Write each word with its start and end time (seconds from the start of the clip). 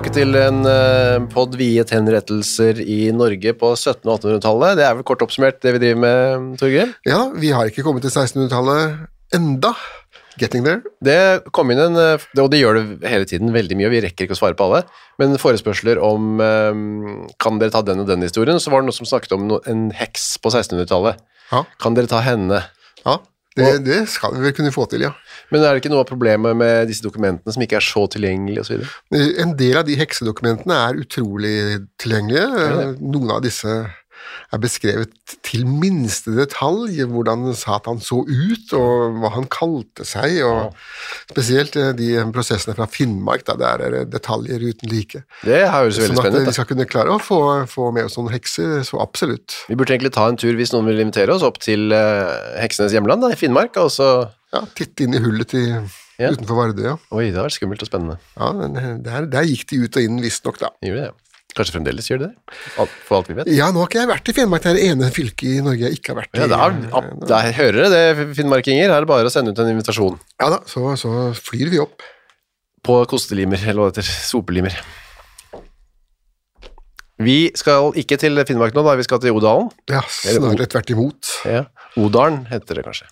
Tilbake 0.00 0.16
til 0.16 0.36
en 0.38 0.62
uh, 0.64 1.28
pod 1.28 1.52
viet 1.60 1.90
henrettelser 1.92 2.78
i 2.80 3.10
Norge 3.12 3.52
på 3.52 3.72
1700- 3.74 4.06
og 4.08 4.22
1800-tallet. 4.22 4.78
Det 4.78 4.84
er 4.86 4.94
vel 4.96 5.04
kort 5.04 5.20
oppsummert 5.26 5.58
det 5.60 5.74
vi 5.74 5.80
driver 5.82 6.00
med, 6.00 6.46
Torgeir? 6.56 6.94
Ja, 7.04 7.18
vi 7.36 7.50
har 7.52 7.68
ikke 7.68 7.84
kommet 7.84 8.06
til 8.06 8.12
1600-tallet 8.14 9.36
enda. 9.36 9.74
Getting 10.40 10.64
there. 10.64 10.80
Det 11.04 11.44
kom 11.52 11.68
inn 11.74 11.82
en, 11.84 11.98
eh, 12.00 12.24
og 12.40 12.48
det 12.48 12.62
gjør 12.62 12.78
det 12.78 13.10
hele 13.12 13.28
tiden 13.28 13.52
veldig 13.52 13.76
mye, 13.76 13.90
og 13.90 13.92
vi 13.98 14.02
rekker 14.06 14.24
ikke 14.24 14.38
å 14.38 14.40
svare 14.40 14.56
på 14.56 14.70
alle, 14.70 14.86
men 15.20 15.36
forespørsler 15.42 16.00
om 16.00 16.40
eh, 16.40 16.80
kan 17.42 17.60
dere 17.60 17.74
ta 17.74 17.84
den 17.84 18.00
og 18.00 18.08
den 18.08 18.24
historien, 18.24 18.62
så 18.62 18.72
var 18.72 18.80
det 18.80 18.88
noen 18.88 19.00
som 19.02 19.10
snakket 19.10 19.36
om 19.36 19.52
en 19.60 19.90
heks 20.00 20.38
på 20.40 20.54
1600-tallet. 20.54 21.20
Ja. 21.50 21.66
Kan 21.82 21.98
dere 21.98 22.08
ta 22.08 22.22
henne? 22.24 22.62
Ja, 23.04 23.18
det, 23.58 23.70
det 23.82 24.00
skal 24.12 24.36
vi 24.36 24.44
vel 24.44 24.54
kunne 24.54 24.72
få 24.74 24.84
til, 24.90 25.02
ja. 25.08 25.10
Men 25.50 25.64
er 25.64 25.74
det 25.74 25.82
ikke 25.82 25.90
noe 25.92 26.04
av 26.04 26.10
problemet 26.10 26.58
med 26.58 26.90
disse 26.90 27.02
dokumentene 27.02 27.54
som 27.54 27.64
ikke 27.64 27.80
er 27.80 27.86
så 27.86 28.04
tilgjengelige 28.12 28.62
og 28.62 28.68
så 28.68 28.76
videre? 28.76 29.24
En 29.42 29.56
del 29.58 29.80
av 29.80 29.88
de 29.88 29.96
heksedokumentene 29.98 30.76
er 30.86 31.00
utrolig 31.02 31.56
tilgjengelige. 32.00 32.92
Noen 33.02 33.34
av 33.34 33.42
disse 33.44 33.74
er 34.52 34.58
beskrevet 34.62 35.12
til 35.46 35.62
minste 35.68 36.32
detalj, 36.34 36.98
hvordan 37.06 37.48
Satan 37.54 38.00
så 38.02 38.20
ut, 38.26 38.72
og 38.76 39.20
hva 39.22 39.30
han 39.36 39.46
kalte 39.52 40.04
seg, 40.08 40.40
og 40.46 40.74
spesielt 41.30 41.76
eh, 41.78 41.92
de 41.98 42.10
prosessene 42.34 42.74
fra 42.78 42.86
Finnmark, 42.90 43.44
da 43.48 43.54
der 43.60 43.84
er 43.86 43.94
det 43.96 44.02
detaljer 44.14 44.62
uten 44.64 44.90
like. 44.90 45.22
Det 45.46 45.62
høres 45.70 46.00
veldig 46.00 46.10
Sånn 46.10 46.18
at 46.18 46.24
spennende 46.24 46.42
vi 46.42 46.48
ut. 46.48 46.50
da. 46.50 46.56
skal 46.58 46.68
kunne 46.72 46.88
klare 46.90 47.14
å 47.14 47.20
få, 47.22 47.40
få 47.70 47.90
med 47.96 48.08
oss 48.10 48.18
noen 48.18 48.32
hekser, 48.34 48.80
så 48.86 49.00
absolutt. 49.04 49.56
Vi 49.70 49.78
burde 49.78 49.94
egentlig 49.96 50.14
ta 50.16 50.26
en 50.30 50.38
tur 50.40 50.54
hvis 50.58 50.74
noen 50.74 50.90
vil 50.90 51.00
invitere 51.06 51.34
oss 51.36 51.46
opp 51.46 51.60
til 51.62 51.90
eh, 51.94 52.60
heksenes 52.62 52.94
hjemland, 52.96 53.22
da, 53.24 53.32
i 53.34 53.38
Finnmark, 53.40 53.76
og 53.82 53.90
så 53.94 54.10
Ja, 54.50 54.64
titte 54.74 55.04
inn 55.06 55.14
i 55.14 55.20
hullet 55.22 55.52
til, 55.52 55.66
Ja. 56.20 56.32
utenfor 56.34 56.56
Vardø, 56.58 56.82
ja. 56.84 56.96
Oi, 57.14 57.28
det 57.30 57.38
har 57.38 57.46
vært 57.46 57.54
skummelt 57.54 57.80
og 57.84 57.88
spennende. 57.88 58.16
ja 58.36 58.48
eh, 58.66 58.96
der, 59.06 59.28
der 59.30 59.46
gikk 59.46 59.68
de 59.70 59.78
ut 59.86 59.96
og 59.96 60.02
inn, 60.08 60.18
visstnok, 60.20 60.58
da. 60.60 60.68
Gjorde 60.84 61.04
det, 61.04 61.10
ja. 61.12 61.14
Kanskje 61.56 61.74
fremdeles 61.74 62.06
gjør 62.10 62.22
det 62.22 62.28
det? 62.30 62.86
For 63.08 63.18
alt 63.18 63.28
vi 63.30 63.36
vet. 63.40 63.50
Ja, 63.50 63.70
nå 63.74 63.82
har 63.82 63.90
ikke 63.90 64.00
jeg 64.02 64.10
vært 64.10 64.30
i 64.30 64.34
Finnmark, 64.36 64.62
det 64.64 64.70
er 64.70 64.78
det 64.78 64.86
ene 64.92 65.10
fylket 65.14 65.48
i 65.50 65.64
Norge 65.66 65.88
jeg 65.88 65.98
ikke 65.98 66.12
har 66.12 66.20
vært 66.20 66.38
i. 66.38 66.42
Ja, 66.44 66.48
da, 66.52 67.02
da 67.32 67.40
hører 67.58 67.78
dere 67.80 67.90
det, 68.14 68.28
finnmarkinger. 68.38 68.86
Her 68.86 68.96
er 69.00 69.06
det 69.06 69.10
bare 69.10 69.28
å 69.30 69.34
sende 69.34 69.54
ut 69.54 69.62
en 69.62 69.72
invitasjon. 69.72 70.18
Ja 70.40 70.50
da, 70.54 70.62
så, 70.70 70.94
så 71.00 71.14
flyr 71.36 71.72
vi 71.74 71.82
opp. 71.82 72.06
På 72.86 73.02
kostelimer, 73.10 73.60
eller 73.60 73.82
hva 73.82 73.90
det 73.92 74.00
heter. 74.00 74.12
Sopelimer. 74.30 74.76
Vi 77.20 77.50
skal 77.58 77.92
ikke 78.00 78.16
til 78.20 78.40
Finnmark 78.48 78.72
nå, 78.76 78.84
da. 78.86 78.94
Vi 78.96 79.04
skal 79.04 79.20
til 79.20 79.36
Odalen. 79.36 79.68
Ja, 79.92 80.00
snarere 80.08 80.68
tvert 80.70 80.92
imot. 80.94 81.34
Ja. 81.44 81.66
Odalen 82.00 82.46
heter 82.48 82.80
det 82.80 82.86
kanskje. 82.86 83.10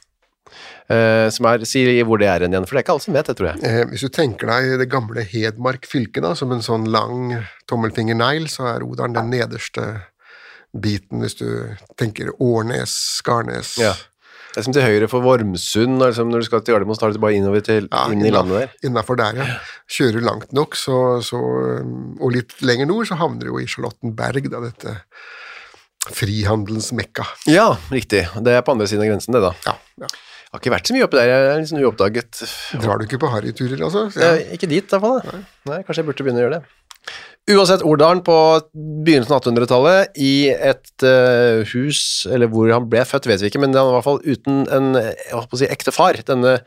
Eh, 0.88 1.28
som 1.34 1.44
er, 1.50 1.64
Si 1.68 1.82
hvor 2.08 2.20
det 2.20 2.28
er 2.32 2.46
igjen, 2.46 2.64
for 2.64 2.72
det 2.72 2.80
er 2.80 2.86
ikke 2.86 2.94
alle 2.96 3.04
som 3.04 3.16
vet 3.16 3.28
det, 3.28 3.36
tror 3.36 3.50
jeg. 3.50 3.60
Eh, 3.68 3.82
hvis 3.90 4.04
du 4.06 4.12
tenker 4.14 4.48
deg 4.48 4.78
det 4.80 4.88
gamle 4.88 5.24
Hedmark 5.28 5.84
fylke 5.88 6.22
da, 6.24 6.32
som 6.38 6.52
en 6.54 6.64
sånn 6.64 6.86
lang 6.88 7.34
tommelfingernegl, 7.68 8.48
så 8.48 8.70
er 8.72 8.86
Odalen 8.86 9.18
den 9.18 9.34
nederste 9.36 9.88
biten 10.72 11.20
hvis 11.24 11.36
du 11.40 11.48
tenker 12.00 12.30
Årnes, 12.40 12.94
Skarnes. 13.18 13.76
Ja. 13.80 13.92
Det 14.48 14.62
er 14.62 14.64
som 14.64 14.72
til 14.72 14.86
høyre 14.86 15.08
for 15.12 15.22
Vormsund, 15.22 16.00
liksom 16.00 16.30
når 16.32 16.40
du 16.40 16.46
skal 16.48 16.62
til 16.64 16.74
Gardermoen, 16.74 16.96
så 16.96 17.04
tar 17.04 17.12
du 17.12 17.20
bare 17.20 17.36
innover 17.36 17.60
til, 17.64 17.84
Ja, 17.92 18.06
inn 18.10 18.24
i 18.24 18.32
landet 18.32 18.56
der. 18.56 18.70
Innafor 18.88 19.18
der, 19.20 19.36
ja. 19.36 19.48
Kjører 19.92 20.24
langt 20.24 20.54
nok, 20.56 20.78
så, 20.78 20.96
så, 21.24 21.36
um, 21.84 22.16
og 22.16 22.32
litt 22.34 22.56
lenger 22.64 22.88
nord, 22.88 23.10
så 23.10 23.18
havner 23.20 23.44
du 23.44 23.52
jo 23.52 23.60
i 23.60 23.68
Charlottenberg, 23.68 24.48
da, 24.48 24.62
dette 24.64 24.96
frihandelens 26.16 26.88
mekka. 26.96 27.26
Ja, 27.52 27.74
riktig. 27.92 28.24
Det 28.40 28.56
er 28.56 28.64
på 28.64 28.72
andre 28.72 28.88
siden 28.88 29.04
av 29.04 29.12
grensen, 29.12 29.36
det, 29.36 29.44
da. 29.44 29.52
Ja, 29.68 29.76
ja. 30.06 30.10
Jeg 30.48 30.56
har 30.56 30.62
ikke 30.62 30.72
vært 30.72 30.88
så 30.88 30.94
mye 30.96 31.04
oppi 31.04 31.18
der. 31.18 31.28
Jeg 31.28 31.48
er 31.52 31.64
sånn 31.68 31.82
uoppdaget. 31.84 32.38
Drar 32.80 32.96
du 32.96 33.04
ikke 33.04 33.18
på 33.20 33.28
harryturer, 33.28 33.82
altså? 33.84 34.06
Ja. 34.16 34.30
Eh, 34.38 34.54
ikke 34.56 34.70
dit, 34.70 34.80
i 34.80 34.94
hvert 34.94 35.02
fall. 35.04 35.18
Nei. 35.28 35.40
Nei, 35.68 35.80
kanskje 35.84 36.00
jeg 36.00 36.08
burde 36.08 36.24
begynne 36.24 36.40
å 36.40 36.44
gjøre 36.46 36.60
det. 36.60 36.76
Uansett, 37.48 37.84
Ordalen 37.84 38.22
på 38.24 38.36
begynnelsen 39.04 39.34
av 39.36 39.42
1800-tallet, 39.42 40.16
i 40.20 40.32
et 40.52 41.04
uh, 41.04 41.60
hus, 41.68 42.00
eller 42.32 42.48
hvor 42.52 42.68
han 42.72 42.88
ble 42.88 43.04
født, 43.08 43.28
vet 43.28 43.44
vi 43.44 43.48
ikke, 43.52 43.60
men 43.60 43.76
han 43.76 43.88
var 43.88 43.92
i 43.92 43.96
hvert 43.98 44.08
fall 44.08 44.24
uten 44.24 44.64
en 44.72 44.88
jeg 44.96 45.36
å 45.36 45.60
si, 45.60 45.68
ekte 45.68 45.92
far. 45.92 46.16
Denne 46.28 46.58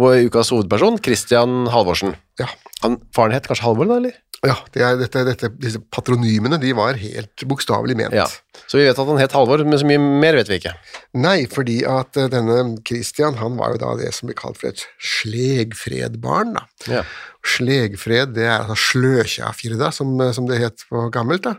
vår 0.00 0.26
ukas 0.28 0.52
hovedperson, 0.52 1.00
Christian 1.04 1.64
Halvorsen. 1.72 2.16
Ja. 2.40 2.48
Han, 2.84 2.98
faren 3.14 3.36
het 3.36 3.48
kanskje 3.48 3.68
Halvor, 3.68 3.88
da, 3.90 4.00
eller? 4.00 4.18
Ja, 4.40 4.54
det 4.72 4.80
er, 4.80 4.94
dette, 4.96 5.20
dette, 5.28 5.50
disse 5.60 5.82
patronymene 5.92 6.56
de 6.62 6.70
var 6.72 6.96
helt 6.96 7.42
bokstavelig 7.48 7.96
ment. 7.98 8.14
Ja. 8.16 8.24
Så 8.64 8.78
vi 8.78 8.86
vet 8.86 8.96
at 8.96 9.08
han 9.10 9.20
het 9.20 9.34
Halvor, 9.36 9.60
men 9.68 9.76
så 9.80 9.88
mye 9.88 10.00
mer 10.00 10.38
vet 10.38 10.48
vi 10.48 10.56
ikke. 10.62 10.72
Nei, 11.20 11.42
fordi 11.52 11.82
at 11.88 12.16
eh, 12.16 12.30
denne 12.32 12.78
Christian 12.88 13.36
han 13.40 13.58
var 13.60 13.74
jo 13.74 13.82
da 13.82 13.90
det 14.00 14.14
som 14.16 14.30
blir 14.30 14.38
kalt 14.38 14.56
for 14.56 14.70
et 14.72 14.86
slegfredbarn. 14.96 16.54
da. 16.56 16.64
Ja. 16.88 17.02
Slegfred, 17.44 18.32
det 18.38 18.46
er 18.48 18.62
altså 18.62 18.78
sløkjafirda, 18.80 19.92
som, 19.92 20.14
eh, 20.24 20.32
som 20.36 20.48
det 20.48 20.62
het 20.62 20.86
på 20.88 21.04
gammelt. 21.12 21.44
da. 21.44 21.58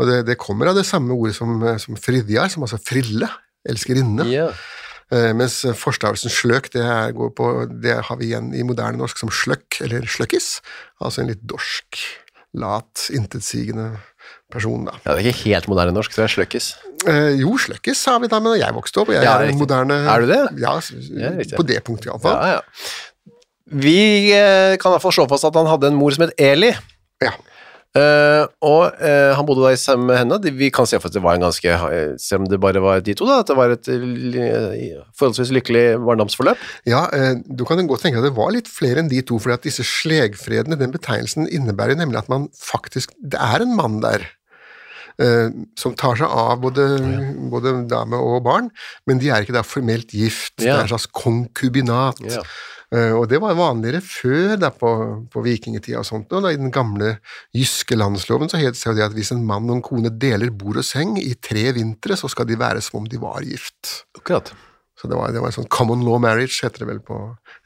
Og 0.00 0.08
det, 0.08 0.22
det 0.30 0.40
kommer 0.40 0.72
av 0.72 0.80
det 0.80 0.86
samme 0.88 1.12
ordet 1.12 1.36
som, 1.36 1.58
eh, 1.68 1.76
som 1.82 2.00
fridjar, 2.00 2.48
som 2.52 2.64
altså 2.64 2.80
frille, 2.80 3.28
elskerinne. 3.68 4.24
Ja. 4.32 4.48
Eh, 5.14 5.30
mens 5.38 5.60
forstavelsen 5.78 6.32
sløk, 6.32 6.70
det, 6.74 6.82
er, 6.82 7.12
går 7.14 7.30
på, 7.38 7.50
det 7.82 8.00
har 8.08 8.18
vi 8.18 8.32
igjen 8.32 8.50
i 8.56 8.64
moderne 8.66 8.98
norsk 8.98 9.20
som 9.22 9.30
sløkk, 9.30 9.80
eller 9.86 10.06
sløkkis. 10.10 10.56
Altså 10.98 11.22
en 11.22 11.30
litt 11.30 11.44
dorsk, 11.46 12.00
lat, 12.56 13.06
intetsigende 13.14 13.92
person, 14.50 14.86
da. 14.88 14.96
ja, 15.04 15.14
det 15.14 15.20
er 15.20 15.30
ikke 15.30 15.52
helt 15.52 15.68
moderne 15.70 15.94
norsk, 15.94 16.14
så 16.14 16.22
det 16.22 16.28
er 16.28 16.34
sløkkis. 16.36 16.68
Eh, 17.06 17.32
jo, 17.42 17.54
sløkkis 17.60 18.02
sa 18.02 18.16
vi 18.22 18.30
da 18.30 18.40
men 18.42 18.54
da 18.54 18.60
jeg 18.64 18.74
vokste 18.74 19.02
opp. 19.02 19.12
Jeg 19.14 19.26
Ja, 19.26 19.36
er 19.42 19.52
en 19.52 19.60
moderne 19.60 20.00
Er 20.10 20.24
du 20.24 20.30
det? 20.30 20.40
Ja, 20.62 20.78
på 21.54 21.66
det 21.66 21.82
punktet 21.86 22.10
iallfall. 22.10 22.38
Ja, 22.40 22.58
ja. 22.58 23.30
Vi 23.66 23.98
eh, 24.34 24.74
kan 24.78 24.90
i 24.90 24.94
hvert 24.94 25.02
fall 25.02 25.14
slå 25.14 25.26
fast 25.30 25.46
at 25.48 25.56
han 25.58 25.66
hadde 25.70 25.90
en 25.90 25.98
mor 25.98 26.14
som 26.14 26.26
het 26.26 26.34
Eli. 26.38 26.70
Ja. 27.22 27.32
Eh, 27.96 28.44
og 28.66 28.98
uh, 29.00 29.32
han 29.38 29.46
bodde 29.48 29.64
da 29.64 29.72
sammen 29.80 30.10
med 30.10 30.18
henne. 30.20 30.38
Vi 30.58 30.68
kan 30.74 30.88
se 30.88 30.98
for 31.00 31.08
at 31.08 31.16
det 31.16 31.22
var 31.24 31.38
en 31.38 31.46
ganske 31.46 31.70
eh, 31.70 32.14
Selv 32.20 32.44
om 32.44 32.48
det 32.50 32.60
bare 32.60 32.82
var 32.82 33.00
de 33.04 33.14
to, 33.16 33.28
da, 33.28 33.40
at 33.40 33.48
det 33.48 33.56
var 33.56 33.72
et 33.72 33.88
forholdsvis 35.16 35.54
lykkelig 35.56 35.84
barndomsforløp. 36.04 36.60
Ja, 36.88 37.06
uh, 37.08 37.34
du 37.46 37.64
kan 37.68 37.80
godt 37.88 38.04
tenke 38.04 38.20
deg 38.20 38.26
at 38.26 38.30
det 38.30 38.38
var 38.38 38.52
litt 38.54 38.70
flere 38.70 39.02
enn 39.02 39.12
de 39.12 39.22
to, 39.24 39.40
fordi 39.42 39.56
at 39.56 39.68
disse 39.68 39.86
slegfredene, 39.86 40.78
den 40.80 40.94
betegnelsen 40.94 41.48
innebærer 41.48 41.98
nemlig 41.98 42.24
at 42.24 42.32
man 42.32 42.50
faktisk 42.56 43.14
Det 43.16 43.40
er 43.40 43.64
en 43.64 43.76
mann 43.76 44.02
der. 44.04 44.32
som 45.80 45.94
tar 45.96 46.18
seg 46.20 46.28
av 46.28 46.58
både, 46.60 46.82
både 47.48 47.70
dame 47.88 48.18
og 48.20 48.42
barn, 48.44 48.66
men 49.08 49.16
de 49.16 49.30
er 49.32 49.46
ikke 49.46 49.54
da 49.56 49.62
formelt 49.64 50.12
gift. 50.12 50.58
Det 50.60 50.68
er 50.68 50.82
en 50.82 50.90
slags 50.90 51.06
konkubinat. 51.08 52.20
Ja. 52.20 52.42
Eh, 52.94 53.12
og 53.18 53.26
det 53.30 53.40
var 53.42 53.56
vanligere 53.58 53.98
før, 54.04 54.52
da, 54.62 54.70
på, 54.70 54.90
på 55.32 55.42
vikingtida 55.42 55.98
og 55.98 56.06
sånt. 56.06 56.30
Og 56.32 56.44
da, 56.44 56.52
I 56.54 56.60
den 56.60 56.70
gamle 56.74 57.16
jyske 57.56 57.98
landsloven 57.98 58.50
så 58.52 58.60
het 58.62 58.78
det 58.78 59.02
at 59.08 59.16
hvis 59.16 59.32
en 59.34 59.42
mann 59.46 59.66
og 59.70 59.80
en 59.80 59.82
kone 59.86 60.12
deler 60.14 60.52
bord 60.54 60.78
og 60.78 60.86
seng 60.86 61.16
i 61.18 61.34
tre 61.34 61.72
vintre, 61.74 62.14
så 62.18 62.30
skal 62.30 62.46
de 62.46 62.58
være 62.60 62.84
som 62.84 63.00
om 63.02 63.10
de 63.10 63.18
var 63.18 63.42
gift. 63.42 64.04
Akkurat. 64.18 64.52
Så 64.96 65.10
det 65.10 65.16
var, 65.18 65.28
det 65.28 65.42
var 65.42 65.50
en 65.50 65.56
sånn 65.58 65.66
common 65.68 66.00
law 66.06 66.16
marriage, 66.22 66.56
heter 66.64 66.80
det 66.80 66.86
vel 66.88 67.00
på 67.04 67.18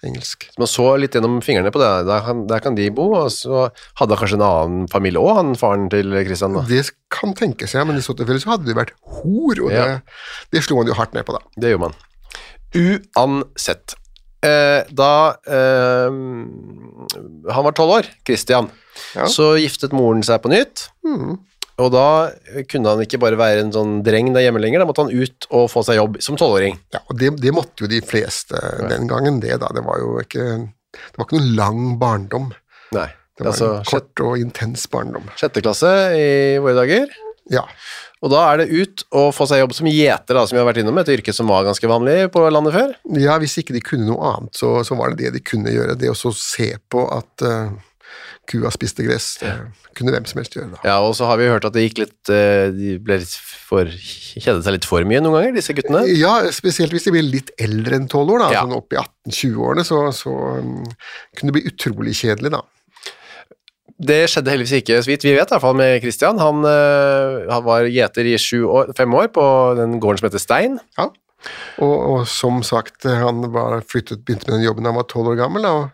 engelsk. 0.03 0.49
Så 0.51 0.59
man 0.59 0.67
så 0.73 0.87
litt 0.99 1.15
gjennom 1.15 1.37
fingrene 1.47 1.71
på 1.71 1.79
det. 1.79 1.91
Der 2.09 2.25
kan, 2.27 2.41
der 2.51 2.65
kan 2.65 2.75
de 2.75 2.89
bo, 2.91 3.05
og 3.21 3.29
så 3.31 3.69
hadde 4.01 4.17
han 4.17 4.19
kanskje 4.25 4.39
en 4.41 4.47
annen 4.49 4.89
familie 4.91 5.23
òg, 5.23 5.37
han 5.39 5.53
faren 5.61 5.87
til 5.93 6.11
Christian. 6.27 6.57
da. 6.59 6.65
Det 6.67 6.83
kan 7.15 7.37
tenkes, 7.39 7.77
ja, 7.79 7.85
men 7.87 8.01
i 8.01 8.03
så 8.03 8.17
tilfelle 8.19 8.43
så 8.43 8.57
hadde 8.57 8.67
det 8.67 8.75
vært 8.81 8.97
hor, 9.21 9.63
og 9.63 9.71
Ja. 9.71 9.85
det, 9.87 10.19
det 10.57 10.65
slo 10.67 10.81
man 10.81 10.91
jo 10.91 10.99
hardt 10.99 11.15
ned 11.15 11.29
på, 11.29 11.37
da. 11.39 11.45
Det 11.55 11.71
gjorde 11.71 11.87
man. 11.93 11.95
Uansett. 12.75 13.95
Eh, 14.43 14.83
da 14.97 15.11
eh, 15.47 16.09
han 17.53 17.65
var 17.67 17.75
tolv 17.77 17.99
år, 18.01 18.09
Christian, 18.27 18.71
Ja. 19.15 19.27
så 19.29 19.55
giftet 19.61 19.93
moren 19.97 20.23
seg 20.27 20.41
på 20.45 20.51
nytt. 20.53 20.87
Og 21.81 21.89
da 21.95 22.31
kunne 22.69 22.91
han 22.93 23.01
ikke 23.01 23.19
bare 23.23 23.39
være 23.41 23.63
en 23.65 23.71
sånn 23.73 23.93
dreng 24.05 24.33
der 24.35 24.45
hjemme 24.45 24.61
lenger, 24.61 24.83
da 24.83 24.89
måtte 24.89 25.07
han 25.07 25.15
ut 25.15 25.47
og 25.51 25.71
få 25.73 25.81
seg 25.87 25.97
jobb 25.97 26.19
som 26.21 26.37
tolvåring. 26.37 26.77
Ja, 26.93 27.01
og 27.09 27.17
det, 27.21 27.31
det 27.41 27.55
måtte 27.57 27.87
jo 27.87 27.89
de 27.89 28.03
fleste 28.05 28.61
den 28.91 29.09
gangen, 29.09 29.41
det 29.41 29.57
da. 29.63 29.71
Det 29.73 29.85
var 29.87 29.99
jo 30.03 30.19
ikke, 30.21 30.45
det 30.93 31.17
var 31.17 31.25
ikke 31.29 31.39
noen 31.41 31.55
lang 31.57 31.81
barndom. 32.03 32.51
Nei, 32.93 33.09
Det 33.39 33.47
var 33.47 33.53
altså 33.55 33.71
en 33.79 33.89
kort 33.89 34.21
og 34.27 34.37
intens 34.43 34.85
barndom. 34.93 35.25
sjette 35.41 35.63
klasse 35.65 35.89
i 36.21 36.59
våre 36.61 36.77
dager. 36.83 37.09
Ja. 37.51 37.65
Og 38.21 38.33
da 38.35 38.41
er 38.51 38.61
det 38.61 38.69
ut 38.71 39.05
og 39.17 39.31
få 39.35 39.47
seg 39.49 39.63
jobb 39.63 39.73
som 39.75 39.89
gjeter, 39.89 40.37
da, 40.37 40.45
som 40.47 40.57
vi 40.57 40.61
har 40.61 40.69
vært 40.69 40.83
innom, 40.83 40.99
et 41.01 41.13
yrke 41.17 41.33
som 41.35 41.49
var 41.51 41.65
ganske 41.67 41.89
vanlig 41.89 42.17
på 42.35 42.43
landet 42.53 42.77
før. 42.77 42.97
ja, 43.19 43.39
hvis 43.41 43.57
ikke 43.63 43.77
de 43.77 43.85
kunne 43.85 44.09
noe 44.09 44.35
annet, 44.35 44.57
så, 44.61 44.75
så 44.87 44.99
var 44.99 45.15
det 45.15 45.25
det 45.25 45.39
de 45.39 45.45
kunne 45.53 45.73
gjøre. 45.73 45.97
Det 45.99 46.13
å 46.13 46.35
se 46.37 46.75
på 46.93 47.07
at 47.17 47.47
uh, 47.47 47.73
kua 48.51 48.71
spiste 48.75 49.07
gress, 49.07 49.37
det 49.41 49.55
kunne 49.97 50.13
hvem 50.15 50.27
som 50.29 50.41
helst 50.41 50.57
gjøre 50.57 50.75
da. 50.75 50.81
Ja, 50.87 50.99
og 51.05 51.15
så 51.19 51.29
har 51.31 51.41
vi 51.41 51.49
hørt 51.51 51.67
at 51.69 51.75
det 51.77 51.85
gikk 51.87 52.01
litt 52.05 52.31
eh, 52.33 52.71
De 52.75 52.95
ble 53.03 53.21
litt 53.23 53.33
for 53.71 53.87
Kjedet 53.91 54.65
seg 54.67 54.75
litt 54.75 54.87
for 54.89 55.07
mye 55.07 55.21
noen 55.23 55.37
ganger, 55.37 55.57
disse 55.59 55.75
guttene. 55.77 56.03
Ja, 56.19 56.37
spesielt 56.55 56.95
hvis 56.95 57.07
de 57.07 57.15
blir 57.15 57.27
litt 57.27 57.53
eldre 57.61 57.99
enn 58.01 58.09
12 58.11 58.35
år, 58.35 58.45
da, 58.45 58.51
Ja. 58.57 58.65
sånn 58.67 58.77
opp 58.79 58.95
i 58.95 58.99
18-20-årene, 59.01 59.85
så, 59.87 60.01
så 60.17 60.35
um, 60.59 60.77
kunne 61.39 61.53
det 61.53 61.57
bli 61.59 61.67
utrolig 61.71 62.17
kjedelig, 62.19 62.53
da. 62.57 62.63
Det 64.01 64.23
skjedde 64.33 64.53
heldigvis 64.55 64.79
ikke, 64.81 65.01
så 65.05 65.11
vidt 65.11 65.25
vi 65.27 65.35
vet, 65.37 65.51
i 65.51 65.53
hvert 65.53 65.61
fall 65.65 65.77
med 65.77 65.99
Christian. 66.01 66.39
Han, 66.41 66.63
eh, 66.65 67.51
han 67.53 67.65
var 67.67 67.85
gjeter 67.91 68.25
i 68.31 68.37
år, 68.65 68.95
fem 68.97 69.13
år 69.15 69.29
på 69.35 69.45
den 69.77 69.99
gården 70.01 70.23
som 70.23 70.31
heter 70.31 70.41
Stein. 70.41 70.79
Ja. 70.97 71.11
Og, 71.81 71.93
og 72.13 72.25
som 72.29 72.63
sagt, 72.67 73.05
han 73.05 73.45
var 73.53 73.81
flyttet, 73.89 74.25
begynte 74.25 74.49
med 74.49 74.59
den 74.59 74.67
jobben 74.67 74.85
da 74.85 74.93
han 74.93 75.01
var 75.01 75.09
12 75.09 75.31
år 75.35 75.39
gammel, 75.41 75.65
og 75.69 75.85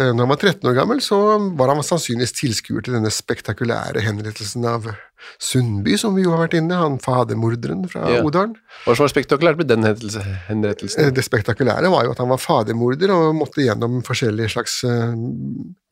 eh, 0.00 0.10
når 0.12 0.20
han 0.24 0.32
var 0.32 0.40
13 0.40 0.68
år 0.70 0.76
gammel, 0.76 1.00
så 1.04 1.20
var 1.56 1.72
han 1.74 1.84
sannsynligvis 1.84 2.36
tilskuer 2.40 2.84
til 2.84 2.96
denne 2.96 3.12
spektakulære 3.12 4.04
henrettelsen 4.04 4.64
av 4.68 4.88
Sundby, 5.36 5.98
som 6.00 6.14
vi 6.16 6.24
jo 6.24 6.32
har 6.32 6.46
vært 6.46 6.56
inne, 6.56 6.76
han 6.80 6.96
fadermorderen 7.04 7.84
fra 7.92 8.06
Ja. 8.08 8.22
Odalen. 8.24 8.54
Hva 8.86 8.96
som 8.96 9.04
var 9.04 9.12
spektakulært 9.12 9.60
med 9.60 9.68
den 9.68 9.84
henrettelsen? 9.84 11.04
Eh, 11.04 11.12
Det 11.12 11.24
spektakulære 11.24 11.92
var 11.92 12.08
jo 12.08 12.16
at 12.16 12.20
han 12.24 12.32
var 12.32 12.40
fadermorder 12.40 13.12
og 13.16 13.36
måtte 13.36 13.64
gjennom 13.64 14.00
forskjellige 14.04 14.52
slags 14.56 14.80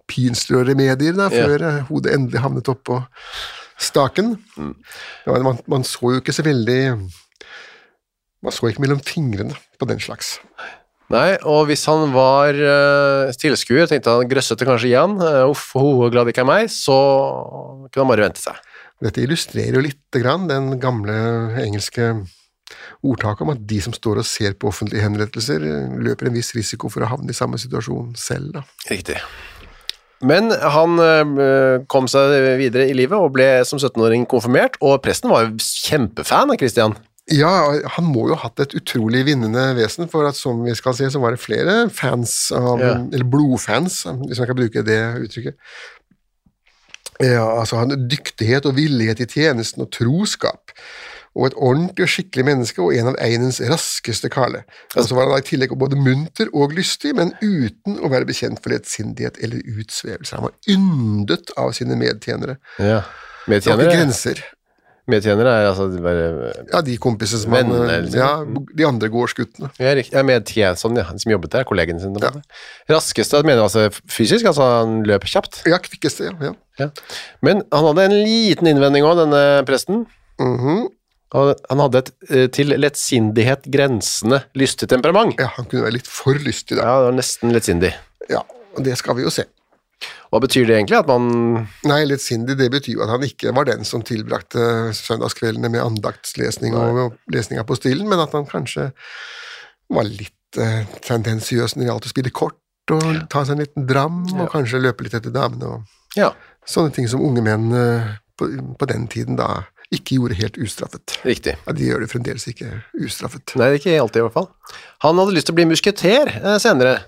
uh, 0.08 0.32
medier 0.34 0.68
remedier 0.68 1.16
da, 1.18 1.28
før 1.32 1.64
ja. 1.64 1.72
hodet 1.88 2.14
endelig 2.16 2.42
havnet 2.42 2.70
opp 2.72 2.82
på 2.88 2.98
staken. 3.78 4.36
Mm. 4.56 4.74
Man, 5.44 5.62
man 5.70 5.86
så 5.86 6.14
jo 6.14 6.22
ikke 6.22 6.34
så 6.34 6.42
veldig 6.46 6.80
Man 8.38 8.54
så 8.54 8.68
ikke 8.68 8.82
mellom 8.84 9.00
fingrene 9.02 9.56
på 9.78 9.86
den 9.90 9.98
slags. 9.98 10.36
Nei, 11.10 11.38
og 11.48 11.64
hvis 11.66 11.82
han 11.88 12.12
var 12.12 12.54
uh, 12.54 13.32
tilskuer, 13.34 13.88
tenkte 13.88 14.12
han 14.12 14.28
grøssete 14.30 14.66
kanskje 14.68 14.90
igjen, 14.92 15.16
uh, 15.18 15.48
uff, 15.48 15.72
ho, 15.74 16.04
glad 16.12 16.28
det 16.28 16.34
ikke 16.36 16.44
er 16.44 16.50
meg, 16.50 16.68
så 16.70 16.98
kunne 17.88 18.04
han 18.04 18.12
bare 18.12 18.26
vente 18.28 18.44
seg. 18.44 18.60
Dette 19.02 19.22
illustrerer 19.24 19.78
jo 19.78 19.82
lite 19.82 20.20
grann 20.22 20.46
den 20.50 20.76
gamle 20.82 21.16
engelske 21.64 22.12
ordtaket 23.06 23.44
om 23.46 23.52
at 23.54 23.62
de 23.70 23.78
som 23.82 23.94
står 23.94 24.20
og 24.22 24.26
ser 24.28 24.56
på 24.58 24.68
offentlige 24.70 25.04
henrettelser, 25.04 25.62
eh, 25.64 25.98
løper 26.02 26.28
en 26.28 26.36
viss 26.36 26.52
risiko 26.56 26.90
for 26.92 27.04
å 27.04 27.10
havne 27.12 27.30
i 27.32 27.36
samme 27.36 27.60
situasjon 27.60 28.14
selv. 28.18 28.52
Da. 28.58 28.64
Riktig. 28.90 29.18
Men 30.24 30.50
han 30.50 30.98
eh, 30.98 31.84
kom 31.90 32.08
seg 32.10 32.32
videre 32.58 32.88
i 32.90 32.96
livet 32.96 33.18
og 33.18 33.36
ble 33.36 33.46
som 33.68 33.78
17-åring 33.78 34.26
konfirmert, 34.30 34.78
og 34.82 34.98
presten 35.04 35.30
var 35.30 35.46
jo 35.46 35.54
kjempefan 35.62 36.50
av 36.54 36.58
Christian. 36.58 36.96
Ja, 37.28 37.50
han 37.96 38.06
må 38.08 38.24
jo 38.30 38.38
ha 38.38 38.48
hatt 38.48 38.62
et 38.64 38.74
utrolig 38.78 39.26
vinnende 39.28 39.66
vesen, 39.76 40.08
for 40.08 40.24
at 40.26 40.38
som 40.38 40.62
vi 40.64 40.72
skal 40.76 40.96
se, 40.96 41.10
så 41.12 41.20
var 41.20 41.36
det 41.36 41.42
flere 41.42 41.76
fans 41.92 42.48
av 42.56 42.80
Ja. 42.80 42.94
Eller 43.04 43.28
blodfans, 43.28 44.00
hvis 44.24 44.40
man 44.40 44.48
kan 44.48 44.58
bruke 44.58 44.84
det 44.86 45.00
uttrykket. 45.26 45.58
Ja, 47.18 47.44
altså 47.60 47.80
han 47.80 48.08
Dyktighet 48.08 48.66
og 48.66 48.76
villighet 48.78 49.20
i 49.20 49.26
tjenesten 49.28 49.82
og 49.84 49.90
troskap. 49.92 50.72
Og 51.38 51.46
et 51.46 51.54
ordentlig 51.54 52.02
og 52.02 52.10
skikkelig 52.10 52.44
menneske, 52.48 52.82
og 52.82 52.96
en 52.98 53.12
av 53.12 53.18
einens 53.22 53.60
raskeste 53.62 54.26
karle. 54.34 54.64
Og 54.96 55.06
så 55.06 55.14
var 55.14 55.28
han 55.28 55.36
da 55.36 55.38
i 55.38 55.46
tillegg 55.46 55.76
både 55.78 55.98
munter 56.00 56.50
og 56.50 56.74
lystig, 56.74 57.14
men 57.14 57.30
uten 57.38 58.00
å 58.02 58.10
være 58.10 58.26
bekjent 58.26 58.58
for 58.64 58.74
lettsindighet 58.74 59.38
eller 59.46 59.62
utsvevelse. 59.78 60.34
Han 60.34 60.48
var 60.48 60.56
yndet 60.74 61.54
av 61.60 61.70
sine 61.78 61.98
medtjenere. 62.00 62.58
Ja. 62.82 63.04
Det 63.48 63.54
Medtjenere, 63.54 63.94
grenser. 63.94 64.42
medtjenere 65.08 65.52
er 65.56 65.66
altså 65.70 65.86
bare 66.04 66.24
Ja, 66.72 66.82
de 66.84 66.98
kompisene 67.00 67.40
som 67.40 67.54
han 67.56 67.70
Venner, 67.70 68.02
liksom. 68.04 68.18
Ja, 68.20 68.66
de 68.76 68.84
andre 68.90 69.08
gårdsguttene. 69.14 69.70
Ja, 69.80 69.94
ja 69.96 70.26
medtjen, 70.26 70.76
sånn, 70.76 70.98
ja, 71.00 71.06
han 71.08 71.22
som 71.22 71.32
jobbet 71.32 71.54
der, 71.54 71.64
kollegene 71.70 72.02
sine. 72.02 72.20
Ja. 72.20 72.34
Raskeste, 72.92 73.40
mener 73.46 73.64
altså 73.64 73.86
fysisk, 74.10 74.50
altså 74.50 74.66
han 74.82 75.00
løp 75.08 75.24
kjapt? 75.30 75.62
Ja, 75.70 75.78
kvikkeste, 75.80 76.34
ja. 76.42 76.52
ja. 76.82 76.90
Men 77.40 77.62
han 77.72 77.88
hadde 77.92 78.10
en 78.10 78.18
liten 78.26 78.68
innvending 78.74 79.06
òg, 79.08 79.22
denne 79.22 79.42
presten. 79.70 80.04
Mhm. 80.42 80.88
Han 80.88 80.88
han 81.34 81.82
hadde 81.82 82.00
et 82.00 82.10
eh, 82.30 82.46
til 82.54 82.72
lettsindighet 82.72 83.68
grensende 83.72 84.40
lystig 84.58 84.88
temperament. 84.88 85.36
Ja, 85.40 85.50
han 85.58 85.68
kunne 85.68 85.84
være 85.84 85.98
litt 85.98 86.08
for 86.08 86.38
lystig, 86.40 86.78
da. 86.78 86.86
Ja, 86.86 86.96
det 87.02 87.10
var 87.10 87.18
nesten 87.18 87.52
lettsindig. 87.52 87.92
Ja, 88.32 88.42
og 88.76 88.84
det 88.86 88.96
skal 89.00 89.18
vi 89.18 89.26
jo 89.26 89.32
se. 89.32 89.44
Hva 90.28 90.40
betyr 90.44 90.66
det 90.68 90.76
egentlig? 90.76 90.98
At 91.00 91.08
man 91.08 91.66
Nei, 91.88 92.02
lettsindig, 92.06 92.58
det 92.60 92.68
betyr 92.72 92.98
jo 92.98 93.04
at 93.04 93.12
han 93.14 93.24
ikke 93.26 93.52
var 93.56 93.68
den 93.68 93.84
som 93.88 94.04
tilbrakte 94.06 94.92
søndagskveldene 94.96 95.70
med 95.72 95.84
andaktslesning 95.84 96.76
og 96.78 97.16
lesning 97.32 97.60
av 97.60 97.68
postillen, 97.68 98.08
men 98.08 98.22
at 98.22 98.36
han 98.36 98.46
kanskje 98.48 98.90
var 99.92 100.08
litt 100.08 100.60
eh, 100.60 100.84
tendensiøs 101.04 101.74
når 101.74 101.82
det 101.82 101.88
gjaldt 101.90 102.08
å 102.10 102.12
spille 102.12 102.34
kort 102.36 102.94
og 102.94 103.08
ta 103.28 103.42
seg 103.44 103.56
en 103.56 103.64
liten 103.66 103.88
dram, 103.88 104.22
og 104.38 104.48
kanskje 104.52 104.80
løpe 104.80 105.04
litt 105.04 105.16
etter 105.18 105.34
damene 105.34 105.74
og 105.74 105.96
Ja, 106.16 106.30
sånne 106.64 106.92
ting 106.94 107.08
som 107.10 107.20
unge 107.24 107.42
menn 107.44 107.68
eh, 107.76 108.14
på, 108.38 108.48
på 108.80 108.88
den 108.88 109.08
tiden 109.12 109.36
da 109.40 109.66
ikke 109.94 110.18
gjorde 110.18 110.36
helt 110.36 110.58
ustraffet. 110.60 111.18
riktig. 111.24 111.54
Ja, 111.66 111.72
de 111.72 111.86
gjør 111.86 112.04
det 112.04 112.10
fremdeles 112.12 112.44
ikke 112.50 112.82
ustraffet. 113.00 113.54
Nei, 113.56 113.70
ikke 113.78 113.94
alltid 114.00 114.20
i 114.20 114.26
hvert 114.26 114.36
fall. 114.36 114.50
Han 115.06 115.20
hadde 115.20 115.36
lyst 115.36 115.48
til 115.48 115.56
å 115.56 115.58
bli 115.60 115.68
musketer 115.70 116.28
eh, 116.34 116.58
senere. 116.60 116.98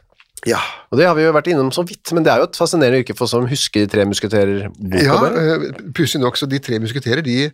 Ja, 0.49 0.59
Og 0.91 0.99
det 0.99 1.05
har 1.07 1.15
vi 1.15 1.23
jo 1.23 1.33
vært 1.37 1.47
innom 1.53 1.69
så 1.71 1.83
vidt, 1.87 2.11
men 2.17 2.25
det 2.25 2.31
er 2.33 2.41
jo 2.41 2.47
et 2.49 2.57
fascinerende 2.59 3.03
yrke 3.03 3.15
for 3.15 3.29
som 3.31 3.45
husker 3.47 3.85
de 3.85 3.91
tre 3.93 4.05
musketerer-boka. 4.09 5.03
Ja, 5.05 5.19
eh, 5.29 5.67
pussig 5.95 6.19
nok, 6.23 6.39
så 6.41 6.49
de 6.51 6.59
tre 6.59 6.79
musketerer, 6.83 7.21
de, 7.23 7.51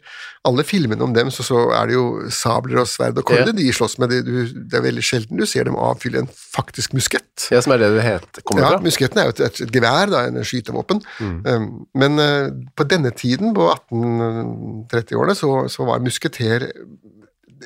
alle 0.46 0.64
filmene 0.64 1.02
om 1.04 1.12
dem, 1.12 1.28
så, 1.34 1.42
så 1.44 1.64
er 1.74 1.90
det 1.90 1.96
jo 1.98 2.04
sabler 2.32 2.80
og 2.84 2.86
sverd 2.88 3.18
og 3.18 3.26
korde 3.28 3.50
Ja. 3.50 3.56
de 3.58 3.66
slåss 3.74 3.98
med. 3.98 4.14
Det, 4.14 4.20
du, 4.24 4.62
det 4.70 4.78
er 4.78 4.84
veldig 4.86 5.04
sjelden 5.04 5.36
du 5.36 5.44
ser 5.50 5.66
dem 5.66 5.76
avfylle 5.76 6.22
en 6.22 6.30
faktisk 6.32 6.94
muskett. 6.96 7.48
Ja, 7.50 7.60
som 7.60 7.74
er 7.74 7.82
det 7.82 7.90
det 7.98 8.06
het, 8.06 8.40
kommer 8.46 8.62
Ja, 8.62 8.70
fra. 8.76 8.80
musketten 8.86 9.18
er 9.20 9.28
jo 9.28 9.34
et, 9.36 9.40
et, 9.50 9.60
et 9.66 9.74
gevær, 9.74 10.06
da, 10.14 10.22
en 10.30 10.40
skytevåpen. 10.46 11.02
Mm. 11.20 11.36
Um, 11.44 11.68
men 11.98 12.18
uh, 12.22 12.48
på 12.78 12.86
denne 12.88 13.10
tiden, 13.10 13.52
på 13.58 13.66
1830-årene, 13.90 15.34
så, 15.36 15.50
så 15.72 15.84
var 15.88 16.00
musketer 16.04 16.70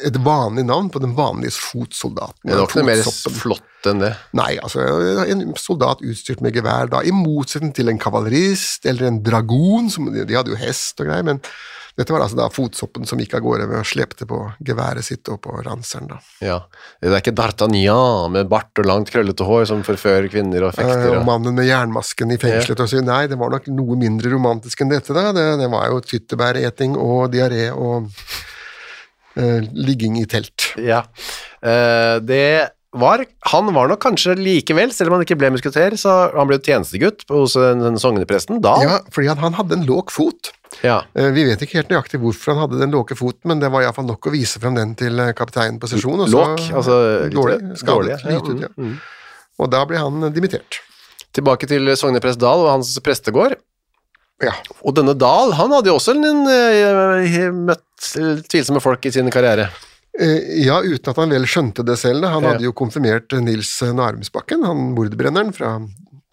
et 0.07 0.17
vanlig 0.23 0.65
navn 0.69 0.91
på 0.93 1.01
den 1.03 1.17
vanlige 1.19 1.57
fotsoldaten. 1.59 2.45
Det 2.47 2.57
var 2.57 2.69
ikke 2.69 2.83
noe 2.83 2.91
mer 2.93 3.03
flott 3.41 3.89
enn 3.91 4.03
det. 4.05 4.13
Nei, 4.37 4.53
altså 4.63 4.85
en 5.25 5.43
soldat 5.59 6.05
utstyrt 6.05 6.43
med 6.45 6.55
gevær, 6.55 6.91
da, 6.93 7.01
i 7.03 7.13
motsetning 7.17 7.73
til 7.75 7.89
en 7.91 7.99
kavalerist 8.01 8.87
eller 8.87 9.09
en 9.09 9.23
dragon, 9.25 9.91
som, 9.91 10.11
de 10.13 10.37
hadde 10.37 10.53
jo 10.53 10.61
hest 10.61 11.01
og 11.01 11.09
greier, 11.09 11.25
men 11.27 11.41
dette 11.99 12.15
var 12.15 12.23
altså 12.23 12.39
da 12.39 12.47
fotsoppen 12.55 13.05
som 13.09 13.19
gikk 13.21 13.35
av 13.37 13.43
gårde 13.45 13.67
med 13.69 13.81
og 13.83 13.89
slepte 13.89 14.25
på 14.29 14.39
geværet 14.65 15.05
sitt 15.05 15.27
og 15.29 15.41
på 15.45 15.57
ranseren, 15.67 16.07
da. 16.13 16.21
Ja. 16.45 16.59
Det 17.03 17.11
er 17.11 17.19
ikke 17.19 17.35
D'Artagnan 17.37 18.31
med 18.37 18.49
bart 18.49 18.79
og 18.81 18.87
langt, 18.89 19.11
krøllete 19.13 19.45
hår 19.45 19.67
som 19.73 19.83
forfører 19.85 20.31
kvinner 20.33 20.69
og 20.69 20.71
Eh, 20.71 20.79
fekter. 20.79 21.09
og 21.11 21.19
Og... 21.19 21.27
mannen 21.27 21.57
med 21.59 21.67
jernmasken 21.69 22.31
i 22.33 22.39
fengselet 22.41 22.81
og 22.81 22.89
sier 22.93 23.03
Nei, 23.05 23.27
det 23.29 23.37
var 23.41 23.51
nok 23.53 23.67
noe 23.75 23.99
mindre 24.01 24.31
romantisk 24.33 24.81
enn 24.85 24.95
dette, 24.95 25.13
da. 25.17 25.33
Det, 25.37 25.47
det 25.61 25.69
var 25.73 25.91
jo 25.91 26.01
tyttebæreting 26.01 26.97
og 26.97 27.33
diaré 27.35 27.67
og 27.75 28.07
eh, 28.07 28.47
ligging 29.37 30.19
i 30.21 30.27
telt. 30.27 30.73
Ja. 30.81 31.05
Eh, 31.63 32.19
det 32.25 32.71
var, 32.91 33.23
han 33.53 33.69
var 33.75 33.91
nok 33.91 34.01
kanskje 34.03 34.35
likevel, 34.35 34.91
selv 34.95 35.11
om 35.11 35.19
han 35.19 35.27
ikke 35.27 35.39
ble 35.39 35.53
musketer, 35.55 35.95
så 36.01 36.33
han 36.35 36.49
ble 36.51 36.59
tjenestegutt 36.59 37.23
hos 37.31 37.55
den, 37.55 37.99
sognepresten, 38.03 38.59
da. 38.65 38.75
Ja, 38.83 38.97
fordi 39.15 39.31
han, 39.31 39.39
han 39.45 39.55
hadde 39.61 39.79
en 39.79 39.87
låg 39.87 40.11
fot. 40.11 40.51
Ja. 40.83 41.05
Eh, 41.15 41.31
Vi 41.37 41.47
vet 41.47 41.63
ikke 41.63 41.81
helt 41.81 41.93
nøyaktig 41.93 42.21
hvorfor 42.23 42.55
han 42.55 42.65
hadde 42.65 42.83
den 42.83 42.95
låke 42.95 43.15
foten, 43.19 43.47
men 43.53 43.63
det 43.63 43.71
var 43.71 43.87
iallfall 43.87 44.09
nok 44.11 44.27
å 44.27 44.35
vise 44.35 44.63
frem 44.63 44.79
den 44.79 44.97
til 44.99 45.23
eh, 45.23 45.33
kapteinen 45.39 45.79
på 45.83 45.91
sesjonen. 45.91 46.31
Låk, 46.33 46.67
altså 46.75 47.01
dårlig, 47.31 47.61
skadet, 47.79 47.87
dårlig, 47.95 48.19
ja. 48.19 48.37
lite 48.37 48.67
ja. 48.67 48.75
Mm, 48.75 48.93
mm. 48.95 49.01
Og 49.61 49.71
da 49.71 49.85
ble 49.87 50.01
han 50.03 50.31
dimittert. 50.35 50.81
Tilbake 51.37 51.69
til 51.71 51.93
sogneprest 51.95 52.41
Dahl 52.43 52.65
og 52.65 52.73
hans 52.73 52.91
prestegård. 53.05 53.55
Ja. 54.41 54.55
Og 54.87 54.95
denne 54.97 55.13
Dahl, 55.19 55.53
han 55.59 55.73
hadde 55.75 55.91
jo 55.91 55.99
også 55.99 56.15
en, 56.17 56.47
eh, 56.49 57.51
møtt 57.53 58.11
eh, 58.17 58.41
tvilsomme 58.49 58.81
folk 58.81 59.05
i 59.07 59.13
sin 59.13 59.29
karriere. 59.31 59.69
Eh, 60.19 60.65
Ja, 60.65 60.81
uten 60.83 61.11
at 61.13 61.17
han 61.21 61.31
vel 61.31 61.45
skjønte 61.47 61.85
det 61.87 61.99
selv. 62.01 62.25
Han 62.25 62.43
Ja. 62.43 62.53
hadde 62.55 62.65
jo 62.65 62.73
konfirmert 62.73 63.31
Nils 63.41 63.81
Narumsbakken, 63.83 64.65
han 64.65 64.95
mordbrenneren 64.97 65.53
fra, 65.55 65.75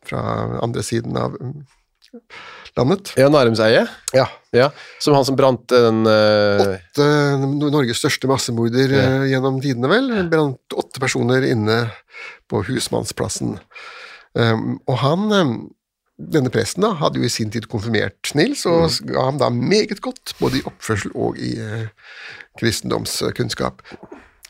fra 0.07 0.21
andre 0.63 0.81
siden 0.83 1.17
av 1.17 1.35
mm, 1.35 1.65
landet. 2.77 3.13
Ja, 3.17 3.27
Narmseie. 3.29 3.87
Ja. 4.13 4.27
Ja, 4.55 4.69
som 5.03 5.13
han 5.13 5.25
som 5.27 5.35
brant 5.35 5.67
den 5.67 6.05
uh... 6.07 6.77
Åtte, 6.79 7.07
Norges 7.69 7.99
største 7.99 8.27
massemorder 8.31 8.89
Ja. 8.95 9.07
uh, 9.19 9.25
gjennom 9.27 9.59
tidene, 9.61 9.89
vel. 9.91 10.07
Brant 10.31 10.73
åtte 10.73 10.99
personer 11.03 11.43
inne 11.43 11.91
på 12.49 12.63
husmannsplassen. 12.65 13.57
Um, 14.37 14.79
og 14.87 14.97
han, 15.01 15.31
um, 15.33 15.53
denne 16.17 16.49
presten, 16.49 16.81
da, 16.81 16.93
hadde 16.97 17.19
jo 17.21 17.27
i 17.27 17.29
sin 17.29 17.51
tid 17.53 17.67
konfirmert 17.69 18.31
Nils, 18.35 18.65
og 18.65 18.87
Mm. 18.89 19.11
ga 19.13 19.25
ham 19.27 19.37
da 19.37 19.49
meget 19.53 20.01
godt, 20.01 20.33
både 20.39 20.57
i 20.59 20.65
oppførsel 20.65 21.11
og 21.15 21.37
i 21.37 21.53
eh, 21.61 21.87
kristendomskunnskap. 22.59 23.81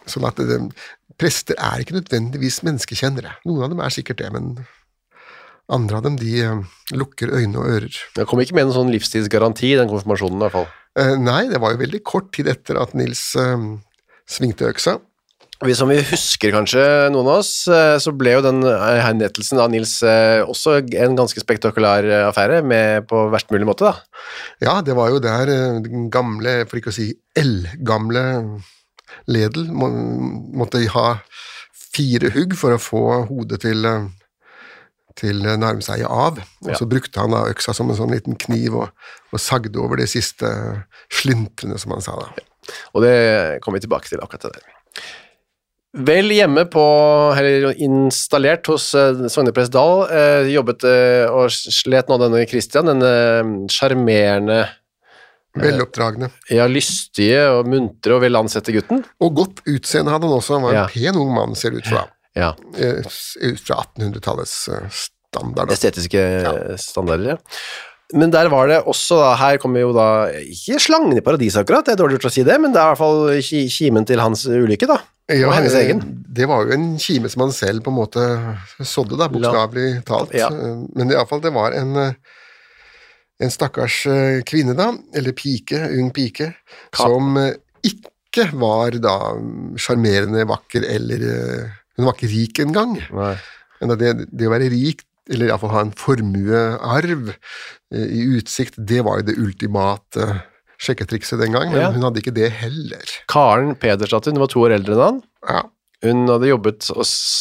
Sånn 0.08 0.28
at 0.28 0.40
eh, 0.40 0.68
prester 1.20 1.58
er 1.60 1.84
ikke 1.84 1.98
nødvendigvis 2.00 2.62
menneskekjennere. 2.64 3.36
Noen 3.46 3.64
av 3.66 3.74
dem 3.74 3.80
er 3.84 3.94
sikkert 3.94 4.22
det, 4.24 4.32
men 4.32 4.54
andre 5.70 6.00
av 6.00 6.06
dem 6.08 6.16
de 6.22 6.38
eh, 6.46 6.62
lukker 6.96 7.34
øyne 7.36 7.60
og 7.60 7.68
ører. 7.76 8.00
Det 8.16 8.28
kom 8.30 8.40
ikke 8.40 8.56
med 8.56 8.70
en 8.70 8.76
sånn 8.78 8.94
livstidsgaranti 8.94 9.74
i 9.74 9.78
den 9.80 9.90
konfirmasjonen, 9.92 10.40
i 10.40 10.46
hvert 10.48 10.56
fall. 10.56 10.70
Eh, 10.98 11.16
nei, 11.20 11.44
det 11.52 11.60
var 11.62 11.76
jo 11.76 11.84
veldig 11.84 12.04
kort 12.08 12.32
tid 12.34 12.48
etter 12.48 12.80
at 12.82 12.96
Nils 12.98 13.36
eh, 13.36 13.68
svingte 14.28 14.72
øksa. 14.72 14.98
Vi 15.66 15.74
som 15.74 15.90
vi 15.90 15.98
husker 16.06 16.52
kanskje, 16.54 16.82
noen 17.10 17.26
av 17.32 17.40
oss, 17.42 17.52
eh, 17.72 17.96
så 18.02 18.12
ble 18.14 18.36
jo 18.36 18.44
den 18.46 18.60
eh, 18.68 19.00
henrettelsen 19.02 19.58
av 19.62 19.72
Nils 19.74 19.96
eh, 20.06 20.44
også 20.46 20.76
en 21.02 21.16
ganske 21.18 21.42
spektakulær 21.42 22.06
affære, 22.28 22.60
med 22.62 23.08
på 23.10 23.24
verst 23.34 23.50
mulig 23.54 23.66
måte, 23.66 23.90
da. 23.90 24.22
Ja, 24.62 24.76
det 24.86 24.94
var 25.00 25.10
jo 25.10 25.22
der 25.24 25.50
den 25.82 26.12
gamle, 26.14 26.60
for 26.70 26.78
ikke 26.78 26.94
å 26.94 26.98
si 27.00 27.10
eldgamle 27.38 28.24
Ledel 29.32 29.66
må, 29.74 29.90
måtte 30.62 30.84
ha 30.94 31.08
fire 31.74 32.30
hugg 32.36 32.54
for 32.60 32.76
å 32.76 32.82
få 32.82 33.04
hodet 33.32 33.64
til, 33.66 33.88
til 35.18 35.42
Narmseie 35.58 36.06
av. 36.06 36.38
Og 36.68 36.70
Ja. 36.70 36.78
så 36.78 36.86
brukte 36.86 37.24
han 37.24 37.34
da 37.34 37.48
øksa 37.50 37.74
som 37.74 37.90
en 37.90 37.98
sånn 37.98 38.14
liten 38.14 38.38
kniv 38.38 38.78
og, 38.84 38.92
og 39.34 39.42
sagde 39.42 39.82
over 39.82 39.98
de 39.98 40.06
siste 40.12 40.46
slintrene, 41.10 41.80
som 41.82 41.96
han 41.98 42.06
sa 42.06 42.20
da. 42.20 42.30
Og 42.94 43.02
det 43.08 43.16
kommer 43.64 43.80
vi 43.82 43.88
tilbake 43.88 44.12
til 44.12 44.22
akkurat 44.22 44.52
det 44.52 44.60
der. 44.60 44.76
Vel 46.06 46.30
hjemme 46.30 46.66
på, 46.70 46.82
eller 47.34 47.72
installert 47.82 48.68
hos 48.70 48.92
eh, 48.98 49.24
sogneprest 49.34 49.72
Dahl, 49.74 50.04
eh, 50.14 50.50
jobbet 50.54 50.84
eh, 50.86 51.24
og 51.32 51.50
slet 51.54 52.12
nå 52.12 52.20
denne 52.22 52.44
Christian, 52.50 52.86
denne 52.92 53.68
sjarmerende, 53.74 54.60
Veloppdragne. 55.58 56.28
ja, 56.54 56.68
lystige 56.70 57.40
og 57.50 57.66
muntre 57.72 58.14
og 58.14 58.22
vel 58.22 58.38
ansette 58.38 58.70
gutten. 58.76 59.02
Og 59.26 59.34
godt 59.40 59.64
utseende 59.66 60.14
hadde 60.14 60.30
han 60.30 60.36
også. 60.38 60.54
Han 60.60 60.68
var 60.68 60.76
en 60.76 60.82
Ja. 60.84 60.88
pen 60.92 61.18
ung 61.18 61.32
mann, 61.34 61.56
ser 61.58 61.72
det 61.74 61.80
ut 61.82 61.90
fra. 61.90 62.04
Ja, 62.38 62.52
Ut 62.54 63.60
fra 63.66 63.80
1800-tallets 63.82 64.56
eh, 64.70 64.86
standard. 64.94 65.72
Estetiske 65.74 66.22
estetiske 66.22 66.78
standarder, 66.84 67.32
ja. 67.34 67.38
Men 68.14 68.30
der 68.32 68.48
var 68.54 68.68
det 68.70 68.84
også, 68.86 69.18
da, 69.20 69.32
her 69.36 69.58
kommer 69.58 69.82
jo 69.82 69.90
da, 69.98 70.30
ikke 70.46 70.78
slangen 70.80 71.18
i 71.18 71.24
paradis 71.26 71.58
akkurat, 71.60 71.84
det 71.90 71.96
er 71.98 72.04
dårlig 72.04 72.20
gjort 72.20 72.30
å 72.30 72.36
si 72.38 72.44
det, 72.48 72.56
men 72.62 72.72
det 72.72 72.80
er 72.80 72.86
i 72.86 72.94
hvert 72.94 73.02
fall 73.02 73.68
kimen 73.74 74.06
til 74.08 74.22
hans 74.24 74.46
ulykke 74.48 74.88
da, 74.88 75.02
Ja, 75.28 75.52
hennes 75.52 75.76
eh, 75.76 75.86
egen. 75.86 76.02
Det 76.38 76.48
var 76.48 76.66
jo 76.66 76.76
en 76.76 76.90
kime 77.02 77.30
som 77.32 77.44
han 77.46 77.54
selv 77.56 77.84
på 77.84 77.92
en 77.92 77.98
måte 78.00 78.26
sådde, 78.80 79.18
da, 79.20 79.28
bokstavelig 79.32 80.04
talt. 80.08 80.36
Ja. 80.38 80.48
Eh, 80.54 80.84
Men 80.96 81.12
i 81.12 81.18
alle 81.18 81.28
fall, 81.30 81.44
det 81.44 81.52
var 81.56 81.76
en, 81.76 81.96
eh, 82.00 82.14
en 83.44 83.52
stakkars 83.54 84.06
eh, 84.12 84.40
kvinne, 84.48 84.76
da, 84.78 84.94
eller 85.18 85.36
pike, 85.38 85.82
ung 86.00 86.14
pike, 86.16 86.54
som 86.96 87.36
eh, 87.42 87.58
ikke 87.84 88.48
var 88.56 88.96
da 89.04 89.18
sjarmerende, 89.82 90.48
vakker 90.48 90.86
eller 90.88 91.28
eh, 91.34 91.76
Hun 91.98 92.06
var 92.06 92.14
ikke 92.14 92.30
rik 92.30 92.60
engang. 92.62 92.92
Det, 93.82 94.12
det 94.30 94.48
å 94.48 94.52
være 94.54 94.70
rik, 94.70 95.02
eller 95.28 95.50
iallfall 95.50 95.74
ha 95.74 95.82
en 95.88 95.96
formuearv 95.98 97.32
eh, 97.34 98.04
i 98.16 98.22
utsikt, 98.38 98.78
det 98.78 99.02
var 99.04 99.20
jo 99.20 99.28
det 99.32 99.38
ultimate 99.42 100.28
sjekketrikset 100.82 101.40
den 101.42 101.52
gang, 101.56 101.72
men 101.72 101.82
Ja. 101.82 101.92
hun 101.92 102.04
hadde 102.06 102.22
ikke 102.22 102.34
det 102.36 102.52
heller. 102.52 103.02
Karen 103.28 103.76
Pedersdatter, 103.76 104.32
hun 104.32 104.40
var 104.44 104.48
to 104.54 104.60
år 104.62 104.76
eldre 104.78 104.94
enn 104.94 105.02
han, 105.08 105.24
Ja. 105.50 105.64
Hun 106.04 106.28
hadde 106.30 106.46
jobbet 106.52 106.86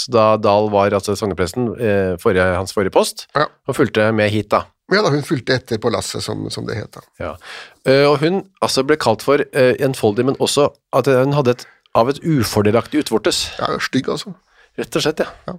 da 0.08 0.36
Dahl 0.40 0.70
var 0.72 0.88
altså 0.96 1.12
sognepresten, 1.14 1.66
eh, 1.78 2.16
forrige, 2.16 2.54
hans 2.56 2.72
forrige 2.72 2.92
post, 2.92 3.26
Ja. 3.36 3.46
og 3.68 3.74
fulgte 3.76 4.12
med 4.14 4.30
hit, 4.30 4.48
da. 4.48 4.64
Ja 4.90 5.02
da, 5.02 5.10
hun 5.10 5.20
fulgte 5.22 5.52
etter 5.58 5.76
på 5.78 5.90
lasset, 5.92 6.22
som, 6.22 6.48
som 6.48 6.64
det 6.64 6.76
het. 6.76 6.90
da. 6.92 7.00
Ja. 7.20 7.36
Eh, 7.84 8.06
og 8.08 8.18
hun 8.20 8.48
altså 8.62 8.84
ble 8.86 8.96
kalt 8.96 9.20
for 9.20 9.34
uh, 9.40 9.74
enfoldig, 9.82 10.24
men 10.24 10.36
også 10.36 10.70
at 10.94 11.06
hun 11.06 11.32
hadde 11.34 11.50
et, 11.50 11.66
av 11.94 12.08
et 12.08 12.20
ufordelaktig 12.24 13.02
utvortes. 13.04 13.50
Ja, 13.58 13.76
stygg, 13.78 14.08
altså. 14.08 14.34
Rett 14.78 14.96
og 14.96 15.02
slett, 15.02 15.18
ja. 15.18 15.26
Ja. 15.48 15.54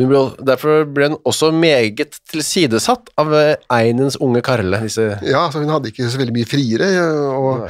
Ble, 0.00 0.20
derfor 0.40 0.86
ble 0.88 1.10
hun 1.10 1.18
også 1.28 1.50
meget 1.52 2.16
tilsidesatt 2.32 3.10
av 3.20 3.32
eh, 3.36 3.56
Einens 3.70 4.16
unge 4.20 4.40
Karle, 4.44 4.80
disse 4.86 5.10
Ja, 5.20 5.44
altså 5.46 5.60
Hun 5.60 5.68
hadde 5.74 5.90
ikke 5.92 6.08
så 6.08 6.18
veldig 6.22 6.36
mye 6.38 6.48
friere, 6.48 6.88
og 7.36 7.68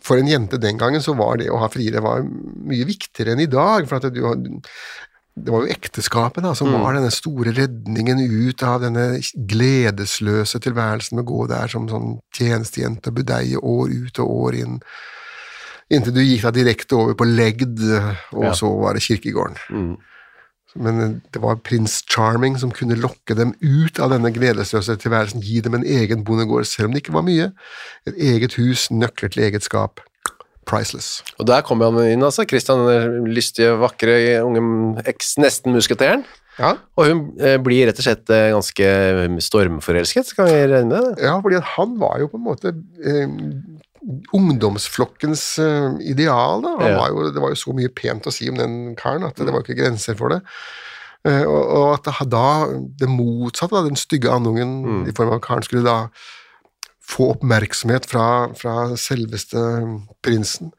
for 0.00 0.16
en 0.16 0.30
jente 0.30 0.56
den 0.56 0.78
gangen 0.80 1.02
så 1.04 1.12
var 1.18 1.36
det 1.36 1.50
å 1.52 1.58
ha 1.60 1.68
friere 1.68 2.00
var 2.00 2.22
mye 2.24 2.86
viktigere 2.88 3.34
enn 3.34 3.42
i 3.44 3.50
dag. 3.52 3.84
for 3.88 4.00
at 4.00 4.14
du, 4.14 4.22
Det 5.36 5.52
var 5.52 5.66
jo 5.66 5.74
ekteskapet 5.74 6.42
da, 6.42 6.54
som 6.56 6.72
var 6.72 6.96
denne 6.96 7.12
store 7.12 7.52
redningen 7.52 8.18
ut 8.24 8.62
av 8.64 8.80
denne 8.82 9.20
gledesløse 9.36 10.58
tilværelsen 10.64 11.18
med 11.20 11.26
å 11.26 11.30
gå 11.34 11.46
der 11.52 11.68
som 11.68 11.86
sånn 11.92 12.16
tjenestejente 12.34 13.12
og 13.12 13.20
budeie 13.20 13.60
år 13.60 13.92
ut 13.92 14.18
og 14.24 14.32
år 14.48 14.56
inn. 14.64 14.80
Inntil 15.92 16.16
du 16.16 16.20
gikk 16.24 16.42
da 16.48 16.50
direkte 16.52 16.96
over 16.96 17.14
på 17.14 17.28
legd, 17.28 17.78
og 18.32 18.44
Ja. 18.44 18.52
så 18.52 18.68
var 18.80 18.94
det 18.94 19.04
kirkegården. 19.04 19.56
Mm. 19.70 19.96
Men 20.78 21.20
det 21.34 21.42
var 21.42 21.58
prins 21.66 22.00
Charming 22.06 22.58
som 22.60 22.70
kunne 22.74 22.98
lokke 23.00 23.34
dem 23.38 23.54
ut 23.60 23.98
av 24.02 24.12
denne 24.14 24.30
gledesløse 24.34 24.94
tilværelsen, 25.02 25.42
gi 25.42 25.60
dem 25.64 25.74
en 25.78 25.86
egen 25.86 26.24
bondegård, 26.26 26.68
selv 26.70 26.88
om 26.88 26.94
det 26.94 27.02
ikke 27.02 27.16
var 27.16 27.26
mye. 27.26 27.50
Et 28.08 28.20
eget 28.34 28.54
hus, 28.60 28.88
nøkler 28.94 29.34
til 29.34 29.48
eget 29.48 29.66
skap. 29.66 30.04
Priceless. 30.68 31.22
Og 31.40 31.48
der 31.48 31.64
kom 31.64 31.80
han 31.80 31.96
inn, 32.04 32.22
altså. 32.22 32.44
Christian, 32.48 32.84
den 32.86 33.30
lystige, 33.32 33.72
vakre, 33.80 34.18
unge 34.44 34.62
eks, 35.08 35.38
nesten 35.40 35.72
musketeren. 35.74 36.26
Ja, 36.58 36.72
Og 36.98 37.06
hun 37.06 37.20
eh, 37.38 37.54
blir 37.62 37.86
rett 37.86 38.00
og 38.00 38.02
slett 38.02 38.30
eh, 38.34 38.48
ganske 38.50 38.86
stormforelsket, 39.46 40.26
skal 40.32 40.48
vi 40.48 40.56
regne 40.66 40.88
med 40.90 41.04
det? 41.06 41.26
ja 41.28 41.36
fordi 41.44 41.60
han 41.76 41.92
var 42.00 42.16
jo 42.18 42.26
på 42.32 42.40
en 42.40 42.46
måte 42.48 42.72
eh, 42.74 43.28
ungdomsflokkens 44.32 45.44
eh, 45.62 45.96
ideal. 46.10 46.62
Da. 46.64 46.74
Var 46.80 47.08
jo, 47.12 47.30
det 47.34 47.42
var 47.42 47.52
jo 47.52 47.60
så 47.60 47.74
mye 47.76 47.92
pent 47.92 48.28
å 48.28 48.32
si 48.34 48.48
om 48.50 48.58
den 48.60 48.78
karen 48.98 49.26
at 49.28 49.36
det 49.40 49.52
var 49.52 49.64
ikke 49.64 49.78
grenser 49.80 50.16
for 50.18 50.32
det. 50.34 50.40
Eh, 51.28 51.44
og, 51.44 51.60
og 51.60 51.86
at 51.98 52.24
da 52.30 52.46
det 53.00 53.10
motsatte, 53.10 53.74
da, 53.76 53.84
den 53.86 53.98
stygge 54.00 54.32
andungen 54.32 54.76
Mm. 54.84 55.04
i 55.10 55.14
form 55.16 55.32
av 55.34 55.42
karen, 55.44 55.66
skulle 55.66 55.84
da 55.84 55.98
få 57.08 57.30
oppmerksomhet 57.34 58.06
fra, 58.08 58.24
fra 58.56 58.96
selveste 59.00 59.60
prinsen. 60.24 60.72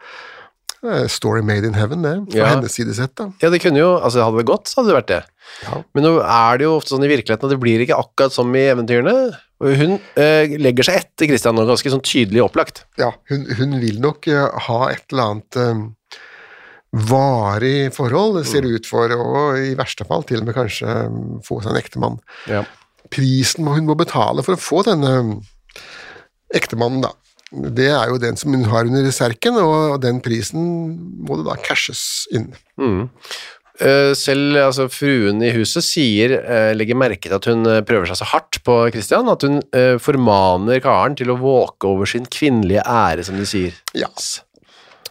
Eh, 0.86 1.08
Story 1.12 1.42
made 1.44 1.68
in 1.68 1.74
heaven, 1.76 2.02
det, 2.06 2.14
fra 2.32 2.40
Ja. 2.40 2.46
hennes 2.54 2.72
side 2.78 2.94
sett. 2.96 3.16
da. 3.20 3.32
Ja, 3.42 3.50
det 3.52 3.60
kunne 3.62 3.80
jo, 3.82 3.98
altså 4.00 4.24
hadde 4.24 4.38
det 4.40 4.46
gått, 4.48 4.68
så 4.72 4.80
hadde 4.80 4.94
det 4.94 4.98
vært 5.02 5.12
det. 5.12 5.24
Ja. 5.66 5.82
Men 5.94 6.04
nå 6.06 6.12
er 6.24 6.58
det 6.58 6.64
jo 6.70 6.78
ofte 6.78 6.94
sånn 6.94 7.04
i 7.04 7.10
virkeligheten 7.12 7.50
at 7.50 7.52
det 7.52 7.60
blir 7.60 7.84
ikke 7.84 7.98
akkurat 8.00 8.32
som 8.32 8.54
i 8.56 8.64
eventyrene. 8.72 9.16
Hun 9.60 9.98
eh, 10.16 10.48
legger 10.56 10.88
seg 10.88 11.02
etter 11.02 11.28
Christian 11.28 11.56
nå, 11.60 11.66
ganske 11.68 11.92
sånn 11.92 12.06
tydelig 12.06 12.46
opplagt. 12.46 12.86
ja, 12.98 13.12
hun, 13.28 13.44
hun 13.60 13.80
vil 13.82 14.00
nok 14.00 14.28
eh, 14.32 14.48
ha 14.70 14.80
et 14.94 15.04
eller 15.12 15.24
annet 15.34 15.58
eh, 15.60 15.82
varig 17.10 17.92
forhold, 17.94 18.40
ser 18.48 18.64
det 18.66 18.80
ut 18.80 18.88
for, 18.90 19.12
og 19.14 19.60
i 19.62 19.76
verste 19.78 20.08
fall 20.08 20.24
til 20.26 20.40
og 20.42 20.48
med 20.50 20.56
kanskje 20.58 20.88
eh, 20.90 21.18
få 21.46 21.60
seg 21.62 21.74
en 21.76 21.82
ektemann. 21.82 22.20
Ja. 22.50 22.64
Prisen 23.12 23.68
hun 23.68 23.86
må 23.90 23.96
betale 24.00 24.44
for 24.46 24.56
å 24.56 24.62
få 24.64 24.82
denne 24.88 25.12
eh, 25.20 25.84
ektemannen, 26.58 27.04
da, 27.06 27.12
det 27.50 27.88
er 27.90 28.12
jo 28.12 28.20
den 28.22 28.38
som 28.38 28.54
hun 28.54 28.68
har 28.70 28.86
under 28.86 29.10
serken, 29.14 29.58
og 29.58 30.02
den 30.04 30.20
prisen 30.22 30.66
må 31.26 31.40
det 31.40 31.48
da 31.48 31.56
cashes 31.66 32.04
inn. 32.36 32.52
Mm. 32.78 33.08
Eh, 33.80 34.12
selv 34.18 34.58
altså, 34.60 34.90
fruen 34.92 35.40
i 35.46 35.54
huset 35.56 35.86
sier, 35.88 36.34
eh, 36.42 36.72
legger 36.76 37.00
merke 37.00 37.30
til 37.30 37.38
at 37.38 37.48
hun 37.48 37.64
eh, 37.64 37.80
prøver 37.88 38.10
seg 38.10 38.20
så 38.20 38.28
hardt 38.34 38.60
på 38.68 38.76
Christian, 38.92 39.32
at 39.32 39.46
hun 39.48 39.62
formaner 40.04 40.82
karen 40.84 41.16
til 41.16 41.32
å 41.32 41.40
våke 41.40 41.88
over 41.88 42.10
sin 42.10 42.28
kvinnelige 42.28 42.84
ære, 42.84 43.24
som 43.24 43.40
de 43.40 43.48
sier. 43.48 43.80
Ja. 43.96 44.12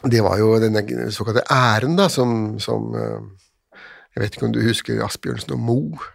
det 0.05 0.21
var 0.23 0.39
jo 0.39 0.59
denne 0.61 0.85
såkalte 1.15 1.47
æren, 1.51 1.97
da, 1.99 2.11
som, 2.13 2.59
som 2.61 2.93
Jeg 2.95 4.23
vet 4.23 4.37
ikke 4.37 4.47
om 4.49 4.55
du 4.55 4.63
husker 4.63 5.03
Asbjørnsen 5.05 5.55
og 5.55 5.61
Moe? 5.63 6.13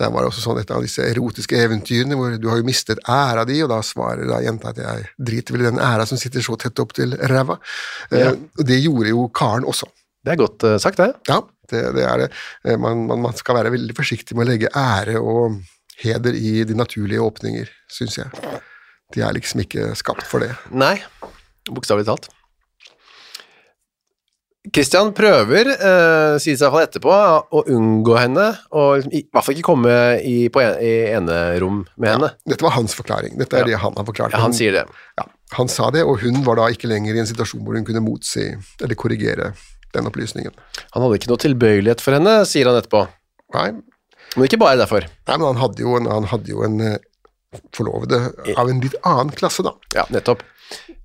Der 0.00 0.10
var 0.12 0.24
det 0.24 0.30
også 0.32 0.42
sånn 0.44 0.60
et 0.62 0.70
av 0.74 0.82
disse 0.84 1.04
erotiske 1.04 1.58
eventyrene 1.58 2.16
hvor 2.18 2.36
du 2.40 2.48
har 2.50 2.60
jo 2.60 2.66
mistet 2.66 3.00
æra 3.08 3.44
di, 3.48 3.58
og 3.64 3.70
da 3.72 3.80
svarer 3.86 4.28
da 4.30 4.40
jenta 4.44 4.72
at 4.72 4.80
jeg 4.82 5.08
driter 5.30 5.56
vel 5.56 5.66
i 5.66 5.70
den 5.70 5.82
æra 5.84 6.06
som 6.08 6.20
sitter 6.20 6.44
så 6.44 6.56
tett 6.60 6.78
opp 6.82 6.94
til 6.96 7.16
ræva. 7.30 7.58
Ja. 8.10 8.30
Eh, 8.30 8.38
og 8.58 8.64
det 8.68 8.80
gjorde 8.84 9.12
jo 9.12 9.28
karen 9.34 9.66
også. 9.68 9.90
Det 10.24 10.34
er 10.34 10.40
godt 10.40 10.64
eh, 10.68 10.78
sagt, 10.82 11.00
det. 11.00 11.12
Ja, 11.28 11.40
det, 11.72 11.84
det 11.96 12.06
er 12.06 12.24
det. 12.24 12.30
Eh, 12.64 12.76
Man, 12.80 13.06
man, 13.08 13.22
man 13.28 13.36
skal 13.38 13.56
være 13.60 13.72
veldig 13.76 13.96
forsiktig 13.96 14.36
med 14.36 14.46
å 14.46 14.50
legge 14.52 14.72
ære 14.76 15.20
og 15.20 15.60
heder 16.00 16.36
i 16.36 16.64
de 16.64 16.74
naturlige 16.76 17.20
åpninger, 17.20 17.68
syns 17.92 18.18
jeg. 18.22 18.28
De 19.14 19.20
er 19.26 19.34
liksom 19.36 19.60
ikke 19.64 19.90
skapt 19.98 20.24
for 20.28 20.40
det. 20.44 20.52
Nei, 20.72 20.94
bokstavelig 21.68 22.06
talt. 22.08 22.28
Christian 24.68 25.08
prøver, 25.16 25.70
uh, 25.80 26.36
i 26.36 26.52
hvert 26.52 26.72
fall 26.74 26.82
etterpå, 26.84 27.12
å 27.56 27.62
unngå 27.72 28.16
henne, 28.20 28.50
og 28.76 28.98
liksom, 28.98 29.14
i, 29.16 29.22
hvert 29.32 29.46
fall 29.46 29.56
ikke 29.56 29.64
komme 29.70 29.94
i, 30.20 30.34
på 30.52 30.60
en, 30.60 30.74
i 30.84 30.90
enerom 31.16 31.78
med 31.96 32.12
henne. 32.12 32.28
Dette 32.44 32.66
var 32.66 32.74
hans 32.76 32.92
forklaring. 32.98 33.38
Dette 33.40 33.56
er 33.56 33.64
Ja. 33.64 33.70
det 33.72 33.78
han 33.80 33.96
har 33.96 34.04
forklart. 34.04 34.36
Ja, 34.36 34.42
han 34.44 34.52
sier 34.52 34.76
det. 34.76 34.84
Ja, 35.16 35.24
han 35.56 35.72
sa 35.72 35.88
det, 35.90 36.04
og 36.04 36.20
hun 36.20 36.44
var 36.44 36.60
da 36.60 36.68
ikke 36.68 36.90
lenger 36.92 37.16
i 37.16 37.22
en 37.24 37.30
situasjon 37.30 37.64
hvor 37.64 37.78
hun 37.78 37.88
kunne 37.88 38.04
motsi 38.04 38.50
eller 38.52 38.94
korrigere 39.00 39.54
den 39.96 40.06
opplysningen. 40.12 40.52
Han 40.92 41.02
hadde 41.06 41.16
ikke 41.22 41.32
noe 41.32 41.40
tilbøyelighet 41.40 42.04
for 42.04 42.18
henne, 42.20 42.42
sier 42.46 42.68
han 42.68 42.76
etterpå. 42.78 43.06
Nei, 43.56 43.70
Men 44.36 44.44
ikke 44.46 44.60
bare 44.60 44.76
derfor. 44.78 45.08
nei 45.26 45.36
men 45.40 45.48
han 45.48 45.58
hadde 45.58 45.82
jo 45.82 45.96
en, 45.96 46.06
han 46.06 46.28
hadde 46.30 46.52
jo 46.52 46.60
en 46.62 46.76
eh, 46.84 46.98
forlovede 47.74 48.20
av 48.60 48.68
en 48.70 48.78
litt 48.84 48.94
annen 49.02 49.32
klasse, 49.34 49.64
da. 49.66 49.72
Ja, 49.96 50.04
nettopp. 50.14 50.44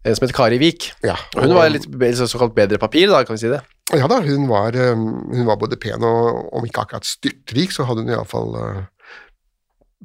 En 0.05 0.13
som 0.15 0.25
heter 0.25 0.37
Kari 0.37 0.59
Vik. 0.61 0.91
Ja, 1.05 1.15
Og 1.35 1.47
hun 1.47 1.55
var 1.57 1.69
litt 1.73 1.87
såkalt 2.21 2.53
bedre 2.57 2.77
papir, 2.81 3.09
da, 3.09 3.23
kan 3.25 3.37
vi 3.37 3.41
si 3.45 3.49
det. 3.51 3.61
Ja 3.93 4.07
da, 4.09 4.19
hun 4.25 4.47
var, 4.49 4.75
eh, 4.77 4.93
hun 4.95 5.45
var 5.47 5.57
både 5.61 5.77
pen 5.81 6.03
og 6.05 6.53
om 6.57 6.65
ikke 6.65 6.83
akkurat 6.85 7.05
styrtrik, 7.05 7.73
så 7.73 7.85
hadde 7.85 8.01
hun 8.05 8.13
iallfall 8.13 8.55
uh, 8.57 8.83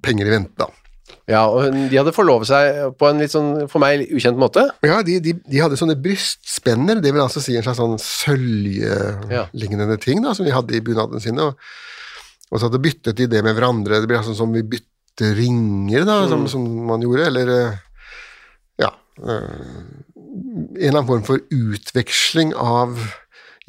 penger 0.04 0.28
i 0.28 0.34
vente, 0.34 0.56
da. 0.60 0.68
Ja, 1.30 1.44
og 1.46 1.64
hun, 1.66 1.88
de 1.90 1.98
hadde 1.98 2.12
forlovet 2.14 2.48
seg 2.50 2.94
på 2.98 3.08
en 3.10 3.20
litt 3.22 3.32
sånn, 3.34 3.66
for 3.70 3.82
meg, 3.82 4.06
ukjent 4.14 4.38
måte. 4.40 4.66
Ja, 4.86 5.00
de, 5.06 5.18
de, 5.22 5.34
de 5.46 5.62
hadde 5.62 5.78
sånne 5.78 5.98
brystspenner, 6.02 7.00
det 7.02 7.12
vil 7.14 7.22
altså 7.22 7.42
si 7.44 7.56
en 7.58 7.66
slags 7.66 7.80
sånn 7.80 7.96
Ja. 9.30 9.46
søljelignende 9.50 9.98
ting 10.02 10.22
da, 10.24 10.34
som 10.36 10.46
de 10.48 10.54
hadde 10.54 10.76
i 10.76 10.82
bunadene 10.84 11.22
sine, 11.22 11.50
og, 11.50 11.54
og 12.50 12.58
så 12.58 12.68
hadde 12.68 12.82
byttet 12.82 13.18
de 13.20 13.28
det 13.30 13.44
med 13.46 13.56
hverandre, 13.58 14.00
det 14.02 14.10
blir 14.10 14.20
altså 14.20 14.34
som 14.38 14.52
vi 14.54 14.64
bytter 14.66 15.36
ringer 15.36 16.06
da, 16.08 16.22
som, 16.30 16.46
som 16.50 16.64
man 16.88 17.02
gjorde, 17.04 17.28
eller 17.30 17.54
eh, 17.54 17.60
ja, 17.60 17.74
eh, 17.74 17.89
en 19.18 20.76
eller 20.76 20.98
annen 20.98 21.06
form 21.08 21.24
for 21.26 21.42
utveksling 21.50 22.54
av 22.54 22.96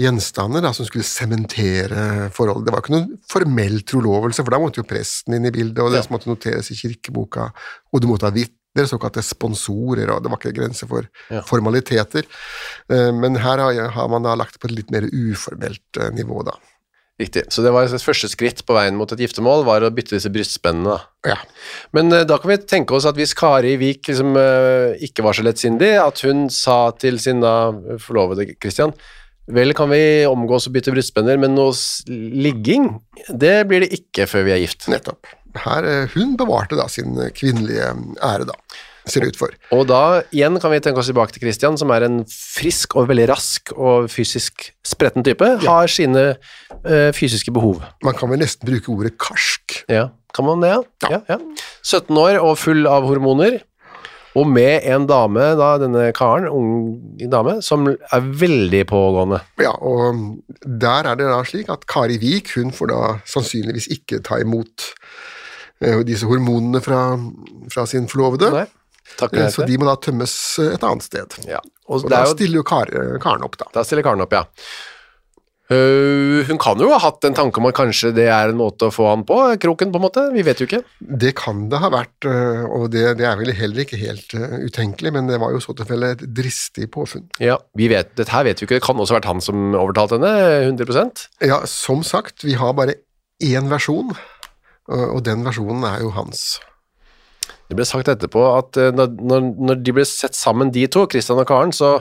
gjenstander 0.02 0.64
da, 0.64 0.72
som 0.74 0.86
skulle 0.88 1.06
sementere 1.06 2.30
forholdet. 2.34 2.66
Det 2.70 2.74
var 2.74 2.82
ikke 2.84 2.94
noen 2.96 3.20
formell 3.30 3.82
trolovelse, 3.86 4.42
for 4.42 4.54
da 4.56 4.60
måtte 4.64 4.82
jo 4.82 4.88
presten 4.90 5.36
inn 5.38 5.46
i 5.46 5.52
bildet, 5.54 5.82
og 5.84 5.92
det 5.92 6.02
Ja. 6.06 6.10
måtte 6.10 6.30
noteres 6.32 6.72
i 6.72 6.76
kirkeboka, 6.80 7.52
og 7.94 8.02
du 8.02 8.08
måtte 8.08 8.26
ha 8.26 8.32
vitner, 8.32 8.88
såkalte 8.88 9.22
sponsorer, 9.22 10.10
og 10.10 10.24
det 10.24 10.32
var 10.32 10.38
ikke 10.40 10.56
grenser 10.56 10.88
for 10.88 11.08
Ja. 11.30 11.42
formaliteter. 11.42 12.24
Eh, 12.90 13.12
Men 13.12 13.36
her 13.36 13.58
har, 13.90 14.08
man 14.08 14.24
da 14.24 14.34
lagt 14.36 14.60
på 14.60 14.66
et 14.70 14.76
litt 14.76 14.92
mer 14.92 15.02
uformelt 15.12 15.98
eh, 16.00 16.10
nivå, 16.10 16.44
da. 16.46 16.54
Riktig. 17.22 17.46
Så 17.54 17.62
det 17.62 17.74
var 17.76 17.86
et 17.86 18.04
første 18.04 18.30
skritt 18.32 18.64
på 18.66 18.74
veien 18.74 18.98
mot 18.98 19.12
et 19.14 19.20
giftermål, 19.22 19.66
var 19.68 19.86
å 19.86 19.92
bytte 19.94 20.16
disse 20.16 20.32
brystspennene. 20.34 20.98
Ja. 21.28 21.38
Men 21.96 22.10
uh, 22.14 22.24
da 22.26 22.40
kan 22.42 22.50
vi 22.50 22.60
tenke 22.66 22.96
oss 22.98 23.06
at 23.10 23.20
hvis 23.20 23.36
Kari 23.38 23.76
Vik 23.82 24.10
liksom, 24.10 24.34
uh, 24.40 24.98
ikke 25.06 25.26
var 25.26 25.38
så 25.38 25.46
lettsindig, 25.46 25.94
at 26.02 26.24
hun 26.26 26.48
sa 26.54 26.84
til 26.98 27.20
sin 27.22 27.44
da 27.44 27.56
forlovede 28.02 28.50
Christian 28.58 28.96
Vel 29.52 29.74
kan 29.76 29.90
vi 29.90 30.24
omgås 30.30 30.68
og 30.70 30.76
bytte 30.76 30.94
brystspenner, 30.94 31.40
men 31.42 31.56
noe 31.58 31.74
ligging, 32.08 32.86
det 33.28 33.66
blir 33.68 33.84
det 33.84 33.90
ikke 33.98 34.28
før 34.30 34.46
vi 34.48 34.54
er 34.54 34.62
gift. 34.62 34.86
Nettopp. 34.88 35.28
Her, 35.66 35.84
eh, 35.84 36.14
hun 36.14 36.38
bevarte 36.40 36.78
da 36.80 36.86
sin 36.88 37.18
kvinnelige 37.36 37.90
ære, 38.24 38.46
da, 38.48 38.56
ser 39.06 39.24
det 39.26 39.34
ut 39.34 39.40
for. 39.40 39.56
Og 39.76 39.86
da 39.90 40.22
igjen 40.34 40.60
kan 40.62 40.74
vi 40.74 40.82
tenke 40.84 41.02
oss 41.02 41.10
tilbake 41.10 41.34
til 41.36 41.44
Christian, 41.46 41.78
som 41.80 41.92
er 41.96 42.06
en 42.08 42.22
frisk 42.30 42.96
og 43.00 43.10
veldig 43.12 43.28
rask 43.32 43.74
og 43.78 44.10
fysisk 44.14 44.70
spretten 44.88 45.26
type, 45.26 45.48
har 45.66 45.92
sine 45.92 46.26
ø, 46.36 47.02
fysiske 47.18 47.54
behov. 47.56 47.82
Man 48.06 48.18
kan 48.18 48.32
vel 48.32 48.44
nesten 48.44 48.68
bruke 48.70 48.92
ordet 48.94 49.16
karsk. 49.22 49.82
Ja, 49.92 50.10
kan 50.36 50.48
man 50.48 50.64
det? 50.64 50.72
Ja? 50.76 50.82
Ja. 51.10 51.10
Ja, 51.18 51.36
ja. 51.36 51.68
17 51.84 52.18
år 52.18 52.40
og 52.44 52.58
full 52.62 52.86
av 52.90 53.08
hormoner, 53.10 53.60
og 54.38 54.48
med 54.48 54.86
en 54.88 55.04
dame, 55.10 55.50
da, 55.60 55.74
denne 55.82 56.06
karen, 56.16 56.46
ung 56.48 57.26
dame, 57.32 57.58
som 57.66 57.90
er 57.92 58.30
veldig 58.44 58.86
pågående. 58.88 59.42
Ja, 59.60 59.74
og 59.76 60.38
der 60.64 61.10
er 61.10 61.20
det 61.20 61.28
da 61.28 61.42
slik 61.48 61.72
at 61.74 61.84
Kari 61.92 62.16
Vik 62.22 62.54
hun 62.56 62.72
får 62.76 62.94
da 62.94 63.02
sannsynligvis 63.28 63.90
ikke 63.92 64.22
ta 64.24 64.40
imot 64.40 64.88
eh, 65.84 66.00
disse 66.08 66.30
hormonene 66.30 66.80
fra, 66.86 67.02
fra 67.74 67.84
sin 67.90 68.08
forlovede, 68.12 68.54
eh, 68.54 68.62
nei 68.62 68.70
så 69.18 69.68
de 69.68 69.78
må 69.82 69.88
da 69.90 69.98
tømmes 70.02 70.34
eh, 70.62 70.74
et 70.76 70.88
annet 70.88 71.06
sted. 71.08 71.38
Ja, 71.50 71.62
og 71.88 72.06
Og 72.06 72.10
da 72.12 72.24
jo, 72.26 72.34
stiller 72.36 72.62
jo 72.62 72.66
eh, 72.66 73.20
karen 73.22 73.46
opp, 73.48 73.60
da. 73.60 73.70
da 73.74 73.86
stiller 73.88 74.06
karen 74.06 74.24
opp, 74.24 74.34
ja. 74.36 74.46
Uh, 75.72 76.44
hun 76.50 76.58
kan 76.60 76.80
jo 76.84 76.90
ha 76.92 76.98
hatt 77.00 77.24
en 77.24 77.36
tanke 77.38 77.62
om 77.62 77.70
at 77.70 77.78
kanskje 77.78 78.10
det 78.12 78.26
er 78.28 78.52
en 78.52 78.58
måte 78.60 78.90
å 78.90 78.92
få 78.92 79.06
han 79.08 79.22
på, 79.28 79.38
kroken 79.62 79.94
på 79.94 80.02
en 80.02 80.04
måte, 80.04 80.24
vi 80.34 80.44
vet 80.44 80.60
jo 80.60 80.68
ikke. 80.68 80.82
Det 81.00 81.32
kan 81.40 81.70
det 81.72 81.80
ha 81.80 81.88
vært, 81.94 82.28
eh, 82.28 82.66
og 82.68 82.90
det, 82.92 83.06
det 83.22 83.28
er 83.30 83.38
vel 83.40 83.54
heller 83.56 83.86
ikke 83.86 84.00
helt 84.02 84.36
eh, 84.36 84.58
utenkelig, 84.68 85.14
men 85.16 85.30
det 85.32 85.40
var 85.40 85.54
jo 85.56 85.62
i 85.62 85.64
så 85.64 85.76
tilfelle 85.78 86.12
et 86.18 86.26
dristig 86.28 86.90
påfunn. 86.92 87.30
Ja, 87.40 87.56
vi 87.80 87.88
vet, 87.94 88.12
dette 88.20 88.36
her 88.36 88.44
vet 88.50 88.60
vi 88.60 88.68
ikke, 88.68 88.82
det 88.82 88.88
kan 88.88 89.00
også 89.00 89.16
ha 89.16 89.22
vært 89.22 89.30
han 89.32 89.44
som 89.46 89.78
overtalte 89.80 90.20
henne, 90.20 90.34
100%. 90.74 91.24
Ja, 91.48 91.62
som 91.72 92.04
sagt, 92.04 92.44
vi 92.44 92.58
har 92.60 92.76
bare 92.76 92.98
én 93.40 93.72
versjon, 93.72 94.12
og 94.92 95.24
den 95.24 95.48
versjonen 95.48 95.88
er 95.88 96.04
jo 96.04 96.12
hans. 96.18 96.60
Det 97.70 97.78
ble 97.80 97.88
sagt 97.88 98.12
etterpå 98.12 98.44
at 98.58 98.78
eh, 98.80 98.92
når, 98.96 99.48
når, 99.56 99.80
de 99.86 99.96
ble 99.96 100.06
sett 100.08 100.38
sammen, 100.38 100.74
de 100.74 100.86
to, 100.92 101.06
Christian 101.12 101.40
og 101.42 101.48
Karen, 101.50 101.74
så 101.76 101.94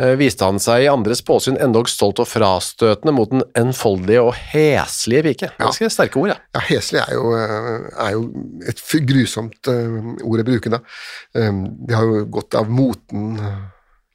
eh, 0.00 0.14
viste 0.20 0.46
han 0.46 0.60
seg 0.62 0.86
i 0.86 0.90
andres 0.90 1.22
påsyn 1.26 1.58
endog 1.62 1.90
stolt 1.92 2.22
og 2.22 2.28
frastøtende 2.30 3.14
mot 3.16 3.32
den 3.32 3.44
enfoldige 3.58 4.24
og 4.24 4.34
heslige 4.54 5.26
pike. 5.28 5.52
Ganske 5.60 5.90
sterke 5.92 6.20
ord, 6.22 6.32
ja. 6.34 6.40
Ja, 6.56 6.64
heslig 6.70 7.02
er 7.04 7.14
jo, 7.18 7.30
eh, 7.36 7.86
er 8.06 8.16
jo 8.16 8.26
et 8.66 8.82
grusomt 9.08 9.72
ord 9.72 10.44
å 10.44 10.48
bruke, 10.50 10.72
da. 10.78 10.82
Eh, 11.36 11.52
Det 11.86 11.96
har 11.96 12.08
jo 12.08 12.26
gått 12.38 12.58
av 12.58 12.70
moten 12.72 13.36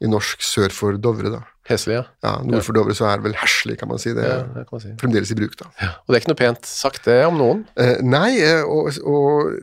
i 0.02 0.10
norsk 0.10 0.42
sør 0.42 0.74
for 0.74 0.98
Dovre, 0.98 1.30
da. 1.30 1.44
Heslig, 1.70 2.00
ja. 2.00 2.06
Ja, 2.26 2.32
Nord 2.42 2.66
for 2.66 2.76
Dovre 2.76 2.96
så 2.98 3.06
er 3.08 3.20
det 3.20 3.28
vel 3.30 3.38
herselig, 3.38 3.78
kan 3.80 3.92
man 3.92 4.02
si. 4.02 4.16
Det 4.18 4.26
ja 4.26 4.40
det 4.42 4.66
kan 4.66 4.76
man 4.76 4.84
si. 4.84 4.94
fremdeles 5.02 5.32
i 5.34 5.38
bruk, 5.38 5.54
da. 5.60 5.70
Og 6.02 6.10
det 6.10 6.18
er 6.18 6.24
ikke 6.24 6.34
noe 6.34 6.42
pent 6.42 6.66
sagt 6.68 7.06
det 7.06 7.20
om 7.28 7.38
noen. 7.38 7.62
Eh, 7.78 8.02
Nei, 8.02 8.34
og, 8.66 8.90
og 9.06 9.54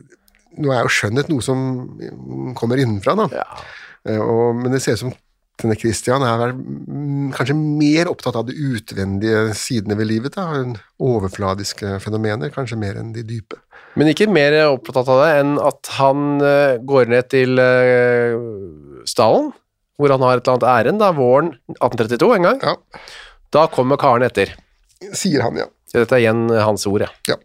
nå 0.59 0.73
er 0.75 0.83
jo 0.85 0.91
skjønnhet 0.93 1.31
noe 1.31 1.43
som 1.45 1.63
mm, 1.97 2.53
kommer 2.59 2.81
innenfra, 2.81 3.15
da. 3.19 3.27
Ja. 3.41 3.47
Eh, 4.07 4.19
Og, 4.21 4.55
men 4.59 4.71
det 4.75 4.81
ser 4.83 4.97
ut 4.99 5.03
som 5.07 5.15
denne 5.59 5.75
Christian 5.75 6.23
er 6.23 6.53
kanskje 7.35 7.55
mer 7.57 8.07
opptatt 8.07 8.37
av 8.39 8.45
de 8.47 8.53
utvendige 8.55 9.49
sidene 9.59 9.97
ved 9.99 10.07
livet, 10.07 10.37
da. 10.37 10.45
Overfladiske 11.03 11.97
fenomener, 12.03 12.51
kanskje 12.55 12.77
mer 12.79 12.99
enn 13.01 13.09
de 13.15 13.25
dype. 13.27 13.57
Men 13.99 14.07
ikke 14.11 14.29
mer 14.31 14.55
opptatt 14.69 15.09
av 15.11 15.19
det 15.23 15.31
enn 15.41 15.55
at 15.59 15.89
han 15.97 16.39
eh, 16.45 16.77
går 16.87 17.09
ned 17.11 17.27
til 17.33 17.59
eh, 17.59 18.37
stallen, 19.09 19.49
hvor 19.99 20.13
han 20.15 20.23
har 20.23 20.39
et 20.39 20.45
eller 20.47 20.55
annet 20.61 20.69
ærend, 20.71 21.01
da, 21.03 21.09
våren 21.17 21.51
1832 21.75 22.31
en 22.37 22.47
gang. 22.47 22.61
Ja, 22.63 22.77
Da 23.51 23.65
kommer 23.73 23.97
Karen 23.99 24.23
etter. 24.23 24.51
sier 25.17 25.41
han, 25.43 25.57
ja. 25.59 25.65
Dette 25.91 26.15
er 26.15 26.21
igjen 26.23 26.45
hans 26.53 26.85
ord, 26.87 27.01
ja. 27.03 27.09
Ja. 27.27 27.35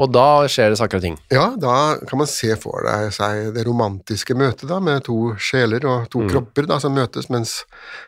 Og 0.00 0.08
da 0.08 0.46
skjer 0.48 0.72
det 0.72 0.78
saker 0.80 0.96
og 0.96 1.04
ting. 1.04 1.16
Ja, 1.32 1.50
da 1.60 1.74
kan 2.08 2.22
man 2.22 2.28
se 2.30 2.54
for 2.60 2.86
seg 3.12 3.50
det 3.52 3.66
romantiske 3.68 4.32
møtet 4.38 4.70
da, 4.70 4.78
med 4.80 5.04
to 5.04 5.34
sjeler 5.36 5.84
og 5.84 6.06
to 6.12 6.24
kropper 6.30 6.68
da, 6.70 6.78
som 6.80 6.94
møtes, 6.96 7.28
mens 7.32 7.58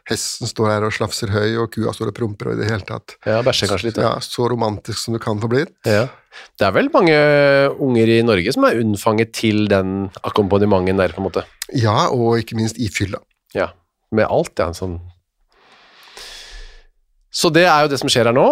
hesten 0.08 0.48
står 0.48 0.70
her 0.72 0.86
og 0.88 0.94
slafser 0.96 1.32
høy, 1.34 1.58
og 1.60 1.68
kua 1.74 1.92
står 1.92 2.14
og 2.14 2.16
promper, 2.16 2.48
og 2.48 2.56
i 2.56 2.62
det 2.62 2.70
hele 2.70 2.88
tatt 2.88 3.18
Ja, 3.28 3.42
bæsjer 3.44 3.74
kanskje 3.74 3.90
litt. 3.90 4.00
Ja. 4.00 4.14
ja, 4.16 4.24
så 4.24 4.48
romantisk 4.48 5.02
som 5.04 5.18
det 5.18 5.22
kan 5.24 5.42
få 5.42 5.52
blitt. 5.52 5.74
Ja. 5.84 6.06
Det 6.56 6.64
er 6.64 6.72
vel 6.72 6.88
mange 6.94 7.16
unger 7.76 8.08
i 8.08 8.20
Norge 8.24 8.56
som 8.56 8.64
er 8.64 8.80
unnfanget 8.80 9.34
til 9.36 9.66
den 9.68 10.08
akkompagnementen 10.24 11.00
der, 11.00 11.12
på 11.12 11.20
en 11.20 11.28
måte. 11.28 11.44
Ja, 11.76 12.08
og 12.08 12.40
ikke 12.40 12.56
minst 12.56 12.80
i 12.80 12.88
fylla. 12.92 13.20
Ja, 13.52 13.74
med 14.16 14.32
alt, 14.32 14.56
ja. 14.56 14.72
Sånn. 14.72 15.02
Så 17.32 17.52
det 17.52 17.66
er 17.68 17.84
jo 17.84 17.92
det 17.92 18.00
som 18.00 18.08
skjer 18.12 18.32
her 18.32 18.36
nå. 18.36 18.46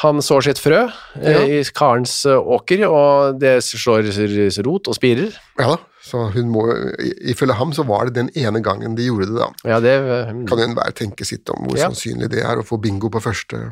Han 0.00 0.22
sår 0.24 0.40
sitt 0.46 0.58
frø 0.58 0.78
eh, 1.20 1.32
Ja. 1.34 1.40
i 1.44 1.58
Karens 1.76 2.24
eh, 2.24 2.32
åker, 2.40 2.86
og 2.88 3.38
det 3.42 3.58
slår 3.62 4.08
rot 4.64 4.88
og 4.88 4.96
spirer. 4.96 5.34
Ja 5.60 5.74
da, 5.74 5.76
så 6.02 6.30
hun 6.32 6.48
må, 6.48 6.64
ifølge 7.28 7.54
ham 7.58 7.74
så 7.76 7.84
var 7.86 8.08
det 8.08 8.14
den 8.16 8.30
ene 8.34 8.62
gangen 8.64 8.96
de 8.96 9.04
gjorde 9.10 9.28
det 9.28 9.36
da. 9.36 9.50
Ja, 9.68 9.80
det 9.84 9.92
um, 10.32 10.46
Kan 10.48 10.58
enhver 10.64 10.94
tenke 10.96 11.24
sitt 11.28 11.48
om 11.52 11.66
hvor 11.68 11.76
Ja. 11.76 11.90
sannsynlig 11.90 12.30
det 12.32 12.40
er 12.42 12.56
å 12.56 12.64
få 12.64 12.80
bingo 12.80 13.10
på 13.12 13.20
første 13.20 13.66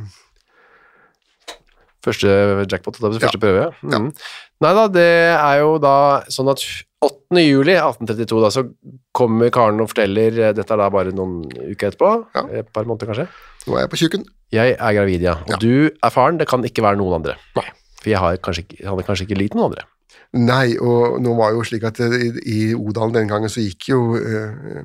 Første 2.04 2.28
jackpot, 2.70 2.96
er 2.96 3.18
første 3.20 3.40
prøve. 3.40 3.66
ja. 3.82 3.98
Mm. 3.98 4.12
Nei 4.60 4.70
da, 4.76 4.86
det 4.88 5.08
er 5.36 5.58
jo 5.60 5.74
da 5.80 6.22
sånn 6.32 6.48
at 6.52 6.62
8. 7.02 7.40
juli 7.40 7.72
1832 7.78 8.40
da, 8.44 8.50
så 8.52 8.64
kommer 9.16 9.48
Karen 9.54 9.80
og 9.80 9.88
forteller, 9.88 10.34
eh, 10.36 10.52
dette 10.56 10.74
er 10.74 10.80
da 10.82 10.88
bare 10.92 11.12
noen 11.16 11.44
uker 11.48 11.88
etterpå, 11.90 12.10
Ja. 12.36 12.42
et 12.60 12.72
par 12.72 12.84
måneder 12.84 13.08
kanskje, 13.08 13.28
Nå 13.66 13.76
er 13.76 13.80
jeg 13.86 13.90
på 13.90 13.96
tjukken. 14.02 14.24
jeg 14.52 14.76
er 14.78 14.92
gravid, 14.94 15.20
ja, 15.22 15.32
og 15.40 15.48
Ja. 15.48 15.56
du 15.56 15.90
er 16.02 16.10
faren, 16.10 16.36
det 16.38 16.48
kan 16.48 16.62
ikke 16.62 16.82
være 16.82 16.98
noen 16.98 17.14
andre. 17.22 17.36
Nei. 17.56 17.64
For 18.02 18.10
jeg 18.10 18.18
har 18.18 18.36
kanskje, 18.36 18.64
hadde 18.84 19.02
kanskje 19.06 19.26
ikke 19.28 19.38
likt 19.38 19.54
noen 19.54 19.70
andre. 19.72 19.84
Nei, 20.32 20.76
og 20.78 21.20
nå 21.20 21.34
var 21.36 21.52
jo 21.52 21.62
slik 21.62 21.84
at 21.84 21.98
eh, 22.00 22.12
i, 22.12 22.30
i 22.46 22.74
Odalen 22.74 23.12
den 23.12 23.28
gangen 23.28 23.48
så 23.48 23.60
gikk 23.64 23.88
jo 23.88 24.16
øh, 24.16 24.84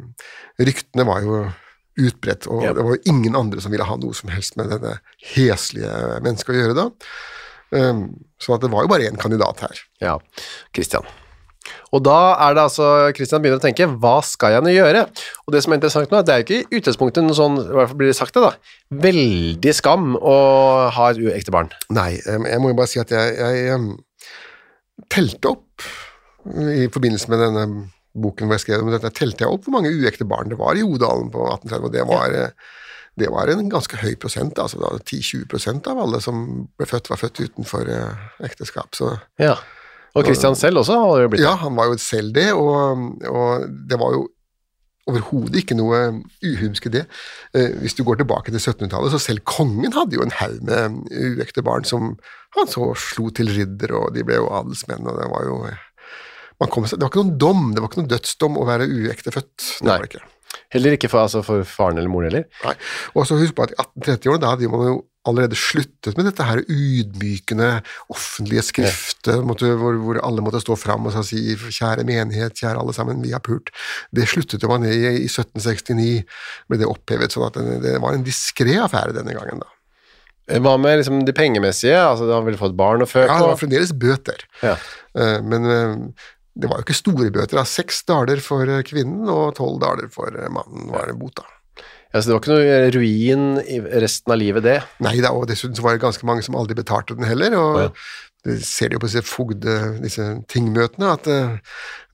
Ryktene 0.60 1.06
var 1.06 1.22
jo 1.22 1.52
utbredt, 2.00 2.48
og 2.48 2.64
Ja. 2.64 2.74
det 2.74 2.84
var 2.84 2.96
jo 2.96 3.02
ingen 3.06 3.36
andre 3.36 3.60
som 3.62 3.72
ville 3.72 3.84
ha 3.86 3.96
noe 3.96 4.14
som 4.14 4.30
helst 4.30 4.56
med 4.58 4.70
denne 4.70 5.00
heslige 5.36 6.22
mennesket 6.24 6.50
å 6.56 6.60
gjøre 6.64 6.76
da. 6.76 6.90
Um, 7.72 8.24
så 8.40 8.56
at 8.56 8.62
det 8.62 8.72
var 8.72 8.84
jo 8.84 8.88
bare 8.88 9.04
én 9.10 9.18
kandidat 9.18 9.60
her. 9.60 9.80
Ja, 10.02 10.18
Christian. 10.74 11.04
Og 11.96 12.04
da 12.06 12.18
er 12.46 12.56
det 12.58 12.64
altså, 12.66 12.90
Christian 13.18 13.44
begynner 13.44 13.62
å 13.62 13.64
tenke, 13.64 13.88
hva 14.02 14.18
skal 14.26 14.56
jeg 14.56 14.66
nå 14.66 14.74
gjøre? 14.74 15.06
Og 15.46 15.56
det 15.56 15.64
som 15.66 15.74
er 15.74 15.80
interessant 15.80 16.14
nå, 16.14 16.22
det 16.26 16.34
er 16.34 16.42
jo 16.42 16.48
ikke 16.48 16.60
i 16.62 16.80
utgangspunktet 16.80 17.26
noe 17.26 17.38
sånn, 17.38 17.58
i 17.62 17.76
hvert 17.78 17.92
fall 17.92 18.00
blir 18.02 18.12
det 18.12 18.18
sagt 18.20 18.38
det 18.38 18.46
da, 18.46 18.54
veldig 19.06 19.76
skam 19.78 20.14
å 20.20 20.38
ha 20.96 21.10
et 21.12 21.22
uekte 21.24 21.56
barn. 21.56 21.74
Nei, 21.96 22.12
jeg 22.22 22.62
må 22.62 22.72
jo 22.74 22.80
bare 22.80 22.92
si 22.92 23.02
at 23.02 23.14
jeg, 23.16 23.36
jeg 23.66 25.06
telte 25.12 25.56
opp 25.56 25.90
i 26.46 26.88
forbindelse 26.94 27.32
med 27.34 27.42
denne 27.42 27.68
boken 28.16 28.48
hvor 28.48 28.60
jeg 28.60 28.68
skrev 28.68 28.86
om 28.86 28.94
dette, 28.94 29.12
telte 29.18 29.44
jeg 29.44 29.52
opp 29.52 29.66
hvor 29.66 29.76
mange 29.76 29.92
uekte 29.92 30.28
barn 30.30 30.52
det 30.52 30.60
var 30.60 30.78
i 30.78 30.86
Odalen 30.86 31.32
på 31.34 31.48
1830, 31.50 31.88
og 31.90 31.96
det 31.96 32.10
var, 32.10 32.36
ja 32.36 32.50
det 33.16 33.32
var 33.32 33.48
en 33.48 33.70
ganske 33.72 33.98
høy 34.02 34.16
prosent, 34.20 34.60
altså 34.60 34.82
da 34.82 34.92
10-20% 35.00 35.88
av 35.92 36.02
alle 36.04 36.20
som 36.24 36.42
ble 36.76 36.88
født, 36.90 37.10
var 37.12 37.22
født 37.22 37.46
utenfor 37.46 37.88
eh, 37.92 38.26
ekteskap. 38.44 38.92
Så 38.98 39.14
Ja. 39.40 39.56
Og 40.16 40.24
Christian 40.24 40.56
selv 40.56 40.80
også 40.82 40.96
har 41.02 41.26
jo 41.26 41.32
blitt 41.34 41.44
ja, 41.44 41.58
han 41.60 41.76
var 41.76 41.92
jo 41.92 42.00
selv 42.00 42.32
det, 42.36 42.48
og, 42.56 43.04
og 43.28 43.66
det 43.90 44.00
var 44.00 44.16
jo 44.16 44.26
overhodet 45.06 45.60
ikke 45.62 45.78
noe 45.78 46.00
uhumsk 46.42 46.88
i 46.90 46.94
det. 46.96 47.04
Eh, 47.54 47.76
hvis 47.82 47.98
du 47.98 48.04
går 48.08 48.22
tilbake 48.22 48.50
til 48.50 48.58
1700-tallet, 48.58 49.14
så 49.14 49.22
selv 49.22 49.44
kongen 49.46 49.94
hadde 49.94 50.18
jo 50.18 50.24
en 50.26 50.34
haug 50.40 50.62
med 50.66 51.02
uekte 51.14 51.62
barn 51.66 51.86
som 51.86 52.16
han 52.58 52.72
så 52.72 52.94
slo 52.98 53.30
til 53.36 53.52
ridder, 53.54 53.94
og 54.00 54.16
de 54.16 54.24
ble 54.26 54.40
jo 54.40 54.50
adelsmenn, 54.50 55.06
og 55.06 55.20
det 55.20 55.28
var 55.34 55.50
jo 55.50 55.60
man 56.64 56.72
kom, 56.72 56.86
Det 56.88 57.02
var 57.02 57.12
ikke 57.12 57.20
noen 57.20 57.38
dom, 57.38 57.64
det 57.76 57.82
var 57.84 57.92
ikke 57.92 58.00
noen 58.00 58.14
dødsdom 58.14 58.58
å 58.62 58.66
være 58.70 58.88
uekte 58.88 59.34
født. 59.36 59.66
Det 59.82 59.90
Nei. 59.90 59.98
det 60.00 60.08
ikke. 60.08 60.22
Heller 60.72 60.96
ikke 60.96 61.10
for, 61.12 61.26
altså 61.28 61.42
for 61.44 61.68
faren 61.68 62.00
eller 62.00 62.12
moren 62.12 62.30
heller. 62.30 62.46
Nei. 62.64 62.76
Og 63.12 63.28
så 63.28 63.36
husk 63.36 63.58
på 63.58 63.66
at 63.66 63.74
i 63.76 63.78
1830-årene, 63.84 64.42
da 64.46 64.54
hadde 64.54 64.70
man 64.72 64.88
jo 64.88 64.96
allerede 65.26 65.58
sluttet 65.58 66.18
med 66.18 66.28
dette 66.30 66.46
her 66.46 66.62
ydmykende 66.70 67.70
offentlige 68.14 68.64
skriftet, 68.68 69.40
måtte, 69.48 69.72
hvor, 69.80 69.98
hvor 70.02 70.20
alle 70.22 70.44
måtte 70.46 70.62
stå 70.64 70.78
fram 70.80 71.08
og 71.10 71.16
si 71.26 71.42
'kjære 71.58 72.06
menighet, 72.08 72.58
kjære 72.58 72.82
alle 72.82 72.94
sammen, 72.94 73.24
vi 73.26 73.34
har 73.34 73.44
pult'. 73.46 73.74
Det 74.14 74.28
sluttet 74.30 74.64
jo 74.64 74.70
man 74.72 74.86
i, 74.86 74.94
i 74.94 75.30
1769, 75.30 76.26
ble 76.70 76.82
det 76.82 76.90
opphevet, 76.90 77.34
sånn 77.34 77.48
at 77.50 77.58
det, 77.58 77.80
det 77.88 77.96
var 78.04 78.18
en 78.18 78.28
diskré 78.28 78.78
affære 78.82 79.18
denne 79.18 79.34
gangen, 79.38 79.64
da. 79.64 79.72
Hva 80.62 80.76
med 80.78 81.00
liksom 81.00 81.24
de 81.26 81.34
pengemessige? 81.34 81.98
Altså, 81.98 82.30
han 82.30 82.46
ville 82.46 82.60
fått 82.62 82.78
barn 82.78 83.02
og 83.02 83.10
født? 83.10 83.32
Ja, 83.32 83.40
det 83.42 83.50
var 83.50 83.58
fremdeles 83.58 83.96
bøter, 83.98 84.46
Ja. 84.62 84.78
Eh, 85.18 85.40
men 85.42 85.66
eh, 85.66 85.96
det 86.56 86.70
var 86.72 86.80
jo 86.80 86.86
ikke 86.86 86.96
store 86.96 87.32
bøter. 87.36 87.60
Seks 87.68 88.04
daler 88.08 88.40
for 88.44 88.70
eh, 88.70 88.84
kvinnen 88.88 89.28
og 89.32 89.58
tolv 89.58 89.82
daler 89.82 90.08
for 90.14 90.32
eh, 90.32 90.52
mannen 90.54 90.88
var 90.94 91.10
det 91.10 91.18
bot, 91.20 91.42
da. 91.42 91.55
Ja, 92.16 92.22
så 92.24 92.30
det 92.32 92.36
var 92.38 92.44
ikke 92.46 92.56
noe 92.56 92.92
ruin 92.96 93.42
i 93.68 93.82
resten 94.00 94.32
av 94.32 94.40
livet, 94.40 94.64
det. 94.64 94.78
Nei 95.04 95.18
da, 95.20 95.34
og 95.36 95.50
dessuten 95.52 95.76
så 95.76 95.84
var 95.84 95.98
det 95.98 96.04
ganske 96.06 96.24
mange 96.28 96.46
som 96.46 96.56
aldri 96.56 96.78
betalte 96.78 97.18
den 97.18 97.28
heller. 97.28 97.58
og 97.60 97.82
ja. 97.84 97.90
Det 98.46 98.60
ser 98.62 98.92
de 98.92 98.96
jo 98.96 99.02
på 99.02 99.08
disse 99.10 99.24
fogde, 99.26 99.76
disse 100.04 100.24
tingmøtene, 100.54 101.16
at 101.18 101.26
uh, 101.28 101.56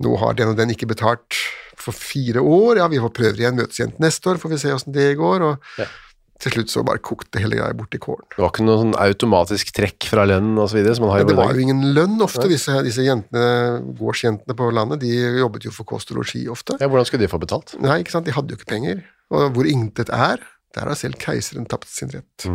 nå 0.01 0.13
har 0.21 0.37
den 0.39 0.53
og 0.53 0.55
den 0.57 0.71
ikke 0.71 0.87
betalt 0.87 1.35
for 1.75 1.91
fire 1.91 2.39
år. 2.39 2.79
Ja, 2.79 2.87
vi 2.87 3.01
får 3.03 3.11
prøve 3.17 3.41
igjen, 3.43 3.59
møtes 3.59 3.81
igjen 3.81 3.91
neste 4.01 4.31
år, 4.31 4.39
får 4.39 4.53
vi 4.53 4.61
se 4.63 4.71
åssen 4.73 4.95
det 4.95 5.09
går. 5.19 5.43
Og 5.49 5.83
Ja. 5.83 5.89
til 6.41 6.55
slutt 6.55 6.71
så 6.73 6.85
bare 6.87 7.03
kokte 7.03 7.37
hele 7.43 7.59
greia 7.59 7.75
bort 7.77 7.93
i 7.93 7.99
kålen. 8.01 8.23
Det 8.31 8.39
var 8.41 8.49
ikke 8.49 8.63
noe 8.65 8.79
sånn 8.79 8.95
automatisk 8.97 9.75
trekk 9.75 10.07
fra 10.09 10.23
lønnen 10.25 10.57
og 10.57 10.71
så 10.71 10.79
videre, 10.79 10.95
som 10.95 11.05
man 11.05 11.11
har 11.13 11.21
i 11.21 11.25
Men 11.27 11.35
det 11.35 11.41
var 11.43 11.53
jo 11.53 11.65
ingen 11.67 11.83
lønn 11.93 12.17
ofte. 12.25 12.47
Disse, 12.49 12.79
disse 12.87 13.05
jentene, 13.05 13.83
gårdsjentene 13.99 14.55
på 14.57 14.71
landet, 14.73 15.03
de 15.03 15.11
jobbet 15.43 15.67
jo 15.67 15.75
for 15.75 15.83
kost 15.85 16.09
og 16.15 16.23
losji 16.23 16.47
ofte. 16.49 16.79
Ja, 16.79 16.87
hvordan 16.87 17.05
skulle 17.05 17.27
de 17.27 17.29
få 17.29 17.43
betalt? 17.43 17.75
Nei, 17.77 17.99
ikke 18.01 18.15
sant, 18.15 18.25
de 18.25 18.33
hadde 18.33 18.55
jo 18.55 18.57
ikke 18.57 18.71
penger. 18.71 19.03
Og 19.31 19.55
hvor 19.55 19.67
intet 19.69 20.11
er, 20.13 20.41
der 20.75 20.87
har 20.87 20.95
selv 20.95 21.19
keiseren 21.19 21.67
tapt 21.67 21.89
sin 21.91 22.11
rett. 22.13 22.45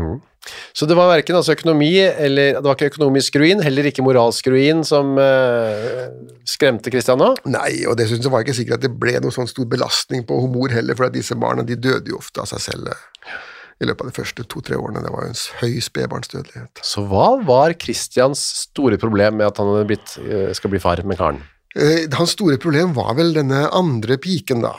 Så 0.77 0.87
det 0.89 0.95
var 0.97 1.11
hverken 1.11 1.37
altså 1.37 1.57
økonomi 1.57 1.91
eller 1.99 2.55
Det 2.55 2.65
var 2.65 2.77
ikke 2.79 2.93
økonomisk 2.95 3.37
ruin, 3.43 3.61
heller 3.65 3.89
ikke 3.91 4.05
moralsk 4.07 4.47
ruin 4.53 4.85
som 4.87 5.17
eh, 5.21 6.07
skremte 6.49 6.93
Christian 6.93 7.21
nå. 7.21 7.33
Nei, 7.51 7.83
og 7.91 7.99
dessuten 7.99 8.25
så 8.25 8.33
var 8.33 8.41
det 8.41 8.49
ikke 8.49 8.61
sikkert 8.61 8.79
at 8.79 8.87
det 8.87 8.95
ble 9.03 9.17
noen 9.19 9.35
sånn 9.35 9.51
stor 9.51 9.69
belastning 9.69 10.25
på 10.29 10.39
humor 10.45 10.73
heller, 10.73 10.97
for 10.97 11.09
at 11.09 11.17
disse 11.17 11.37
barna 11.41 11.67
de 11.67 11.77
døde 11.77 12.13
jo 12.13 12.21
ofte 12.21 12.41
av 12.45 12.49
seg 12.53 12.63
selv 12.69 12.93
eh, 12.95 13.37
i 13.83 13.91
løpet 13.91 14.07
av 14.07 14.13
de 14.13 14.17
første 14.17 14.47
to-tre 14.49 14.79
årene. 14.81 15.03
Det 15.05 15.13
var 15.13 15.27
jo 15.27 15.35
en 15.35 15.43
høy 15.61 15.85
spedbarnsdødelighet. 15.85 16.85
Så 16.87 17.05
hva 17.11 17.29
var 17.45 17.77
Christians 17.83 18.41
store 18.63 19.01
problem 19.03 19.43
med 19.43 19.51
at 19.51 19.61
han 19.61 19.69
hadde 19.75 19.91
blitt, 19.91 20.17
eh, 20.25 20.51
skal 20.57 20.73
bli 20.73 20.81
far 20.81 21.03
med 21.05 21.21
Karen? 21.21 21.43
Eh, 21.77 22.07
Hans 22.17 22.33
store 22.39 22.57
problem 22.63 22.95
var 22.97 23.13
vel 23.19 23.35
denne 23.37 23.67
andre 23.77 24.17
piken, 24.23 24.65
da. 24.65 24.73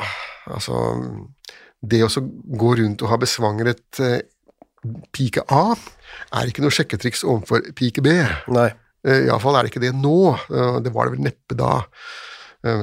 Altså 0.49 0.79
Det 1.83 2.01
å 2.03 2.09
så 2.09 2.21
gå 2.23 2.71
rundt 2.79 3.03
og 3.05 3.09
ha 3.11 3.17
besvangret 3.21 3.99
eh, 4.01 4.21
pike 5.13 5.43
A 5.53 5.75
er 6.33 6.49
ikke 6.49 6.63
noe 6.63 6.73
sjekketriks 6.73 7.23
overfor 7.27 7.61
pike 7.77 8.01
B. 8.05 8.13
Nei. 8.53 8.69
Eh, 9.05 9.27
Iallfall 9.27 9.55
er 9.59 9.67
det 9.67 9.71
ikke 9.73 9.83
det 9.85 9.93
nå. 9.95 10.33
Eh, 10.49 10.79
Det 10.85 10.93
var 10.95 11.05
det 11.09 11.17
vel 11.17 11.27
neppe 11.29 11.57
da. 11.59 11.81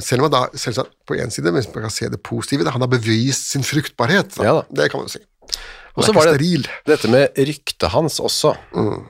Selv 0.01 0.23
om 0.23 0.29
han 0.31 0.33
da, 0.33 0.43
selvsagt 0.57 0.95
på 1.05 1.17
én 1.19 1.33
side, 1.35 1.51
hvis 1.53 1.67
man 1.75 1.83
kan 1.85 1.93
se 1.93 2.07
det 2.09 2.21
positive, 2.25 2.71
han 2.73 2.81
har 2.81 2.89
bevist 2.89 3.51
sin 3.51 3.65
fruktbarhet. 3.67 4.37
Ja. 4.41 4.63
Det 4.71 4.87
kan 4.93 5.01
man 5.03 5.09
jo 5.11 5.17
si. 5.19 5.21
Og 5.97 5.99
Han 6.03 6.07
så 6.07 6.13
er 6.13 6.17
var 6.17 6.29
det 6.31 6.35
steril. 6.39 6.69
dette 6.87 7.11
med 7.11 7.37
ryktet 7.37 7.91
hans 7.93 8.21
også. 8.23 8.55
Mm. 8.73 9.03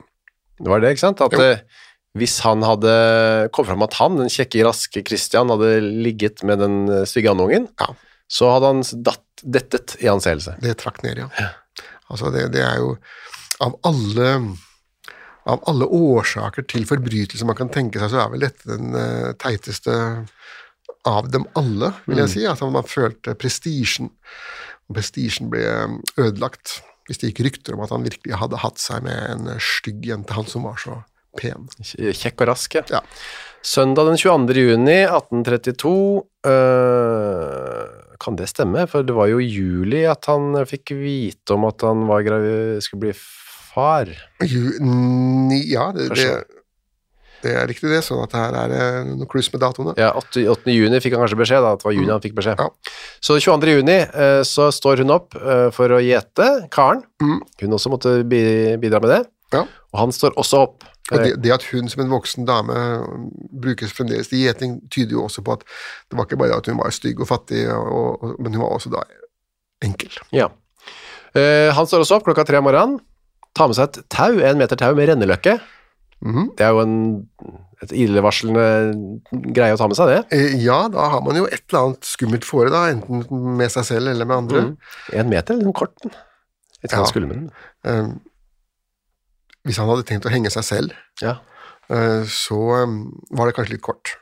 Det 0.65 0.69
var 0.73 0.81
det, 0.81 0.91
ikke 0.97 1.05
sant? 1.05 1.21
At 1.21 1.33
Jo. 1.37 1.51
hvis 2.19 2.39
han 2.41 2.63
hadde 2.65 3.51
kom 3.53 3.67
fram 3.69 3.83
at 3.87 3.95
han, 4.01 4.17
den 4.19 4.29
kjekke, 4.33 4.65
raske 4.67 5.05
Christian, 5.07 5.53
hadde 5.53 5.71
ligget 5.85 6.43
med 6.43 6.59
den 6.59 7.07
stygge 7.07 7.31
andungen, 7.31 7.69
Ja. 7.81 7.93
så 8.29 8.51
hadde 8.57 8.73
han 8.73 8.83
datt, 9.05 9.24
dettet 9.45 9.97
i 10.01 10.11
anseelse. 10.11 10.57
Det 10.63 10.77
trakk 10.81 11.03
ned, 11.05 11.21
ja. 11.25 11.51
Altså, 12.11 12.31
det, 12.35 12.49
det 12.55 12.63
er 12.65 12.81
jo 12.83 12.97
Av 13.65 13.77
alle 13.87 14.31
av 15.45 15.61
alle 15.69 15.85
årsaker 15.85 16.65
til 16.73 16.87
forbrytelser 16.89 17.45
man 17.45 17.57
kan 17.59 17.69
tenke 17.69 18.01
seg, 18.01 18.09
så 18.11 18.23
er 18.23 18.31
vel 18.33 18.47
dette 18.47 18.65
den 18.65 18.97
uh, 18.97 19.35
teiteste 19.37 19.93
av 21.05 21.29
dem 21.29 21.45
alle, 21.61 21.91
vil 22.09 22.23
jeg 22.23 22.33
si. 22.33 22.45
Altså, 22.49 22.71
man 22.73 22.87
følte 22.89 23.37
prestisjen. 23.37 24.09
Og 24.89 24.97
prestisjen 24.97 25.51
ble 25.53 25.63
eh, 25.69 25.97
ødelagt 26.21 26.79
hvis 27.09 27.21
det 27.21 27.31
gikk 27.31 27.43
rykter 27.45 27.77
om 27.77 27.83
at 27.85 27.93
han 27.93 28.05
virkelig 28.05 28.37
hadde 28.41 28.61
hatt 28.63 28.81
seg 28.81 29.05
med 29.05 29.17
en 29.17 29.51
eh, 29.53 29.61
stygg 29.61 30.05
jente, 30.09 30.37
han 30.37 30.49
som 30.49 30.65
var 30.65 30.81
så 30.81 31.03
pen. 31.37 31.69
Kjekk 31.85 32.45
og 32.45 32.51
rask, 32.53 32.79
ja. 32.79 32.85
Ja. 32.93 33.03
Søndag 33.65 34.09
den 34.11 34.21
22. 34.21 34.57
juni 34.61 34.99
1832 35.05 35.93
øh, 36.49 38.04
Kan 38.25 38.39
det 38.41 38.49
stemme? 38.49 38.87
For 38.89 39.05
det 39.05 39.15
var 39.17 39.29
jo 39.29 39.41
i 39.43 39.49
juli 39.51 40.05
at 40.09 40.25
han 40.31 40.57
fikk 40.69 40.95
vite 40.97 41.57
om 41.57 41.67
at 41.69 41.85
han 41.85 42.07
var 42.09 42.25
skulle 42.85 43.09
bli 43.09 43.15
far. 43.75 44.09
Ju, 44.41 44.71
ja, 45.69 45.91
det, 45.93 46.09
det, 46.17 46.29
det 47.45 47.53
er 47.53 47.69
riktig 47.69 47.91
det, 47.93 48.01
sånn 48.07 48.23
at 48.25 48.35
her 48.37 48.57
er 48.57 48.73
det 48.73 48.85
noe 49.19 49.29
kluss 49.31 49.51
med 49.53 49.61
datoene. 49.65 49.95
Ja, 50.01 50.15
8. 50.17 50.47
8. 50.55 50.73
juni 50.73 51.01
fikk 51.05 51.17
han 51.17 51.25
kanskje 51.25 51.41
beskjed, 51.43 51.65
da, 51.65 51.75
at 51.77 51.83
det 51.83 51.89
var 51.91 51.97
juni 51.97 52.13
han 52.15 52.25
fikk 52.25 52.37
beskjed. 52.39 52.63
Ja. 52.63 52.97
Så 53.21 53.37
22. 53.37 53.77
juni 53.81 53.99
øh, 54.07 54.41
så 54.49 54.71
står 54.73 55.05
hun 55.05 55.13
opp 55.15 55.37
øh, 55.37 55.69
for 55.75 55.93
å 55.93 56.01
gjete 56.01 56.49
Karen. 56.75 57.05
Mm. 57.21 57.39
Hun 57.65 57.77
også 57.77 57.93
måtte 57.93 58.17
bidra 58.31 59.03
med 59.05 59.11
det. 59.13 59.23
Ja. 59.55 59.67
Og 59.93 60.01
han 60.01 60.15
står 60.15 60.39
også 60.41 60.65
opp. 60.69 60.89
Og 61.13 61.21
det, 61.21 61.35
det 61.45 61.53
at 61.53 61.65
hun 61.69 61.89
som 61.93 62.01
en 62.01 62.13
voksen 62.15 62.47
dame 62.49 62.75
brukes 63.61 63.93
fremdeles 63.93 64.31
til 64.31 64.41
gjeting, 64.47 64.79
tyder 64.89 65.19
jo 65.19 65.27
også 65.27 65.43
på 65.45 65.59
at 65.59 65.67
det 66.09 66.17
var 66.17 66.25
ikke 66.25 66.39
bare 66.41 66.57
at 66.57 66.71
hun 66.71 66.79
var 66.81 66.95
stygg 66.97 67.21
og 67.21 67.29
fattig, 67.29 67.67
og, 67.69 68.23
og, 68.25 68.39
men 68.41 68.55
hun 68.57 68.63
var 68.65 68.73
også 68.79 68.93
da 68.95 69.03
enkel. 69.85 70.15
Ja. 70.33 70.49
Uh, 71.37 71.69
han 71.77 71.87
står 71.91 72.05
også 72.07 72.17
opp 72.21 72.25
klokka 72.29 72.47
tre 72.49 72.61
om 72.63 72.65
morgenen. 72.69 73.01
Tar 73.55 73.69
med 73.69 73.77
seg 73.77 73.91
et 73.91 74.01
tau, 74.11 74.33
en 74.41 74.59
meter 74.59 74.81
tau 74.81 74.95
med 74.97 75.11
renneløkke. 75.13 75.59
Mhm. 76.25 76.49
Det 76.57 76.65
er 76.65 76.73
jo 76.73 76.81
en, 76.81 76.97
et 77.85 77.93
illevarslende 77.93 78.65
greie 79.53 79.75
å 79.77 79.79
ta 79.81 79.87
med 79.91 79.99
seg, 79.99 80.09
det. 80.09 80.21
Eh, 80.33 80.55
Ja, 80.65 80.87
da 80.89 81.11
har 81.13 81.21
man 81.27 81.37
jo 81.37 81.45
et 81.45 81.61
eller 81.69 81.91
annet 81.91 82.09
skummelt 82.09 82.47
fore, 82.49 82.71
da, 82.73 82.87
enten 82.95 83.27
med 83.61 83.69
seg 83.75 83.85
selv 83.91 84.09
eller 84.15 84.25
med 84.31 84.41
andre. 84.47 84.63
En 85.13 85.29
meter, 85.29 85.59
eller 85.59 85.69
den. 85.69 86.15
Jeg 86.81 86.89
tror 86.91 86.97
Ja. 86.97 87.03
han 87.03 87.13
skulle 87.13 87.29
med 87.29 87.37
den. 87.43 87.51
Eh, 87.85 88.09
hvis 89.65 89.79
han 89.81 89.89
hadde 89.89 90.05
tenkt 90.09 90.27
å 90.29 90.33
henge 90.35 90.51
seg 90.53 90.65
selv, 90.65 90.93
Ja. 91.23 91.39
eh, 91.91 92.25
så 92.29 92.59
eh, 92.83 92.99
var 93.37 93.47
det 93.51 93.57
kanskje 93.57 93.77
litt 93.77 93.83
kort. 93.87 94.17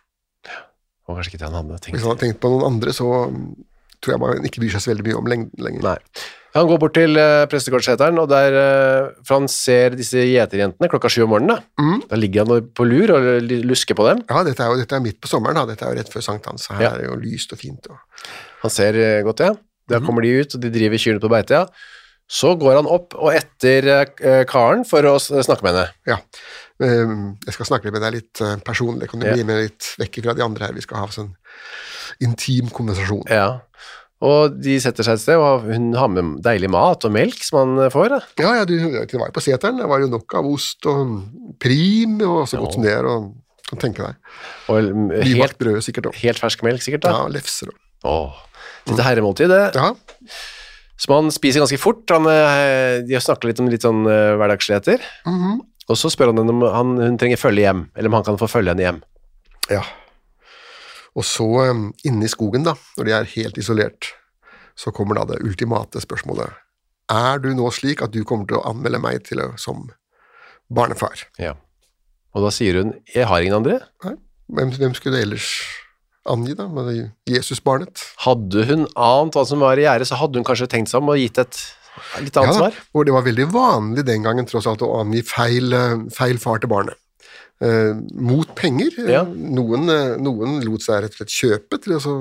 Og 1.08 1.16
kanskje 1.18 1.32
ikke 1.34 1.42
det 1.42 1.48
han 1.50 1.58
hadde 1.58 1.80
tenkt. 1.82 1.96
Hvis 1.96 2.04
han 2.06 2.12
hadde 2.14 2.24
tenkt 2.26 2.40
på 2.40 2.50
noen 2.52 2.68
andre, 2.74 2.92
så 2.94 3.08
mm, 3.28 3.48
tror 4.02 4.14
jeg 4.14 4.20
man 4.22 4.46
ikke 4.46 4.62
bryr 4.62 4.70
seg 4.76 4.84
så 4.84 4.92
veldig 4.92 5.06
mye 5.08 5.18
om 5.18 5.26
lenger. 5.32 5.82
Nei. 5.82 5.96
Han 6.52 6.66
går 6.68 6.78
bort 6.82 6.92
til 6.94 7.16
uh, 7.16 7.46
prestegårdsseteren, 7.48 8.18
og 8.20 8.26
der, 8.28 8.52
eh, 8.60 9.06
for 9.24 9.38
han 9.40 9.46
ser 9.48 9.94
disse 9.96 10.20
gjeterjentene 10.20 10.88
klokka 10.92 11.08
sju 11.08 11.22
om 11.24 11.30
morgenen. 11.32 11.56
Da. 11.56 11.82
Mm. 11.82 12.02
da 12.10 12.18
ligger 12.20 12.44
han 12.44 12.66
på 12.76 12.84
lur 12.84 13.12
og 13.16 13.28
lusker 13.64 13.96
på 13.96 14.04
dem. 14.10 14.20
Ja, 14.28 14.42
dette 14.44 14.60
er 14.60 14.68
jo 14.74 14.76
dette 14.82 14.98
er 14.98 15.00
midt 15.04 15.16
på 15.24 15.30
sommeren, 15.32 15.56
da. 15.56 15.64
Dette 15.70 15.86
er 15.88 15.94
jo 15.94 16.00
rett 16.02 16.12
før 16.12 16.26
sankthans. 16.28 16.68
Her 16.68 16.82
Ja. 16.84 16.90
er 16.92 16.98
det 17.00 17.08
jo 17.08 17.16
lyst 17.24 17.52
og 17.56 17.58
fint. 17.58 17.88
Og... 17.88 17.96
Han 18.62 18.70
ser 18.70 18.94
eh, 19.00 19.22
godt, 19.24 19.40
ja. 19.40 19.54
Da 19.88 19.98
Mhm. 19.98 20.06
kommer 20.06 20.22
de 20.22 20.34
ut, 20.44 20.54
og 20.54 20.60
de 20.60 20.70
driver 20.70 20.98
kyrne 21.00 21.20
på 21.24 21.30
beite, 21.32 21.50
ja. 21.56 21.66
Så 22.32 22.54
går 22.56 22.78
han 22.80 22.88
opp 22.88 23.12
og 23.18 23.34
etter 23.36 23.88
eh, 23.92 24.44
karen 24.48 24.86
for 24.88 25.04
å 25.10 25.18
snakke 25.20 25.66
med 25.66 25.74
henne. 25.76 25.88
Ja. 26.08 26.16
Ehm, 26.82 27.34
Jeg 27.44 27.56
skal 27.58 27.68
snakke 27.68 27.92
med 27.92 28.00
deg 28.04 28.14
litt 28.16 28.40
eh, 28.40 28.54
personlig. 28.64 29.10
Kan 29.12 29.20
du 29.20 29.28
bli 29.28 29.44
med 29.44 29.66
litt 29.66 29.90
vekk 30.00 30.22
fra 30.24 30.34
de 30.38 30.44
andre 30.46 30.70
her? 30.70 30.76
Vi 30.78 30.84
skal 30.86 31.02
ha 31.02 31.10
sånn 31.12 31.34
intim 32.24 32.70
konversasjon. 32.72 33.26
Ja. 33.28 33.60
Og 34.22 34.54
de 34.62 34.76
setter 34.80 35.02
seg 35.04 35.18
et 35.18 35.22
sted, 35.24 35.40
og 35.42 35.64
hun 35.66 35.90
har 35.98 36.06
med 36.12 36.36
deilig 36.46 36.68
mat 36.70 37.02
og 37.08 37.12
melk 37.14 37.42
som 37.44 37.58
han 37.60 37.84
eh, 37.84 37.92
får. 37.92 38.08
Da. 38.14 38.20
Ja, 38.40 38.54
ja, 38.60 38.64
du, 38.70 38.76
det 38.78 39.18
var 39.18 39.28
jo 39.28 39.36
på 39.36 39.42
seteren. 39.44 39.80
Det 39.82 39.90
var 39.90 40.00
jo 40.04 40.08
nok 40.14 40.36
av 40.38 40.48
ost 40.48 40.86
og 40.88 41.16
prim 41.62 42.16
og 42.30 42.44
så 42.50 42.62
godt 42.62 42.78
som 42.78 42.86
det 42.86 42.94
er. 42.96 43.08
og 43.12 43.32
kan 43.72 43.80
tenke 43.86 44.04
deg. 44.04 44.16
Og 44.72 44.88
Nybakt 44.88 45.28
helt, 45.36 45.58
brød 45.60 45.84
sikkert 45.84 46.10
òg. 46.10 46.16
helt 46.22 46.40
fersk 46.40 46.64
melk, 46.66 46.82
sikkert. 46.84 47.04
da. 47.06 47.12
Ja, 47.22 47.28
lefser 47.32 47.70
Åh. 48.08 48.40
Dette 48.88 49.04
herremåltidet, 49.06 49.76
Ja, 49.78 49.92
som 51.02 51.16
han 51.16 51.32
spiser 51.34 51.62
ganske 51.62 51.80
fort. 51.82 52.04
Han, 52.14 52.28
eh, 52.30 53.02
de 53.02 53.16
har 53.16 53.24
snakket 53.24 53.50
litt 53.50 53.62
om 53.62 53.70
litt 53.72 53.86
sånn 53.86 54.04
eh, 54.06 54.34
hverdagsligheter. 54.38 55.02
-hmm. 55.26 55.58
Og 55.88 55.98
så 55.98 56.10
spør 56.10 56.30
han 56.30 56.38
henne 56.38 56.54
om 56.54 56.62
han, 56.62 56.94
hun 57.00 57.18
trenger 57.18 57.40
følge 57.40 57.66
hjem, 57.66 57.90
eller 57.96 58.08
om 58.08 58.14
han 58.14 58.24
kan 58.24 58.38
få 58.38 58.46
følge 58.46 58.70
henne 58.70 58.86
hjem. 58.86 59.02
ja. 59.70 59.82
Og 61.14 61.24
så, 61.24 61.44
um, 61.44 61.92
inne 62.04 62.24
i 62.24 62.28
skogen, 62.28 62.62
da, 62.64 62.72
når 62.96 63.04
de 63.04 63.12
er 63.12 63.24
helt 63.34 63.58
isolert, 63.58 64.14
så 64.74 64.90
kommer 64.90 65.14
da 65.14 65.26
det 65.28 65.42
ultimate 65.44 66.00
spørsmålet. 66.00 66.48
Er 67.10 67.38
du 67.38 67.50
nå 67.52 67.68
slik 67.70 68.00
at 68.00 68.14
du 68.14 68.24
kommer 68.24 68.46
til 68.46 68.56
å 68.56 68.64
anmelde 68.64 68.98
meg 68.98 69.24
til 69.24 69.42
som 69.60 69.90
barnefar? 70.72 71.26
Ja. 71.38 71.52
Og 72.32 72.46
da 72.46 72.50
sier 72.50 72.80
hun 72.80 72.94
'jeg 73.14 73.26
har 73.26 73.42
ingen 73.42 73.60
andre'. 73.60 73.84
Nei? 74.04 74.16
Hvem, 74.48 74.70
hvem 74.70 74.94
skulle 74.94 75.18
du 75.18 75.22
ellers 75.22 75.60
angi, 76.28 76.56
da? 76.58 76.68
Med 76.70 77.12
Jesusbarnet? 77.28 78.04
Hadde 78.24 78.66
hun 78.68 78.86
ant 78.94 79.36
hva 79.36 79.46
som 79.48 79.62
var 79.64 79.80
i 79.80 79.86
gjære, 79.86 80.08
så 80.08 80.18
hadde 80.20 80.40
hun 80.40 80.46
kanskje 80.46 80.70
tenkt 80.70 80.92
seg 80.92 81.02
om 81.02 81.12
og 81.12 81.20
gitt 81.20 81.40
et 81.42 81.62
litt 82.22 82.36
annet 82.40 82.54
ja, 82.54 82.58
svar. 82.58 82.76
og 82.96 83.06
det 83.06 83.14
var 83.14 83.24
veldig 83.26 83.48
vanlig 83.52 84.04
den 84.08 84.24
gangen 84.24 84.48
tross 84.48 84.68
alt 84.70 84.84
å 84.84 84.94
angi 85.02 85.20
feil, 85.26 85.74
eh, 85.76 85.98
feil 86.14 86.40
far 86.42 86.62
til 86.62 86.72
barnet. 86.72 86.96
Eh, 87.62 87.92
mot 88.18 88.48
penger. 88.58 88.96
Ja. 89.06 89.22
Noen, 89.24 89.90
eh, 89.92 90.16
noen 90.18 90.62
lot 90.66 90.82
seg 90.82 91.04
rett 91.04 91.14
og 91.14 91.20
slett 91.20 91.36
kjøpe 91.36 91.78
til 91.82 91.98
å 91.98 92.14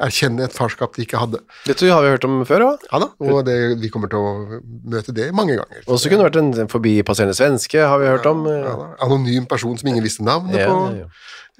erkjenne 0.00 0.46
et 0.46 0.56
farskap 0.56 0.96
de 0.96 1.04
ikke 1.04 1.20
hadde. 1.20 1.42
Dette 1.68 1.90
har 1.90 2.02
vi 2.02 2.12
hørt 2.14 2.24
om 2.26 2.40
før 2.48 2.64
òg. 2.70 2.86
Ja 2.88 3.02
da, 3.02 3.10
og 3.20 3.42
det, 3.46 3.56
vi 3.82 3.90
kommer 3.92 4.10
til 4.10 4.24
å 4.24 4.60
møte 4.94 5.14
det 5.14 5.28
mange 5.36 5.58
ganger. 5.60 5.84
Og 5.86 6.00
så 6.00 6.10
kunne 6.10 6.24
det 6.24 6.30
vært 6.30 6.40
en 6.40 6.72
forbipasserende 6.72 7.36
svenske, 7.36 7.82
har 7.84 8.00
vi 8.00 8.08
hørt 8.08 8.26
om. 8.30 8.46
Ja, 8.48 8.72
da. 8.80 8.88
Anonym 9.06 9.46
person 9.50 9.76
som 9.78 9.92
ingen 9.92 10.04
visste 10.06 10.24
navnet 10.26 10.62
Ja, 10.62 10.70
på. 10.72 11.10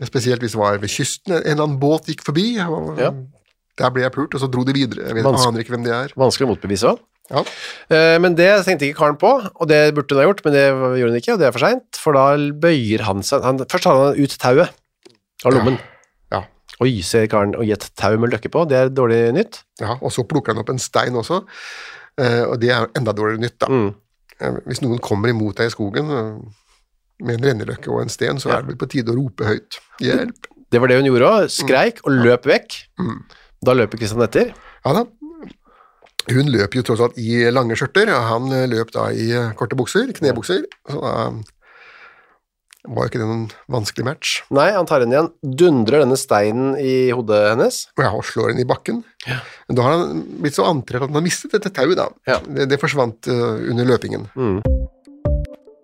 Ja, 0.01 0.07
ja. 0.07 0.09
Spesielt 0.09 0.41
hvis 0.41 0.57
det 0.57 0.61
var 0.63 0.79
ved 0.81 0.89
kysten, 0.91 1.37
en 1.37 1.45
eller 1.45 1.67
annen 1.69 1.79
båt 1.83 2.09
gikk 2.11 2.25
forbi. 2.27 2.57
og 2.65 2.99
Ja. 2.99 3.13
Der 3.81 3.91
ble 3.95 4.03
jeg 4.03 4.13
pult, 4.13 4.35
og 4.35 4.41
så 4.43 4.49
dro 4.51 4.65
de 4.65 4.73
videre. 4.75 5.07
Jeg 5.07 5.15
vet, 5.15 5.25
Vanske- 5.25 5.49
aner 5.49 5.61
ikke 5.63 5.73
hvem 5.77 5.85
det 5.87 5.93
er. 5.95 6.13
Vanskelig 6.17 6.49
å 6.49 6.51
motbevise 6.57 6.89
hva? 6.91 6.99
Ja. 7.31 8.19
Men 8.19 8.35
det 8.35 8.49
tenkte 8.67 8.89
ikke 8.89 8.99
karen 8.99 9.17
på, 9.17 9.31
og 9.55 9.69
det 9.71 9.95
burde 9.95 10.11
hun 10.17 10.19
ha 10.21 10.27
gjort, 10.27 10.43
men 10.45 10.53
det 10.53 10.65
gjorde 10.99 11.13
hun 11.13 11.21
ikke, 11.21 11.33
og 11.33 11.39
det 11.39 11.47
er 11.47 11.53
for 11.55 11.63
seint, 11.65 11.97
for 11.97 12.13
da 12.19 12.25
bøyer 12.37 13.01
han 13.07 13.23
seg 13.23 13.43
han, 13.47 13.59
Først 13.71 13.85
tar 13.87 13.95
han 13.97 14.19
ut 14.19 14.35
tauet 14.43 14.69
av 15.47 15.53
lommen. 15.55 15.79
Ja. 16.33 16.43
Oi, 16.83 17.01
ser 17.07 17.27
karen 17.31 17.55
og 17.55 17.63
gi 17.65 17.73
et 17.73 17.89
tau 17.95 18.19
med 18.19 18.31
løkke 18.35 18.51
på, 18.51 18.67
det 18.69 18.77
er 18.77 18.89
dårlig 18.91 19.33
nytt. 19.33 19.63
Ja, 19.81 19.95
og 20.03 20.11
så 20.13 20.27
plukker 20.27 20.53
han 20.53 20.61
opp 20.65 20.71
en 20.75 20.79
stein 20.83 21.15
også, 21.15 21.45
eh, 22.19 22.43
og 22.51 22.59
det 22.61 22.71
er 22.75 22.89
enda 22.99 23.13
dårligere 23.15 23.41
nytt, 23.47 23.59
da. 23.63 23.67
Mm. 23.71 23.95
Eh, 24.41 24.59
Hvis 24.67 24.83
noen 24.83 24.99
kommer 24.99 25.29
imot 25.31 25.55
deg 25.57 25.71
i 25.71 25.75
skogen 25.77 26.11
eh, 26.11 26.35
med 27.21 27.39
en 27.39 27.47
renneløkke 27.51 27.93
og 27.93 28.03
en 28.05 28.13
sten, 28.13 28.41
så 28.43 28.55
er 28.55 28.65
det 28.65 28.73
vel 28.73 28.81
på 28.81 28.91
tide 28.91 29.13
å 29.13 29.19
rope 29.19 29.47
høyt. 29.49 29.81
Hjelp! 30.03 30.51
Det 30.71 30.79
var 30.79 30.91
det 30.91 31.01
hun 31.01 31.09
gjorde 31.09 31.31
òg, 31.31 31.47
skreik 31.51 32.03
og 32.07 32.15
løp 32.15 32.45
vekk. 32.47 32.77
Mm. 33.03 33.17
Da 33.67 33.75
løper 33.77 34.01
Kristian 34.01 34.23
etter. 34.25 34.53
Ja 34.87 34.97
da. 34.97 35.07
Hun 36.31 36.51
løp 36.53 36.77
jo 36.77 36.85
tross 36.87 37.01
alt 37.03 37.17
i 37.19 37.43
lange 37.51 37.75
skjørter, 37.79 38.13
og 38.15 38.29
han 38.29 38.53
løp 38.71 38.93
da 38.95 39.09
i 39.11 39.33
korte 39.59 39.79
bukser, 39.79 40.13
knebukser, 40.15 40.63
så 40.87 41.01
da 41.03 41.15
var 42.89 43.05
jo 43.05 43.11
ikke 43.11 43.21
det 43.21 43.27
noen 43.29 43.49
vanskelig 43.73 44.05
match. 44.07 44.37
Nei, 44.57 44.71
han 44.73 44.87
tar 44.89 45.03
henne 45.05 45.17
igjen, 45.17 45.31
dundrer 45.61 46.05
denne 46.05 46.17
steinen 46.17 46.79
i 46.81 47.11
hodet 47.13 47.41
hennes. 47.51 47.83
Ja, 48.01 48.13
og 48.17 48.25
slår 48.25 48.55
henne 48.55 48.65
i 48.65 48.69
bakken. 48.69 49.03
Men 49.27 49.77
da 49.77 49.85
har 49.85 49.99
han 49.99 50.23
blitt 50.41 50.57
så 50.57 50.65
antrett 50.69 51.03
at 51.03 51.11
han 51.11 51.19
har 51.19 51.27
mistet 51.27 51.53
dette 51.57 51.73
tauet, 51.77 51.99
da. 51.99 52.09
Ja. 52.31 52.39
Det, 52.47 52.71
det 52.71 52.81
forsvant 52.81 53.29
eh, 53.29 53.67
under 53.75 53.91
løpingen. 53.91 54.31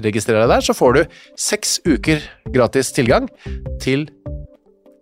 Registrer 0.00 0.40
deg 0.40 0.52
der, 0.54 0.64
så 0.64 0.76
får 0.76 0.96
du 0.96 1.02
seks 1.38 1.78
uker 1.84 2.22
gratis 2.54 2.92
tilgang 2.96 3.28
til 3.82 4.06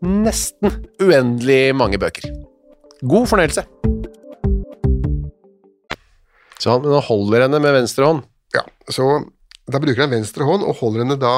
nesten 0.02 0.82
uendelig 1.02 1.76
mange 1.76 2.00
bøker. 2.00 2.26
God 3.06 3.28
fornøyelse. 3.30 3.64
Så 6.60 6.74
han, 6.74 6.84
han 6.84 7.06
holder 7.06 7.46
henne 7.46 7.60
med 7.62 7.76
venstre 7.78 8.08
hånd. 8.08 8.24
Ja, 8.56 8.64
så 8.92 9.06
da 9.70 9.80
bruker 9.80 10.04
han 10.04 10.12
venstre 10.12 10.44
hånd 10.48 10.66
og 10.66 10.80
holder 10.82 11.04
henne 11.04 11.18
da 11.20 11.34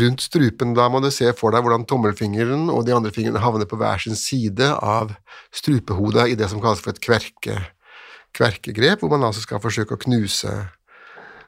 rundt 0.00 0.24
strupen. 0.24 0.74
Da 0.76 0.88
må 0.92 1.02
du 1.02 1.10
se 1.12 1.32
for 1.36 1.54
deg 1.54 1.64
hvordan 1.64 1.86
tommelfingeren 1.88 2.68
og 2.72 2.86
de 2.86 2.94
andre 2.96 3.12
fingrene 3.14 3.42
havner 3.42 3.68
på 3.68 3.78
hver 3.80 4.00
sin 4.02 4.16
side 4.18 4.70
av 4.72 5.14
strupehodet 5.54 6.30
i 6.30 6.38
det 6.38 6.50
som 6.52 6.62
kalles 6.62 6.82
for 6.84 6.94
et 6.94 7.02
kverke, 7.04 7.58
kverkegrep, 8.36 9.02
hvor 9.02 9.12
man 9.12 9.26
altså 9.28 9.44
skal 9.44 9.62
forsøke 9.62 9.96
å 9.96 10.04
knuse 10.06 10.54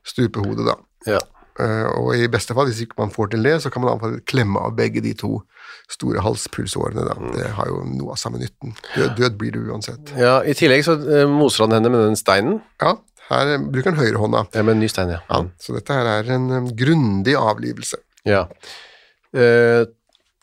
strupehodet, 0.07 0.67
da. 0.67 0.77
Ja. 1.09 1.21
Eh, 1.61 1.87
og 1.99 2.15
i 2.17 2.29
beste 2.33 2.57
fall, 2.57 2.71
hvis 2.71 2.83
ikke 2.87 3.01
man 3.01 3.13
får 3.13 3.35
til 3.35 3.45
det, 3.45 3.59
så 3.65 3.73
kan 3.73 3.85
man 3.85 3.93
iallfall 3.93 4.19
klemme 4.29 4.63
av 4.65 4.77
begge 4.79 5.03
de 5.05 5.13
to 5.19 5.39
store 5.93 6.23
halspulsårene. 6.25 7.05
Da. 7.09 7.17
Det 7.37 7.51
har 7.59 7.69
jo 7.69 7.83
noe 7.91 8.15
av 8.15 8.21
samme 8.21 8.41
nytten. 8.41 8.75
Død, 8.95 9.17
død 9.19 9.39
blir 9.41 9.57
du 9.57 9.63
uansett. 9.73 10.15
ja, 10.17 10.39
I 10.45 10.57
tillegg 10.57 10.87
så 10.87 10.97
eh, 11.03 11.27
moser 11.29 11.67
han 11.67 11.77
henne 11.77 11.93
med 11.93 12.07
den 12.07 12.19
steinen. 12.21 12.61
Ja, 12.83 12.97
her 13.29 13.55
bruker 13.61 13.93
han 13.93 14.01
høyrehånda. 14.01 14.47
Ja, 14.57 14.65
med 14.65 14.79
en 14.79 14.85
ny 14.85 14.91
stein, 14.93 15.13
ja. 15.13 15.21
Ja, 15.29 15.43
så 15.61 15.77
dette 15.77 15.97
her 15.97 16.09
er 16.19 16.35
en 16.35 16.51
um, 16.53 16.73
grundig 16.77 17.37
avlivelse. 17.39 18.01
Ja. 18.29 18.47
Uh, 19.33 19.85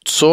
så, 0.09 0.31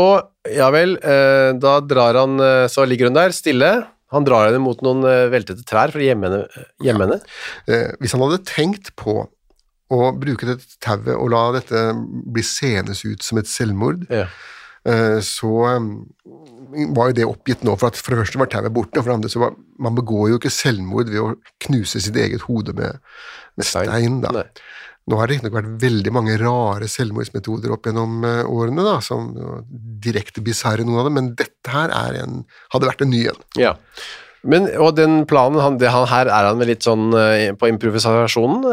ja 0.49 0.71
vel, 0.73 0.97
uh, 1.03 1.53
da 1.61 1.75
drar 1.85 2.17
han 2.17 2.41
uh, 2.41 2.65
Så 2.73 2.87
ligger 2.89 3.11
hun 3.11 3.19
der, 3.19 3.35
stille. 3.37 3.75
Han 4.15 4.27
drar 4.27 4.49
henne 4.49 4.63
mot 4.63 4.83
noen 4.87 5.03
eh, 5.09 5.27
veltete 5.33 5.65
trær 5.67 5.91
for 5.91 6.03
å 6.03 6.07
gjemme 6.07 6.29
henne. 6.31 6.67
Ja. 6.85 6.95
henne. 6.95 7.19
Eh, 7.67 7.89
hvis 7.99 8.15
han 8.15 8.23
hadde 8.23 8.45
tenkt 8.47 8.93
på 8.99 9.25
å 9.93 10.11
bruke 10.19 10.49
dette 10.49 10.79
tauet 10.83 11.15
og 11.15 11.31
la 11.31 11.45
dette 11.61 11.83
bli 12.27 12.43
senes 12.43 13.05
ut 13.07 13.23
som 13.23 13.39
et 13.39 13.47
selvmord, 13.51 14.07
Ja. 14.11 14.27
eh, 14.85 15.21
så 15.23 15.53
um, 15.77 15.91
var 16.97 17.13
jo 17.13 17.17
det 17.21 17.27
oppgitt 17.29 17.63
nå, 17.65 17.77
for 17.79 17.89
at 17.93 17.97
for 18.01 18.15
det 18.15 18.25
første 18.25 18.41
var 18.43 18.51
tauet 18.51 18.73
borte, 18.75 18.99
og 18.99 19.05
for 19.05 19.13
det 19.13 19.19
andre 19.21 19.31
så 19.33 19.45
var 19.45 19.55
man 19.79 19.95
begår 19.95 20.31
jo 20.33 20.41
ikke 20.41 20.51
selvmord 20.51 21.09
ved 21.13 21.21
å 21.23 21.35
knuse 21.69 22.01
sitt 22.03 22.17
eget 22.17 22.43
hode 22.49 22.75
med, 22.75 22.99
med 23.57 23.67
Stein. 23.69 24.21
da. 24.25 24.33
Nei. 24.41 24.45
Nå 25.07 25.21
har 25.21 25.29
det 25.31 25.37
riktignok 25.37 25.55
vært 25.61 25.75
veldig 25.85 26.13
mange 26.17 26.35
rare 26.41 26.89
selvmordsmetoder 26.91 27.71
opp 27.77 27.87
gjennom 27.87 28.25
eh, 28.27 28.43
årene, 28.51 28.83
da, 28.83 28.97
som 29.07 29.29
direkte 30.03 30.43
bisarre 30.43 30.83
noen 30.83 30.99
av 30.99 31.07
dem, 31.07 31.15
men 31.21 31.29
dette 31.39 31.71
her 31.71 31.93
er 31.95 32.19
en, 32.25 32.41
hadde 32.75 32.89
vært 32.91 33.05
en 33.07 33.13
ny 33.15 33.21
en. 33.31 33.39
Ja. 33.61 33.77
Men, 34.47 34.67
og 34.83 34.97
den 34.99 35.21
planen, 35.27 35.59
han, 35.63 35.79
det, 35.79 35.89
han, 35.95 36.05
her 36.11 36.27
er 36.31 36.47
han 36.51 36.59
vel 36.59 36.69
litt 36.71 36.83
sånn 36.87 37.09
eh, 37.19 37.53
på 37.59 37.71
improvisasjonen? 37.71 38.67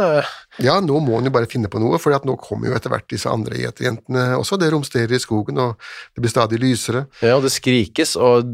Ja, 0.61 0.77
nå 0.83 0.99
må 1.01 1.17
han 1.17 1.25
jo 1.25 1.33
bare 1.33 1.49
finne 1.49 1.69
på 1.71 1.81
noe, 1.81 1.97
for 2.01 2.13
nå 2.13 2.35
kommer 2.41 2.69
jo 2.69 2.77
etter 2.77 2.93
hvert 2.93 3.07
disse 3.09 3.31
andre 3.31 3.57
gjeterjentene 3.57 4.25
også. 4.37 4.59
Det 4.61 4.69
romsterer 4.73 5.15
i 5.17 5.21
skogen, 5.21 5.57
og 5.57 5.77
det 6.13 6.21
blir 6.23 6.33
stadig 6.33 6.59
lysere. 6.61 7.07
Ja, 7.25 7.37
og 7.39 7.45
det 7.47 7.53
skrikes 7.55 8.15
og 8.19 8.49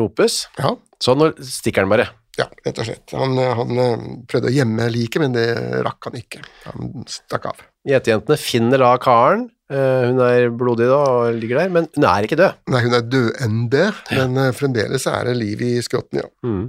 ropes. 0.00 0.42
Ja, 0.60 0.74
Så 1.00 1.14
nå 1.16 1.30
stikker 1.40 1.86
han 1.86 1.92
bare. 1.92 2.10
ja 2.36 2.46
rett 2.66 2.78
og 2.78 2.86
slett. 2.88 3.14
Han, 3.16 3.36
han 3.36 3.78
eh, 3.80 4.02
prøvde 4.28 4.50
å 4.50 4.54
gjemme 4.54 4.90
liket, 4.92 5.22
men 5.24 5.32
det 5.36 5.46
rakk 5.86 6.10
han 6.10 6.20
ikke. 6.20 6.42
Han 6.68 7.06
stakk 7.08 7.48
av. 7.52 7.64
Gjetejentene 7.88 8.36
finner 8.40 8.84
da 8.84 8.92
karen. 9.00 9.48
Eh, 9.70 10.04
hun 10.08 10.18
er 10.24 10.48
blodig 10.50 10.88
da 10.90 10.98
og 10.98 11.36
ligger 11.38 11.60
der, 11.60 11.70
men 11.70 11.86
hun 11.94 12.06
er 12.10 12.26
ikke 12.26 12.38
død. 12.40 12.56
Nei, 12.74 12.80
hun 12.82 12.96
er 12.96 13.04
dødende, 13.06 13.84
men 14.10 14.40
eh, 14.42 14.52
fremdeles 14.56 15.06
er 15.06 15.28
det 15.30 15.36
liv 15.38 15.62
i 15.62 15.72
skrotten, 15.86 16.24
ja. 16.24 16.26
Mm. 16.42 16.64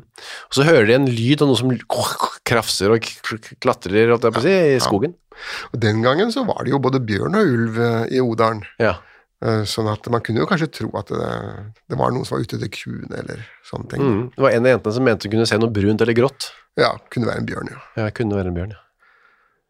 Og 0.52 0.58
så 0.58 0.66
hører 0.68 0.86
de 0.90 0.98
en 1.00 1.08
lyd 1.10 1.42
av 1.42 1.50
noe 1.50 1.58
som 1.58 1.74
krafser 2.46 2.94
og 2.94 3.08
klatrer 3.64 4.14
holdt 4.14 4.28
jeg 4.30 4.36
på 4.38 4.44
å 4.44 4.46
si, 4.46 4.58
i 4.76 4.82
skogen. 4.84 5.16
Og 5.74 5.80
Den 5.82 6.04
gangen 6.06 6.30
så 6.34 6.46
var 6.46 6.62
det 6.62 6.76
jo 6.76 6.82
både 6.84 7.02
bjørn 7.02 7.40
og 7.40 7.56
ulv 7.56 7.82
eh, 7.88 8.04
i 8.20 8.22
Odalen, 8.22 8.68
Ja. 8.82 9.00
Sånn 9.42 9.88
at 9.90 10.06
man 10.14 10.22
kunne 10.22 10.44
jo 10.44 10.46
kanskje 10.46 10.68
tro 10.70 10.88
at 11.00 11.08
det, 11.10 11.30
det 11.90 11.98
var 11.98 12.12
noen 12.14 12.28
som 12.30 12.36
var 12.36 12.44
ute 12.46 12.60
etter 12.60 12.70
kuene 12.70 13.24
eller 13.24 13.40
sånne 13.66 13.90
ting. 13.90 14.04
Mm. 14.06 14.20
Det 14.36 14.44
var 14.46 14.54
en 14.54 14.68
av 14.68 14.76
jentene 14.76 14.94
som 14.94 15.08
mente 15.08 15.26
hun 15.26 15.34
kunne 15.34 15.48
se 15.50 15.58
noe 15.58 15.74
brunt 15.74 16.04
eller 16.06 16.14
grått. 16.14 16.52
Ja, 16.78 16.92
kunne 17.10 17.26
være 17.26 17.42
en 17.42 17.48
bjørn, 17.50 17.72
ja. 17.74 17.80
Ja, 17.98 18.12
kunne 18.14 18.38
være 18.38 18.52
en 18.54 18.60
bjørn, 18.60 18.76
ja. 18.78 18.84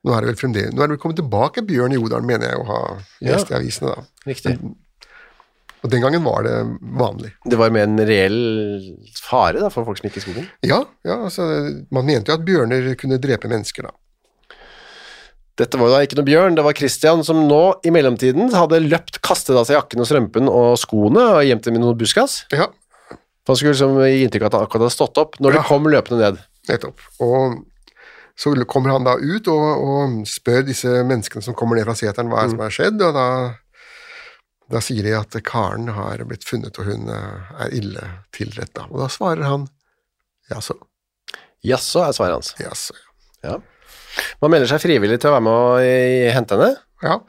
Nå 0.01 0.13
er 0.15 0.23
det 0.23 0.31
vel 0.31 0.39
fremdeles, 0.39 0.71
nå 0.73 0.81
er 0.81 0.87
det 0.89 0.95
vel 0.95 1.01
kommet 1.03 1.19
tilbake 1.19 1.61
bjørn 1.67 1.93
i 1.93 1.99
Odalen, 2.01 2.25
mener 2.25 2.49
jeg 2.49 2.61
å 2.61 2.65
ha 2.71 2.79
lest 3.27 3.51
i 3.51 3.57
avisene, 3.59 3.91
da. 3.93 4.05
Riktig. 4.25 4.55
Og 5.81 5.89
den 5.89 6.01
gangen 6.01 6.23
var 6.25 6.43
det 6.45 6.55
vanlig. 6.97 7.31
Det 7.49 7.57
var 7.57 7.71
med 7.73 7.87
en 7.87 8.01
reell 8.05 8.37
fare 9.17 9.61
da, 9.61 9.69
for 9.73 9.85
folk 9.85 9.97
som 10.01 10.09
gikk 10.09 10.17
i 10.17 10.23
skogen. 10.25 10.47
Ja, 10.65 10.83
ja 11.05 11.19
altså, 11.27 11.45
man 11.93 12.05
mente 12.09 12.29
jo 12.33 12.37
at 12.37 12.45
bjørner 12.45 12.91
kunne 13.01 13.17
drepe 13.21 13.49
mennesker, 13.49 13.89
da. 13.89 14.57
Dette 15.61 15.77
var 15.77 15.89
jo 15.89 15.93
da 15.93 16.01
ikke 16.05 16.17
noe 16.17 16.25
bjørn, 16.25 16.55
det 16.57 16.63
var 16.65 16.77
Christian 16.77 17.21
som 17.27 17.43
nå 17.49 17.61
i 17.85 17.91
mellomtiden 17.93 18.53
hadde 18.55 18.79
løpt, 18.85 19.19
kastet 19.25 19.57
av 19.59 19.65
seg 19.69 19.77
jakken 19.77 20.01
og 20.01 20.07
strømpen 20.09 20.49
og 20.49 20.77
skoene 20.81 21.25
og 21.35 21.41
gjemt 21.45 21.67
dem 21.67 21.77
i 21.77 21.81
noen 21.83 21.97
buskas. 21.99 22.43
Ja, 22.55 22.69
For 23.45 23.53
han 23.53 23.59
skulle 23.59 23.73
liksom 23.75 23.99
gi 24.05 24.23
inntrykk 24.25 24.45
av 24.47 24.49
at 24.51 24.55
han 24.57 24.65
akkurat 24.67 24.85
hadde 24.87 24.95
stått 24.95 25.17
opp 25.21 25.37
når 25.41 25.53
Ja. 25.57 25.61
de 25.61 25.67
kom 25.67 25.89
løpende 25.89 26.21
ned. 26.23 26.41
nettopp. 26.69 26.99
Og 27.25 27.57
så 28.41 28.53
kommer 28.65 28.95
han 28.95 29.05
da 29.05 29.13
ut 29.21 29.47
og, 29.53 29.65
og 29.85 30.15
spør 30.29 30.63
disse 30.65 30.89
menneskene 31.05 31.43
som 31.45 31.53
kommer 31.57 31.77
ned 31.77 31.85
fra 31.85 31.93
seteren 31.99 32.31
hva 32.31 32.47
som 32.49 32.63
er 32.65 32.73
skjedd, 32.73 33.01
og 33.05 33.13
da, 33.13 33.25
da 34.73 34.81
sier 34.81 35.05
de 35.05 35.13
at 35.19 35.37
Karen 35.45 35.91
har 35.93 36.23
blitt 36.25 36.47
funnet, 36.47 36.79
og 36.81 36.89
hun 36.89 37.11
eh, 37.13 37.51
er 37.67 37.75
ille 37.77 38.07
tilrett, 38.33 38.73
da. 38.77 38.87
Og 38.89 39.03
da 39.03 39.09
svarer 39.13 39.45
han 39.45 39.67
jaså, 40.49 40.79
Jaså, 41.61 42.01
er 42.07 42.15
svaret 42.17 42.39
hans. 42.39 42.55
jaså, 42.57 42.97
Ja. 43.45 43.59
Man 44.41 44.51
melder 44.51 44.67
seg 44.67 44.81
frivillig 44.83 45.21
til 45.21 45.29
å 45.29 45.35
være 45.37 45.43
med 45.45 45.53
og 45.53 46.33
hente 46.35 46.57
henne. 46.57 46.71
ja. 47.05 47.19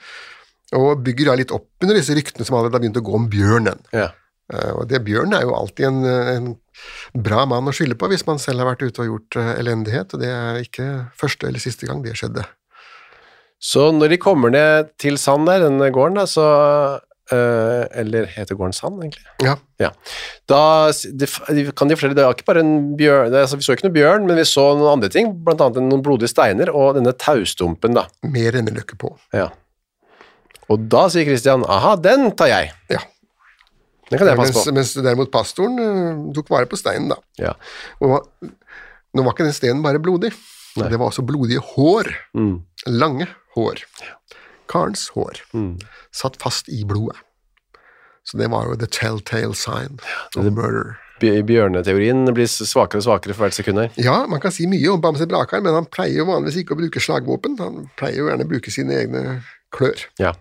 Og 0.73 1.03
bygger 1.05 1.29
da 1.29 1.35
litt 1.37 1.51
opp 1.53 1.69
under 1.85 1.99
disse 1.99 2.15
ryktene 2.17 2.47
som 2.49 2.57
hadde 2.57 2.71
har 2.73 2.81
begynt 2.81 2.97
å 2.97 3.03
gå 3.05 3.13
om 3.19 3.27
bjørnen. 3.29 3.83
Ja. 3.93 4.07
Eh, 4.53 4.73
Og 4.79 4.89
det 4.91 5.03
Bjørn 5.07 5.35
er 5.37 5.45
jo 5.47 5.55
alltid 5.57 5.87
en, 5.89 6.01
en 6.07 6.51
bra 7.15 7.45
mann 7.49 7.69
å 7.69 7.75
skylde 7.77 7.99
på 8.01 8.09
hvis 8.13 8.27
man 8.29 8.41
selv 8.43 8.63
har 8.63 8.73
vært 8.73 8.83
ute 8.87 9.05
og 9.05 9.11
gjort 9.13 9.39
eh, 9.43 9.53
elendighet, 9.61 10.15
og 10.15 10.23
det 10.25 10.33
er 10.33 10.61
ikke 10.65 10.89
første 11.19 11.49
eller 11.49 11.63
siste 11.63 11.89
gang 11.89 12.03
det 12.05 12.17
skjedde. 12.19 12.45
Så 13.63 13.93
når 13.95 14.15
de 14.17 14.19
kommer 14.19 14.51
ned 14.51 14.89
til 14.99 15.19
Sand 15.23 15.47
der, 15.47 15.63
den 15.63 15.79
gården 15.95 16.17
da, 16.19 16.25
så 16.27 16.47
eh, 17.31 17.85
Eller 18.01 18.27
heter 18.27 18.57
gården 18.59 18.75
Sand, 18.75 18.99
egentlig? 19.05 19.23
Ja, 19.45 19.55
Ja. 19.79 19.93
Da 20.51 20.91
de, 20.91 21.29
kan 21.71 21.89
de 21.91 21.95
fortelle, 21.95 22.17
det 22.19 22.25
var 22.27 22.35
ikke 22.35 22.49
bare 22.49 22.65
en 22.65 22.97
bjørn 22.99 23.31
det, 23.31 23.45
altså, 23.45 23.59
Vi 23.61 23.67
så 23.67 23.77
ikke 23.77 23.87
noe 23.87 23.95
bjørn, 23.95 24.27
men 24.27 24.39
vi 24.41 24.45
så 24.51 24.65
noen 24.75 24.97
andre 24.97 25.13
ting, 25.15 25.31
blant 25.47 25.63
annet 25.63 25.79
noen 25.87 26.03
blodige 26.03 26.33
steiner 26.33 26.71
og 26.75 26.97
denne 26.99 27.15
taustumpen, 27.15 27.95
da. 27.95 28.09
med 28.27 28.51
renneløkke 28.57 28.99
på. 28.99 29.15
Ja. 29.37 29.49
Og 30.71 30.87
da 30.91 31.07
sier 31.13 31.27
Christian 31.29 31.63
aha, 31.69 31.95
den 32.03 32.31
tar 32.39 32.51
jeg. 32.51 32.73
Ja. 32.91 33.03
Den 34.11 34.19
kan 34.19 34.29
jeg 34.29 34.37
passe 34.37 34.53
Mens, 34.55 34.67
på. 34.67 34.75
mens 34.77 34.95
derimot 35.07 35.31
pastoren 35.33 35.79
uh, 35.79 36.33
tok 36.37 36.51
vare 36.53 36.67
på 36.69 36.77
steinen, 36.81 37.09
da. 37.15 37.17
Ja. 37.41 37.53
Og 38.03 38.27
nå 39.15 39.23
var 39.25 39.33
ikke 39.35 39.47
den 39.47 39.55
steinen 39.57 39.83
bare 39.85 40.01
blodig, 40.03 40.33
Nei. 40.81 40.89
det 40.89 40.99
var 41.01 41.11
også 41.13 41.25
blodige 41.29 41.61
hår. 41.75 42.11
Mm. 42.37 42.57
Lange 42.93 43.29
hår. 43.57 43.85
Karens 44.73 45.09
hår. 45.15 45.41
Mm. 45.53 45.77
Satt 46.13 46.37
fast 46.43 46.69
i 46.73 46.83
blodet. 46.89 47.17
Så 48.25 48.39
det 48.39 48.47
var 48.53 48.69
jo 48.71 48.77
the 48.79 48.87
telltale 48.87 49.55
sign 49.59 49.99
of 50.39 50.45
murder. 50.55 50.97
Bj- 51.23 51.43
Bjørneteorien 51.47 52.25
blir 52.35 52.47
svakere 52.51 53.01
og 53.03 53.07
svakere 53.07 53.35
for 53.35 53.45
hvert 53.47 53.57
sekund 53.57 53.79
her. 53.83 53.91
Ja, 53.99 54.21
man 54.31 54.41
kan 54.43 54.55
si 54.55 54.67
mye 54.71 54.93
om 54.93 55.01
Bamse 55.03 55.27
Brakar, 55.31 55.61
men 55.63 55.75
han 55.75 55.87
pleier 55.91 56.21
jo 56.23 56.29
vanligvis 56.31 56.61
ikke 56.63 56.75
å 56.77 56.81
bruke 56.81 57.03
slagvåpen. 57.03 57.59
Han 57.63 57.85
pleier 57.99 58.23
jo 58.23 58.29
gjerne 58.31 58.47
å 58.47 58.51
bruke 58.51 58.73
sine 58.75 58.97
egne 59.01 59.23
klør. 59.75 60.07
Ja. 60.23 60.33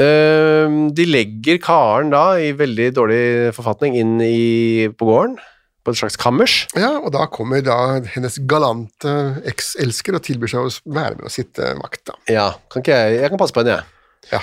Ehm, 0.00 0.92
de 0.96 1.04
legger 1.08 1.58
Karen 1.60 2.12
da 2.12 2.38
i 2.40 2.52
veldig 2.56 2.92
dårlig 2.96 3.24
forfatning 3.56 3.98
inn 4.00 4.14
i, 4.24 4.88
på 4.88 5.08
gården, 5.08 5.36
på 5.82 5.92
et 5.92 5.98
slags 5.98 6.16
kammers. 6.20 6.62
Ja, 6.78 6.94
og 7.02 7.12
da 7.16 7.26
kommer 7.32 7.64
da 7.64 8.00
hennes 8.14 8.38
galante 8.48 9.12
ekselsker 9.50 10.16
og 10.16 10.24
tilbyr 10.24 10.54
seg 10.54 10.64
å 10.64 10.72
være 10.96 11.18
med 11.18 11.28
og 11.28 11.34
sitte 11.34 11.74
vakt, 11.82 12.04
da. 12.08 12.18
Ja, 12.32 12.48
kan 12.72 12.84
ikke 12.84 12.96
jeg, 12.96 13.20
jeg 13.24 13.32
kan 13.32 13.42
passe 13.42 13.56
på 13.56 13.64
henne, 13.64 13.82
jeg. 13.82 14.32
Ja. 14.32 14.42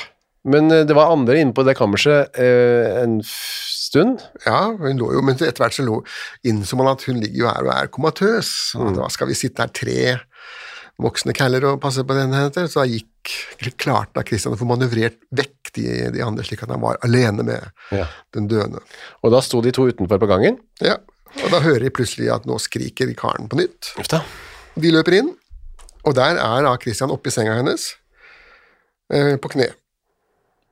Men 0.50 0.72
eh, 0.72 0.86
det 0.88 0.96
var 0.96 1.12
andre 1.12 1.40
inne 1.42 1.56
på 1.56 1.66
det 1.68 1.76
kammerset 1.80 2.38
eh, 2.40 3.02
en 3.02 3.20
stund. 3.26 4.24
Ja, 4.46 4.70
hun 4.78 5.02
lå 5.02 5.12
jo, 5.18 5.24
men 5.26 5.36
etter 5.36 5.64
hvert 5.64 5.76
så 5.76 5.86
lå 5.88 6.00
innså 6.48 6.78
man 6.80 6.92
at 6.94 7.04
hun 7.10 7.20
ligger 7.20 7.44
jo 7.44 7.52
her 7.52 7.66
og 7.66 7.74
er 7.76 7.92
komatøs. 7.92 8.54
Mm. 8.78 8.94
da 9.00 9.10
skal 9.12 9.32
vi 9.32 9.40
sitte 9.40 9.66
her 9.66 9.74
tre 9.74 10.00
voksne 11.00 11.34
caller 11.36 11.66
og 11.68 11.80
passe 11.84 12.04
på 12.06 12.16
den. 12.16 12.36
Så 12.60 12.82
da 12.82 12.88
gikk 12.90 13.09
klarte 13.78 14.24
Kristian 14.26 14.54
å 14.56 14.60
få 14.60 14.67
manøvrert 14.70 15.17
vekk 15.36 15.72
de, 15.76 15.86
de 16.15 16.22
andre, 16.26 16.44
slik 16.48 16.63
at 16.63 16.70
han 16.74 16.82
var 16.82 16.98
alene 17.06 17.44
med 17.46 17.67
Ja. 17.96 18.08
den 18.34 18.48
døende. 18.50 18.80
Og 19.24 19.32
da 19.34 19.42
sto 19.46 19.62
de 19.62 19.72
to 19.76 19.88
utenfor 19.90 20.20
på 20.22 20.30
gangen. 20.30 20.58
Ja, 20.82 20.96
og 21.44 21.50
da 21.54 21.60
hører 21.62 21.84
de 21.86 21.92
plutselig 21.94 22.32
at 22.34 22.46
nå 22.50 22.58
skriker 22.60 23.12
karen 23.20 23.50
på 23.52 23.60
nytt. 23.60 23.92
Ufta. 24.02 24.24
De 24.80 24.92
løper 24.96 25.20
inn, 25.20 25.36
Og 26.08 26.13
der 26.15 26.38
er 26.40 26.63
da 26.63 26.78
Kristian 26.80 27.12
oppi 27.12 27.30
senga 27.30 27.58
hennes, 27.58 27.90
eh, 29.12 29.36
på 29.36 29.50
kne. 29.52 29.65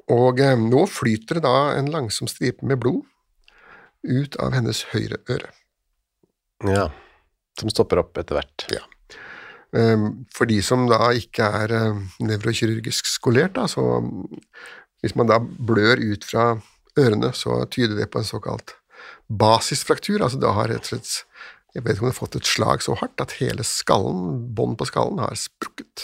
Og 0.10 0.40
eh, 0.40 0.56
nå 0.56 0.86
flyter 0.88 1.36
det 1.36 1.44
da 1.44 1.74
en 1.76 1.90
langsom 1.92 2.30
stripe 2.32 2.64
med 2.66 2.80
blod 2.80 3.04
ut 4.08 4.38
av 4.40 4.54
hennes 4.56 4.86
høyre 4.94 5.20
øre. 5.28 5.50
Ja. 6.64 6.88
Som 7.60 7.70
stopper 7.74 8.00
opp 8.00 8.18
etter 8.18 8.38
hvert. 8.40 8.66
Ja. 8.72 8.80
Eh, 9.78 10.08
For 10.36 10.50
de 10.50 10.58
som 10.66 10.88
da 10.90 11.12
ikke 11.18 11.48
er 11.62 11.76
eh, 11.76 12.02
nevrokirurgisk 12.24 13.10
skolert, 13.10 13.56
da, 13.58 13.68
så 13.72 14.02
hvis 15.04 15.16
man 15.18 15.30
da 15.30 15.38
blør 15.40 16.02
ut 16.02 16.26
fra 16.26 16.56
ørene, 16.98 17.32
så 17.38 17.62
tyder 17.70 18.00
det 18.00 18.10
på 18.12 18.24
en 18.24 18.28
såkalt 18.28 18.74
basisfraktur. 19.30 20.24
Altså 20.24 20.40
da 20.42 20.56
har 20.58 20.72
rett 20.72 20.88
og 20.88 20.96
slett 20.96 21.24
jeg 21.76 21.84
vet 21.86 21.98
ikke 21.98 22.06
om 22.06 22.10
det 22.10 22.16
har 22.16 22.18
fått 22.18 22.36
et 22.40 22.50
slag 22.50 22.82
så 22.82 22.96
hardt 22.98 23.22
at 23.22 23.36
hele 23.38 23.62
skallen, 23.68 24.38
bånd 24.58 24.80
på 24.80 24.88
skallen, 24.90 25.20
har 25.22 25.36
sprukket. 25.38 26.02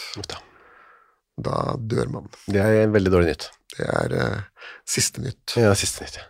Da 1.41 1.74
dør 1.80 2.11
man. 2.13 2.28
Det 2.45 2.61
er 2.61 2.91
veldig 2.93 3.13
dårlig 3.13 3.32
nytt. 3.32 3.47
Det 3.74 3.88
er 3.89 4.13
uh, 4.13 4.67
siste 4.86 5.24
nytt. 5.24 5.55
Ja, 5.57 5.71
siste 5.78 6.05
nytt, 6.05 6.19
ja. 6.19 6.28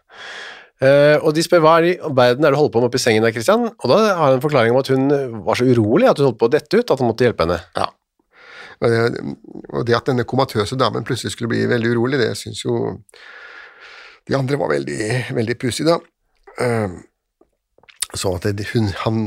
Eh, 0.84 1.15
og 1.21 1.31
de 1.38 1.43
spør 1.45 1.61
hva 1.63 1.73
i 1.86 1.93
verden 2.17 2.43
er 2.43 2.51
du 2.53 2.57
holder 2.59 2.73
på 2.73 2.81
med 2.81 2.89
oppi 2.89 2.99
sengen 2.99 3.23
der, 3.23 3.31
Christian? 3.36 3.69
Og 3.71 3.86
da 3.91 3.99
har 4.09 4.23
han 4.25 4.38
en 4.38 4.43
forklaring 4.43 4.73
om 4.73 4.81
at 4.81 4.89
hun 4.91 5.05
var 5.45 5.59
så 5.59 5.67
urolig 5.69 6.09
at 6.09 6.19
hun 6.19 6.31
holdt 6.31 6.39
på 6.41 6.49
å 6.49 6.53
dette 6.53 6.79
ut, 6.79 6.89
at 6.91 6.99
han 6.99 7.09
måtte 7.09 7.27
hjelpe 7.27 7.45
henne. 7.45 7.59
Ja. 7.77 7.88
Og 8.84 8.91
det, 8.91 9.23
og 9.69 9.86
det 9.88 9.95
at 9.95 10.09
denne 10.09 10.25
komatøse 10.27 10.75
damen 10.79 11.05
plutselig 11.07 11.31
skulle 11.36 11.53
bli 11.53 11.61
veldig 11.71 11.93
urolig, 11.93 12.19
det 12.19 12.34
syns 12.36 12.65
jo 12.65 12.97
de 14.27 14.36
andre 14.36 14.59
var 14.59 14.73
veldig, 14.73 15.07
veldig 15.36 15.55
pussig, 15.61 15.88
da. 15.88 15.97
Uh, 16.59 16.99
Så 18.13 18.36
at 18.38 18.45
det, 18.53 18.67
hun, 18.73 18.91
han, 19.05 19.23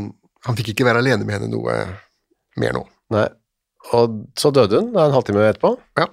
han 0.47 0.57
fikk 0.59 0.75
ikke 0.75 0.87
være 0.87 1.01
alene 1.03 1.25
med 1.27 1.39
henne 1.39 1.51
noe 1.51 1.79
mer 2.61 2.77
nå. 2.77 2.85
Nei. 3.15 3.27
Og 3.97 4.21
så 4.39 4.53
døde 4.55 4.83
hun 4.83 4.93
da 4.95 5.07
en 5.07 5.15
halvtime 5.15 5.43
etterpå. 5.47 5.73
Ja. 5.99 6.07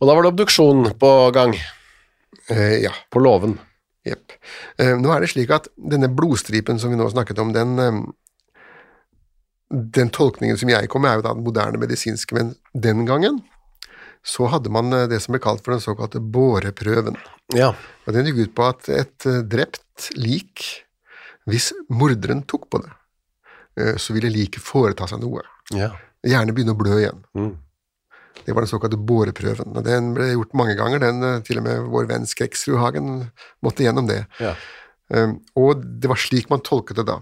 Og 0.00 0.08
da 0.08 0.14
var 0.14 0.26
det 0.26 0.34
obduksjon 0.34 0.92
på 1.00 1.14
gang, 1.36 1.56
Uh, 2.50 2.74
ja. 2.82 2.90
på 3.08 3.22
låven. 3.24 3.54
Jepp. 4.04 4.36
Eh, 4.78 4.92
nå 5.00 5.12
er 5.14 5.24
det 5.24 5.30
slik 5.32 5.52
at 5.54 5.70
denne 5.76 6.10
blodstripen 6.12 6.80
som 6.80 6.92
vi 6.92 6.98
nå 7.00 7.06
snakket 7.12 7.40
om, 7.40 7.54
den, 7.56 7.78
eh, 7.80 8.00
den 9.70 10.12
tolkningen 10.12 10.60
som 10.60 10.68
jeg 10.72 10.90
kom 10.92 11.04
med, 11.06 11.12
er 11.14 11.20
jo 11.20 11.26
da 11.26 11.34
den 11.34 11.46
moderne 11.46 11.80
medisinske, 11.80 12.36
men 12.36 12.54
den 12.76 13.06
gangen 13.08 13.40
så 14.24 14.48
hadde 14.52 14.72
man 14.72 14.92
eh, 14.92 15.06
det 15.08 15.22
som 15.24 15.32
ble 15.36 15.40
kalt 15.44 15.64
for 15.64 15.72
den 15.74 15.84
såkalte 15.84 16.20
båreprøven. 16.20 17.16
Ja. 17.56 17.72
Og 18.04 18.12
Den 18.16 18.28
gikk 18.28 18.44
ut 18.44 18.56
på 18.56 18.68
at 18.68 18.88
et 18.92 19.28
drept 19.48 20.10
lik, 20.20 20.84
hvis 21.48 21.72
morderen 21.88 22.44
tok 22.48 22.68
på 22.72 22.80
det, 22.84 22.92
så 24.00 24.14
ville 24.14 24.30
liket 24.30 24.62
foreta 24.62 25.08
seg 25.10 25.24
noe. 25.24 25.42
ja. 25.74 25.90
Gjerne 26.24 26.54
begynne 26.56 26.72
å 26.72 26.78
blø 26.78 26.94
igjen. 26.96 27.18
Mm. 27.36 27.50
Det 28.44 28.52
var 28.52 28.64
den 28.64 28.70
såkalte 28.70 28.98
båreprøven. 28.98 29.76
og 29.76 29.84
Den 29.86 30.12
ble 30.16 30.32
gjort 30.32 30.56
mange 30.58 30.74
ganger. 30.78 30.98
Den, 31.00 31.22
eh, 31.22 31.40
til 31.46 31.60
og 31.60 31.66
med 31.66 31.86
vår 31.92 32.08
venn 32.10 32.26
Skrekksrudhagen 32.26 33.30
måtte 33.64 33.86
gjennom 33.86 34.08
det. 34.10 34.24
Ja. 34.42 34.54
Um, 35.08 35.38
og 35.54 35.84
det 35.84 36.08
var 36.08 36.16
slik 36.16 36.48
man 36.50 36.64
tolket 36.64 36.96
det 36.96 37.06
da. 37.06 37.20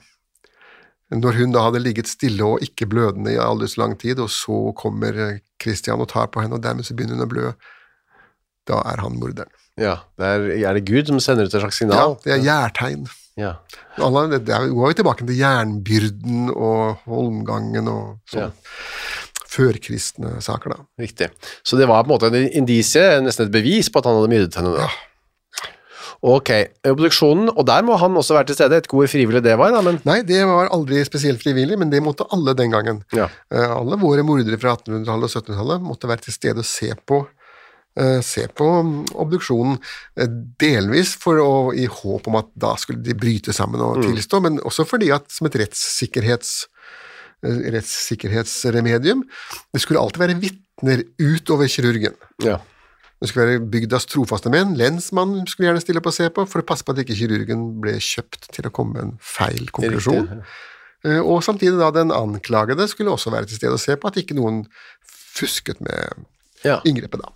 Når 1.12 1.36
hun 1.36 1.52
da 1.52 1.66
hadde 1.66 1.82
ligget 1.82 2.08
stille 2.08 2.46
og 2.46 2.62
ikke 2.64 2.86
blødende 2.88 3.34
i 3.34 3.40
aldri 3.40 3.68
så 3.68 3.82
lang 3.82 3.96
tid, 4.00 4.22
og 4.22 4.30
så 4.32 4.72
kommer 4.78 5.18
eh, 5.18 5.40
Christian 5.60 6.00
og 6.00 6.08
tar 6.08 6.30
på 6.32 6.40
henne, 6.40 6.56
og 6.56 6.62
dermed 6.64 6.88
så 6.88 6.96
begynner 6.96 7.18
hun 7.18 7.26
å 7.26 7.32
blø, 7.32 7.50
da 8.70 8.78
er 8.88 9.02
han 9.02 9.18
morderen. 9.18 9.50
ja. 9.76 9.98
Det 10.16 10.24
er, 10.30 10.46
er 10.70 10.78
det 10.78 10.86
Gud 10.88 11.10
som 11.10 11.18
sender 11.20 11.44
ut 11.44 11.54
et 11.54 11.60
slags 11.60 11.82
signal? 11.82 12.14
Ja, 12.14 12.22
det 12.24 12.32
er 12.36 12.46
gjærtegn. 12.46 13.10
Ja. 13.40 13.52
Alle, 13.98 14.38
det 14.38 14.52
er, 14.52 14.68
nå 14.68 14.84
er 14.84 14.92
vi 14.92 14.98
tilbake 15.00 15.26
til 15.26 15.38
jernbyrden 15.38 16.50
og 16.52 17.02
holmgangen 17.08 17.88
og 17.88 18.20
sånn. 18.30 18.52
Førkristne 19.52 20.38
saker, 20.44 20.76
da. 20.76 20.84
Riktig. 21.02 21.28
Så 21.66 21.76
det 21.76 21.88
var 21.90 22.04
på 22.04 22.12
en 22.12 22.14
måte 22.14 22.32
en 22.32 22.52
indisie, 22.62 23.20
nesten 23.24 23.48
et 23.48 23.54
bevis 23.54 23.90
på 23.92 24.00
at 24.00 24.08
han 24.08 24.20
hadde 24.20 24.32
myrdet 24.32 24.60
henne 24.60 24.76
da. 24.78 24.90
Ok, 26.22 26.52
obduksjonen, 26.86 27.48
og 27.50 27.64
der 27.66 27.82
må 27.82 27.96
han 27.98 28.14
også 28.14 28.36
være 28.36 28.52
til 28.52 28.56
stede, 28.60 28.78
et 28.78 28.86
hvor 28.86 29.08
frivillig 29.10 29.40
det 29.42 29.56
var 29.58 29.72
da, 29.74 29.80
men 29.82 29.98
Nei, 30.06 30.20
det 30.26 30.44
var 30.46 30.70
aldri 30.70 31.00
spesielt 31.02 31.42
frivillig, 31.42 31.74
men 31.80 31.90
det 31.90 31.98
måtte 32.04 32.28
alle 32.30 32.54
den 32.54 32.70
gangen. 32.70 33.00
Ja. 33.10 33.26
Uh, 33.50 33.72
alle 33.80 33.98
våre 33.98 34.22
mordere 34.26 34.58
fra 34.62 34.76
1800-tallet 34.78 35.26
og 35.26 35.32
1700-tallet 35.32 35.88
måtte 35.88 36.10
være 36.10 36.22
til 36.28 36.36
stede 36.36 36.62
og 36.62 36.68
se 36.68 36.92
på, 37.10 37.18
eh, 37.98 38.20
se 38.22 38.46
på 38.54 38.68
mm, 38.86 38.94
obduksjonen, 39.24 39.80
eh, 40.14 40.30
delvis 40.62 41.16
for 41.24 41.42
å, 41.42 41.50
i 41.74 41.88
håp 41.90 42.30
om 42.30 42.38
at 42.38 42.54
da 42.54 42.76
skulle 42.78 43.02
de 43.02 43.18
bryte 43.18 43.54
sammen 43.56 43.82
og 43.82 44.04
tilstå, 44.06 44.44
men 44.46 44.62
også 44.62 44.86
fordi 44.86 45.10
at 45.18 45.26
som 45.34 45.50
et 45.50 45.58
rettssikkerhets, 45.64 46.54
rettssikkerhetsremedium, 47.42 49.24
det 49.72 49.80
skulle 49.82 50.00
alltid 50.00 50.22
være 50.22 50.38
vitner 50.42 51.02
utover 51.20 51.68
kirurgen. 51.70 52.14
ja. 52.44 52.58
Det 53.22 53.28
skulle 53.30 53.44
være 53.52 53.70
bygdas 53.70 54.02
trofaste 54.10 54.50
menn, 54.50 54.72
lensmannen 54.74 55.44
skulle 55.46 55.68
gjerne 55.68 55.80
stille 55.84 56.00
opp 56.02 56.08
og 56.10 56.14
se 56.16 56.26
på, 56.34 56.42
for 56.50 56.58
å 56.58 56.66
passe 56.66 56.82
på 56.82 56.90
at 56.90 57.04
ikke 57.04 57.14
kirurgen 57.14 57.60
ble 57.80 57.92
kjøpt 58.02 58.48
til 58.56 58.66
å 58.66 58.72
komme 58.74 58.96
med 58.96 59.02
en 59.04 59.12
feil 59.22 59.68
konklusjon. 59.70 60.42
Eh, 61.04 61.20
Og 61.22 61.38
samtidig 61.46 61.78
da 61.78 61.92
den 61.94 62.10
anklagede 62.10 62.88
skulle 62.90 63.14
også 63.14 63.30
være 63.30 63.46
til 63.46 63.60
stede 63.60 63.76
og 63.78 63.78
se 63.78 63.94
på 63.94 64.10
at 64.10 64.18
ikke 64.18 64.34
noen 64.34 64.64
fusket 65.06 65.78
med 65.80 66.26
Ja. 66.64 66.80
inngrepet 66.84 67.22
da. 67.22 67.30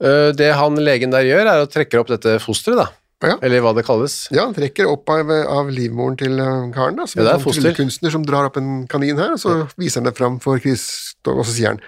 Eh, 0.00 0.32
Det 0.32 0.54
han 0.56 0.74
legen 0.80 1.10
der 1.12 1.28
gjør, 1.28 1.44
er 1.52 1.66
å 1.66 1.68
trekke 1.68 2.00
opp 2.00 2.08
dette 2.08 2.38
fosteret, 2.40 2.76
da. 2.76 2.88
Ja. 3.24 3.38
Eller 3.40 3.62
hva 3.64 3.72
det 3.76 3.86
kalles. 3.86 4.26
Ja, 4.34 4.44
han 4.44 4.54
trekker 4.56 4.90
opp 4.90 5.08
av, 5.08 5.30
av 5.32 5.70
livmoren 5.72 6.18
til 6.20 6.36
eh, 6.42 6.66
karen, 6.74 6.98
da, 6.98 7.06
som 7.08 7.22
Ja, 7.22 7.24
det 7.24 7.30
er 7.32 7.38
en 7.38 7.44
sånn 7.46 7.56
tryllekunstner 7.56 8.12
som 8.12 8.26
drar 8.28 8.50
opp 8.50 8.58
en 8.60 8.82
kanin 8.92 9.16
her, 9.16 9.32
og 9.38 9.40
så 9.40 9.54
viser 9.80 10.02
han 10.02 10.10
det 10.10 10.16
fram 10.18 10.36
for 10.44 10.60
Kristoff, 10.60 11.38
og 11.40 11.46
så 11.48 11.54
sier 11.54 11.72
han, 11.72 11.80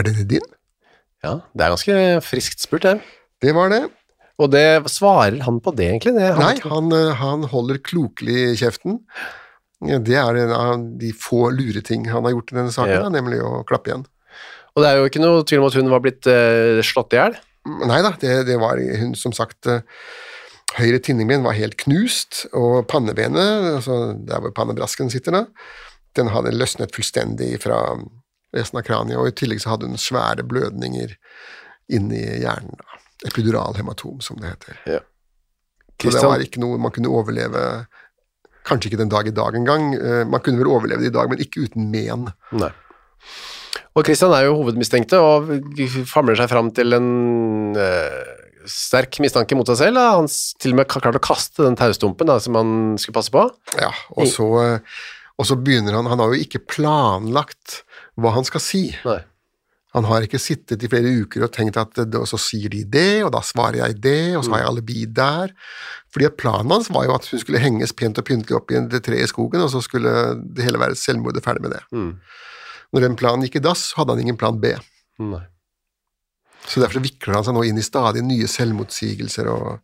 er 0.00 0.06
denne 0.08 0.24
din? 0.30 0.46
Ja, 1.20 1.34
det 1.52 1.66
er 1.66 1.74
ganske 1.74 1.96
friskt 2.24 2.64
spurt, 2.64 2.86
det. 2.88 2.96
Det 3.44 3.52
var 3.56 3.68
det. 3.72 3.82
Og 4.40 4.48
det 4.54 4.64
svarer 4.88 5.36
han 5.44 5.58
på 5.60 5.74
det, 5.76 5.90
egentlig? 5.90 6.14
Det, 6.16 6.30
Nei, 6.40 6.54
han, 6.64 6.88
eh, 6.96 7.12
han 7.20 7.44
holder 7.52 7.82
klokelig 7.84 8.54
kjeften. 8.62 9.02
Det 9.80 10.16
er 10.16 10.36
en 10.36 10.54
av 10.56 10.86
de 11.00 11.12
få 11.16 11.50
lure 11.56 11.80
ting 11.84 12.08
han 12.08 12.24
har 12.24 12.32
gjort 12.34 12.52
i 12.52 12.56
denne 12.56 12.72
saken, 12.72 12.96
Ja. 12.96 13.04
da, 13.04 13.12
nemlig 13.12 13.40
å 13.44 13.60
klappe 13.68 13.92
igjen. 13.92 14.06
Og 14.76 14.82
det 14.84 14.88
er 14.90 14.96
jo 15.00 15.06
ikke 15.08 15.20
noe 15.22 15.44
tvil 15.44 15.60
om 15.60 15.68
at 15.68 15.76
hun 15.76 15.92
var 15.92 16.02
blitt 16.04 16.28
uh, 16.30 16.80
slått 16.84 17.16
i 17.16 17.18
hjel. 17.20 17.36
Nei 17.88 18.00
da, 18.04 18.12
det, 18.20 18.34
det 18.48 18.56
var 18.60 18.80
hun 18.80 19.12
som 19.18 19.32
sagt 19.36 19.68
eh, 19.68 19.82
Høyre 20.78 21.00
tinningben 21.02 21.42
var 21.42 21.56
helt 21.58 21.76
knust, 21.82 22.44
og 22.54 22.84
pannebenet, 22.90 23.74
altså 23.80 23.96
der 24.28 24.40
hvor 24.44 24.52
pannebrasken 24.54 25.10
sitter 25.10 25.34
da, 25.34 25.44
den 26.18 26.30
hadde 26.30 26.52
løsnet 26.54 26.94
fullstendig 26.94 27.56
fra 27.62 27.80
resten 28.54 28.78
av 28.80 28.84
kraniet, 28.86 29.18
og 29.18 29.28
i 29.30 29.34
tillegg 29.38 29.60
så 29.62 29.72
hadde 29.74 29.88
hun 29.90 29.98
svære 29.98 30.44
blødninger 30.46 31.16
inni 31.90 32.22
hjernen. 32.42 32.76
da. 32.78 33.00
Epiduralhematom, 33.28 34.20
som 34.24 34.38
det 34.40 34.52
heter. 34.54 34.78
Ja. 34.88 35.00
Så 36.00 36.12
det 36.14 36.22
var 36.24 36.40
ikke 36.40 36.62
noe 36.62 36.78
man 36.80 36.94
kunne 36.94 37.10
overleve 37.12 37.86
Kanskje 38.64 38.90
ikke 38.90 38.98
den 39.00 39.10
dag 39.12 39.26
i 39.26 39.32
dag 39.32 39.54
engang. 39.56 39.94
eh, 39.96 40.24
Man 40.28 40.40
kunne 40.44 40.58
vel 40.60 40.68
overleve 40.68 41.00
det 41.00 41.08
i 41.10 41.14
dag, 41.16 41.28
men 41.32 41.40
ikke 41.40 41.62
uten 41.64 41.90
men. 41.90 42.26
Nei. 42.52 42.68
Og 43.96 44.04
Christian 44.04 44.32
er 44.36 44.44
jo 44.46 44.58
hovedmistenkte 44.60 45.16
og 45.18 45.48
famler 46.06 46.36
seg 46.36 46.48
fram 46.52 46.68
til 46.76 46.92
en 46.92 47.08
eh, 47.76 48.49
sterk 48.68 49.20
mistanke 49.22 49.56
mot 49.58 49.68
seg 49.70 49.78
selv. 49.80 50.00
Da. 50.00 50.18
Han 50.18 50.28
til 50.30 50.74
og 50.74 50.80
med 50.80 50.90
har 50.90 51.04
klart 51.06 51.18
å 51.20 51.24
kaste 51.24 51.64
den 51.64 51.78
taustumpen 51.78 52.28
da, 52.30 52.38
som 52.42 52.58
han 52.58 52.76
skulle 53.00 53.16
passe 53.16 53.32
på. 53.34 53.46
Ja, 53.80 53.92
og 54.16 54.28
så, 54.30 54.48
eh, 54.64 55.00
og 55.40 55.48
så 55.48 55.56
begynner 55.56 55.96
han 55.96 56.10
Han 56.10 56.20
har 56.20 56.34
jo 56.34 56.42
ikke 56.44 56.64
planlagt 56.68 57.82
hva 58.20 58.34
han 58.36 58.44
skal 58.44 58.64
si. 58.64 58.84
Nei. 59.06 59.22
Han 59.96 60.06
har 60.06 60.22
ikke 60.22 60.38
sittet 60.38 60.84
i 60.86 60.90
flere 60.90 61.10
uker 61.24 61.42
og 61.46 61.54
tenkt 61.54 61.78
at 61.80 61.98
eh, 61.98 62.18
og 62.18 62.28
så 62.30 62.38
sier 62.38 62.70
de 62.70 62.84
det, 62.86 63.24
og 63.26 63.32
da 63.34 63.42
svarer 63.42 63.80
jeg 63.82 63.98
det, 64.04 64.36
og 64.38 64.44
så 64.46 64.54
har 64.54 64.64
jeg 64.64 64.72
alibi 64.74 65.06
der. 65.06 65.54
Fordi 66.14 66.30
planen 66.38 66.74
hans 66.74 66.90
var 66.94 67.08
jo 67.08 67.16
at 67.16 67.26
hun 67.30 67.42
skulle 67.42 67.62
henges 67.62 67.94
pent 67.96 68.18
og 68.20 68.26
pyntelig 68.28 68.58
opp 68.58 68.70
i 68.70 68.78
et 68.78 69.00
tre 69.06 69.18
i 69.18 69.30
skogen, 69.30 69.62
og 69.64 69.72
så 69.72 69.82
skulle 69.82 70.12
det 70.42 70.66
hele 70.66 70.82
være 70.82 70.98
selvmordet 70.98 71.42
ferdig 71.46 71.66
med 71.66 71.74
det. 71.74 71.82
Mm. 71.94 72.12
Når 72.90 73.06
den 73.06 73.18
planen 73.18 73.46
gikk 73.46 73.60
i 73.60 73.66
dass, 73.66 73.90
hadde 73.98 74.14
han 74.14 74.22
ingen 74.22 74.38
plan 74.38 74.58
B. 74.62 74.74
Nei. 75.22 75.44
Så 76.68 76.80
derfor 76.82 76.98
så 77.00 77.04
vikler 77.04 77.34
han 77.34 77.44
seg 77.46 77.54
nå 77.56 77.64
inn 77.66 77.78
i 77.80 77.84
stadig 77.86 78.22
nye 78.26 78.46
selvmotsigelser 78.50 79.48
og 79.50 79.80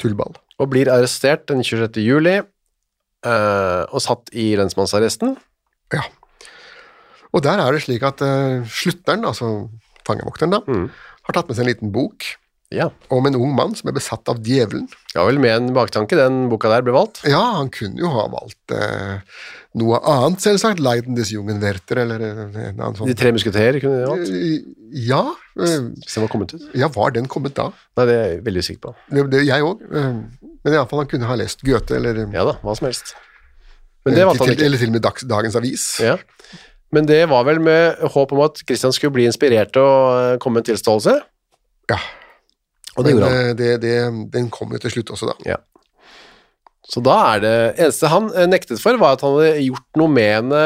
tullball. 0.00 0.34
Og 0.62 0.70
blir 0.72 0.88
arrestert 0.92 1.46
den 1.50 1.62
26. 1.64 1.98
juli 2.04 2.38
øh, 2.40 3.82
og 3.92 4.00
satt 4.04 4.30
i 4.34 4.52
lensmannsarresten. 4.58 5.36
Ja. 5.92 6.04
Og 7.32 7.42
der 7.44 7.60
er 7.62 7.72
det 7.72 7.82
slik 7.86 8.02
at 8.06 8.22
øh, 8.24 8.66
slutteren, 8.68 9.24
altså 9.28 9.68
fangevokteren, 10.06 10.52
da, 10.52 10.60
Mm. 10.66 10.88
har 11.26 11.32
tatt 11.36 11.48
med 11.48 11.56
seg 11.56 11.64
en 11.66 11.70
liten 11.72 11.92
bok 11.94 12.24
Ja. 12.72 12.88
om 13.10 13.26
en 13.26 13.36
ung 13.36 13.54
mann 13.54 13.74
som 13.76 13.88
er 13.88 13.92
besatt 13.98 14.28
av 14.28 14.40
djevelen. 14.42 14.88
ja, 15.14 15.24
vel 15.26 15.38
med 15.38 15.50
en 15.56 15.74
baktanke 15.74 16.16
den 16.16 16.48
boka 16.48 16.68
der 16.68 16.82
ble 16.82 16.92
valgt. 16.92 17.20
Ja, 17.28 17.42
han 17.58 17.68
kunne 17.70 17.98
jo 18.00 18.08
ha 18.08 18.26
valgt 18.32 18.72
eh, 18.72 19.20
noe 19.74 19.98
annet, 20.04 20.40
selvsagt. 20.44 20.80
Leiden 20.84 21.14
des 21.16 21.30
jungen 21.32 21.60
Werther, 21.62 22.02
eller 22.04 22.20
eh, 22.20 22.40
en 22.68 22.80
annen 22.80 22.92
De 22.92 22.98
sånn. 23.00 23.14
tre 23.16 23.32
musketerer 23.32 23.80
kunne 23.80 24.02
de 24.02 24.10
valgt, 24.10 24.30
Eh, 24.30 24.78
Ja, 25.08 25.22
eh, 25.56 25.78
hvis 25.96 26.14
den 26.14 26.22
var 26.26 26.28
kommet 26.28 26.52
ut. 26.54 26.62
ja, 26.76 26.88
var 26.92 27.10
den 27.14 27.26
kommet 27.26 27.54
da? 27.56 27.70
Nei, 27.96 28.04
det 28.06 28.14
er 28.18 28.26
jeg 28.34 28.42
veldig 28.44 28.62
usikker 28.66 28.80
på. 28.88 28.94
Det, 29.10 29.30
det, 29.32 29.46
jeg 29.48 29.62
òg. 29.64 29.80
Men 29.92 30.74
iallfall 30.76 31.00
han 31.02 31.08
kunne 31.08 31.26
ha 31.30 31.34
lest 31.40 31.62
Goethe, 31.64 31.96
eller, 31.96 32.20
Ja 32.32 32.44
da, 32.44 32.58
hva 32.62 32.74
som 32.76 32.86
helst. 32.90 33.14
Men 34.04 34.14
det 34.18 34.26
valgte 34.26 34.44
han 34.44 34.52
ikke. 34.56 34.64
eller 34.66 34.78
til 34.82 34.88
og 34.90 34.92
med 34.98 35.02
dags, 35.02 35.22
Dagens 35.30 35.56
Avis. 35.56 35.86
Ja. 36.02 36.16
Men 36.92 37.06
det 37.08 37.22
var 37.30 37.44
vel 37.48 37.58
med 37.64 37.96
håp 38.12 38.32
om 38.36 38.40
at 38.44 38.60
Christian 38.66 38.92
skulle 38.92 39.14
bli 39.14 39.24
inspirert 39.24 39.76
og 39.80 40.34
eh, 40.34 40.38
komme 40.42 40.58
med 40.60 40.66
en 40.68 40.74
tilståelse? 40.74 41.14
Ja. 41.88 41.98
Og 42.98 43.04
det 43.06 43.14
Men 43.14 43.22
gjorde 43.22 43.30
han. 43.32 43.48
eh, 43.48 43.54
det, 43.56 43.70
det, 43.80 43.94
den 44.34 44.50
kom 44.52 44.70
jo 44.74 44.78
til 44.82 44.90
slutt 44.98 45.10
også, 45.14 45.30
da. 45.32 45.36
Ja. 45.54 45.56
Så 46.88 47.02
da 47.04 47.14
er 47.34 47.42
det 47.44 47.54
eneste 47.76 48.10
han 48.10 48.28
eh, 48.34 48.48
nektet 48.50 48.82
for, 48.82 48.98
var 49.00 49.16
at 49.16 49.24
han 49.24 49.36
hadde 49.38 49.64
gjort 49.68 50.00
noe 50.00 50.10
med 50.10 50.30
henne 50.36 50.62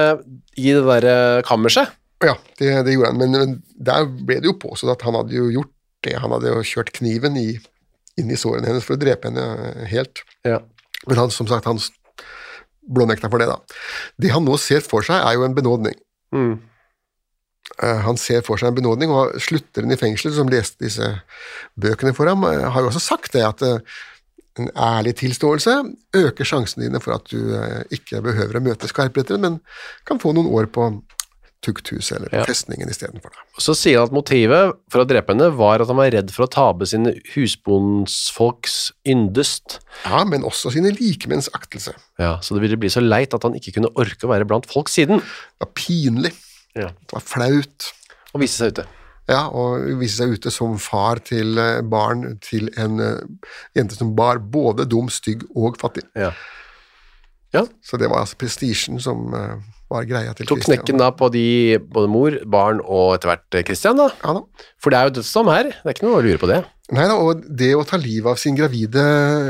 i 0.57 0.71
det 0.73 0.85
derre 0.87 1.17
kammerset. 1.47 1.93
Ja, 2.25 2.33
det, 2.61 2.71
det 2.87 2.95
gjorde 2.95 3.13
han, 3.13 3.21
men, 3.21 3.35
men 3.37 3.57
der 3.77 4.07
ble 4.09 4.39
det 4.41 4.49
jo 4.49 4.57
påstått 4.61 4.95
at 4.95 5.05
han 5.05 5.19
hadde 5.19 5.37
jo 5.37 5.51
gjort 5.53 5.73
det. 6.07 6.15
Han 6.23 6.33
hadde 6.33 6.55
jo 6.55 6.65
kjørt 6.65 6.95
kniven 6.97 7.37
i, 7.37 7.51
inn 8.17 8.33
i 8.33 8.39
sårene 8.41 8.71
hennes 8.71 8.87
for 8.87 8.97
å 8.97 9.03
drepe 9.03 9.29
henne 9.29 9.45
eh, 9.67 9.85
helt. 9.93 10.25
Ja. 10.49 10.63
Men 11.07 11.21
han, 11.21 11.35
som 11.35 11.49
sagt, 11.51 11.69
han 11.69 11.83
blånekta 12.87 13.29
for 13.29 13.43
det, 13.43 13.51
da. 13.51 13.59
Det 14.23 14.33
han 14.33 14.47
nå 14.47 14.57
ser 14.63 14.81
for 14.87 15.05
seg, 15.05 15.21
er 15.21 15.37
jo 15.37 15.45
en 15.45 15.57
benådning. 15.57 15.99
Mm. 16.35 16.57
Eh, 17.83 18.01
Han 18.07 18.17
ser 18.21 18.45
for 18.47 18.61
seg 18.61 18.71
en 18.71 18.79
benådning, 18.79 19.13
og 19.13 19.37
slutteren 19.43 19.93
i 19.93 19.99
fengselet 20.01 20.37
som 20.39 20.51
leste 20.51 20.81
disse 20.85 21.09
bøkene 21.77 22.15
for 22.17 22.31
ham, 22.31 22.45
eh, 22.49 22.63
har 22.73 22.85
jo 22.85 22.93
også 22.93 23.03
sagt 23.03 23.35
det 23.37 23.43
at 23.45 23.65
eh, 23.67 23.83
en 24.59 24.71
ærlig 24.77 25.17
tilståelse 25.21 25.73
øker 26.17 26.45
sjansene 26.49 26.87
dine 26.87 27.01
for 27.05 27.15
at 27.19 27.27
du 27.31 27.39
eh, 27.57 27.83
ikke 27.93 28.23
behøver 28.25 28.57
å 28.57 28.65
møte 28.65 28.89
skarpretteren, 28.89 29.41
men 29.45 29.61
kan 30.09 30.19
få 30.23 30.33
noen 30.37 30.49
år 30.49 30.67
på 30.73 30.89
tukthuset 31.67 32.19
eller 32.19 32.29
på 32.31 32.37
Ja. 32.37 32.45
festningen 32.47 32.89
istedenfor. 32.93 33.33
Så 33.59 33.75
sier 33.75 33.99
han 33.99 34.07
at 34.09 34.15
motivet 34.15 34.77
for 34.93 35.03
å 35.03 35.07
drepe 35.09 35.33
henne 35.35 35.49
var 35.57 35.81
at 35.83 35.89
han 35.91 35.97
var 35.99 36.11
redd 36.15 36.31
for 36.31 36.45
å 36.47 36.51
tape 36.53 36.87
sine 36.87 37.15
husbondsfolks 37.35 38.93
yndest. 39.09 39.79
Ja, 40.05 40.23
men 40.29 40.45
også 40.47 40.71
sine 40.75 40.93
likemenns 40.95 41.49
aktelse. 41.57 41.95
Ja, 42.21 42.37
så 42.45 42.55
det 42.57 42.63
ville 42.67 42.79
bli 42.81 42.91
så 42.93 43.03
leit 43.03 43.35
at 43.35 43.43
han 43.47 43.57
ikke 43.59 43.75
kunne 43.79 43.91
orke 43.99 44.27
å 44.29 44.33
være 44.33 44.47
blant 44.49 44.69
folk 44.71 44.89
siden. 44.93 45.21
Det 45.21 45.65
var 45.67 45.73
pinlig, 45.75 46.33
Ja. 46.77 46.89
det 46.93 47.13
var 47.13 47.21
flaut. 47.25 47.93
Og 48.35 48.41
vise 48.43 48.59
seg 48.61 48.73
ute. 48.77 48.87
Ja, 49.27 49.49
og 49.51 49.83
viste 49.99 50.23
seg 50.23 50.37
ute 50.37 50.53
som 50.55 50.77
far 50.79 51.19
til 51.27 51.59
eh, 51.59 51.81
barn 51.83 52.37
til 52.45 52.69
en 52.79 53.01
eh, 53.03 53.49
jente 53.75 53.99
som 53.99 54.13
bar 54.19 54.39
både 54.39 54.87
dum, 54.87 55.09
stygg 55.11 55.43
og 55.57 55.81
fattig. 55.83 56.05
Ja. 56.15 56.31
Ja, 57.55 57.65
Så 57.83 57.97
det 57.99 58.11
var 58.11 58.23
altså 58.23 58.37
prestisjen 58.39 59.01
som 59.03 59.33
eh, 59.35 59.57
var 59.91 60.07
greia 60.07 60.35
til 60.37 60.47
tok 60.47 60.61
Christian. 60.61 60.81
knekken 60.83 60.99
da 61.03 61.11
på 61.15 61.29
de, 61.33 61.79
både 61.79 62.11
mor, 62.11 62.39
barn 62.47 62.83
og 62.85 63.15
etter 63.17 63.33
hvert 63.33 63.61
Christian 63.67 63.99
da. 63.99 64.11
Ja 64.23 64.35
da. 64.39 64.43
For 64.83 64.93
det 64.95 64.99
er 64.99 65.09
jo 65.11 65.17
dødsdom 65.21 65.51
her, 65.55 65.71
det 65.75 65.91
er 65.91 65.97
ikke 65.97 66.07
noe 66.09 66.21
å 66.21 66.25
lure 66.27 66.43
på 66.43 66.51
det. 66.51 66.63
Nei 66.95 67.09
da, 67.11 67.17
og 67.19 67.41
det 67.59 67.73
å 67.75 67.83
ta 67.87 67.99
livet 67.99 68.29
av 68.31 68.39
sin 68.39 68.55
gravide 68.55 69.03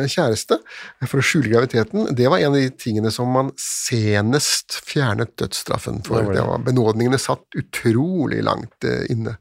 kjæreste 0.09 0.57
for 1.03 1.21
å 1.21 1.25
skjule 1.25 1.51
graviditeten, 1.53 2.09
det 2.17 2.31
var 2.33 2.41
en 2.41 2.55
av 2.55 2.63
de 2.63 2.71
tingene 2.81 3.13
som 3.13 3.29
man 3.29 3.51
senest 3.61 4.79
fjernet 4.87 5.35
dødsstraffen 5.37 6.01
for. 6.07 6.23
Det 6.23 6.31
var 6.31 6.33
det. 6.33 6.39
Det 6.41 6.47
var, 6.49 6.65
benådningene 6.71 7.21
satt 7.21 7.61
utrolig 7.61 8.41
langt 8.47 8.89
eh, 8.89 9.05
inne 9.13 9.37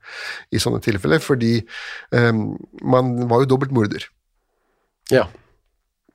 i 0.52 0.60
sånne 0.60 0.84
tilfeller, 0.84 1.24
fordi 1.24 1.54
um, 2.12 2.50
man 2.84 3.16
var 3.32 3.46
jo 3.46 3.54
dobbelt 3.56 3.72
morder. 3.76 4.10
Ja. 5.14 5.30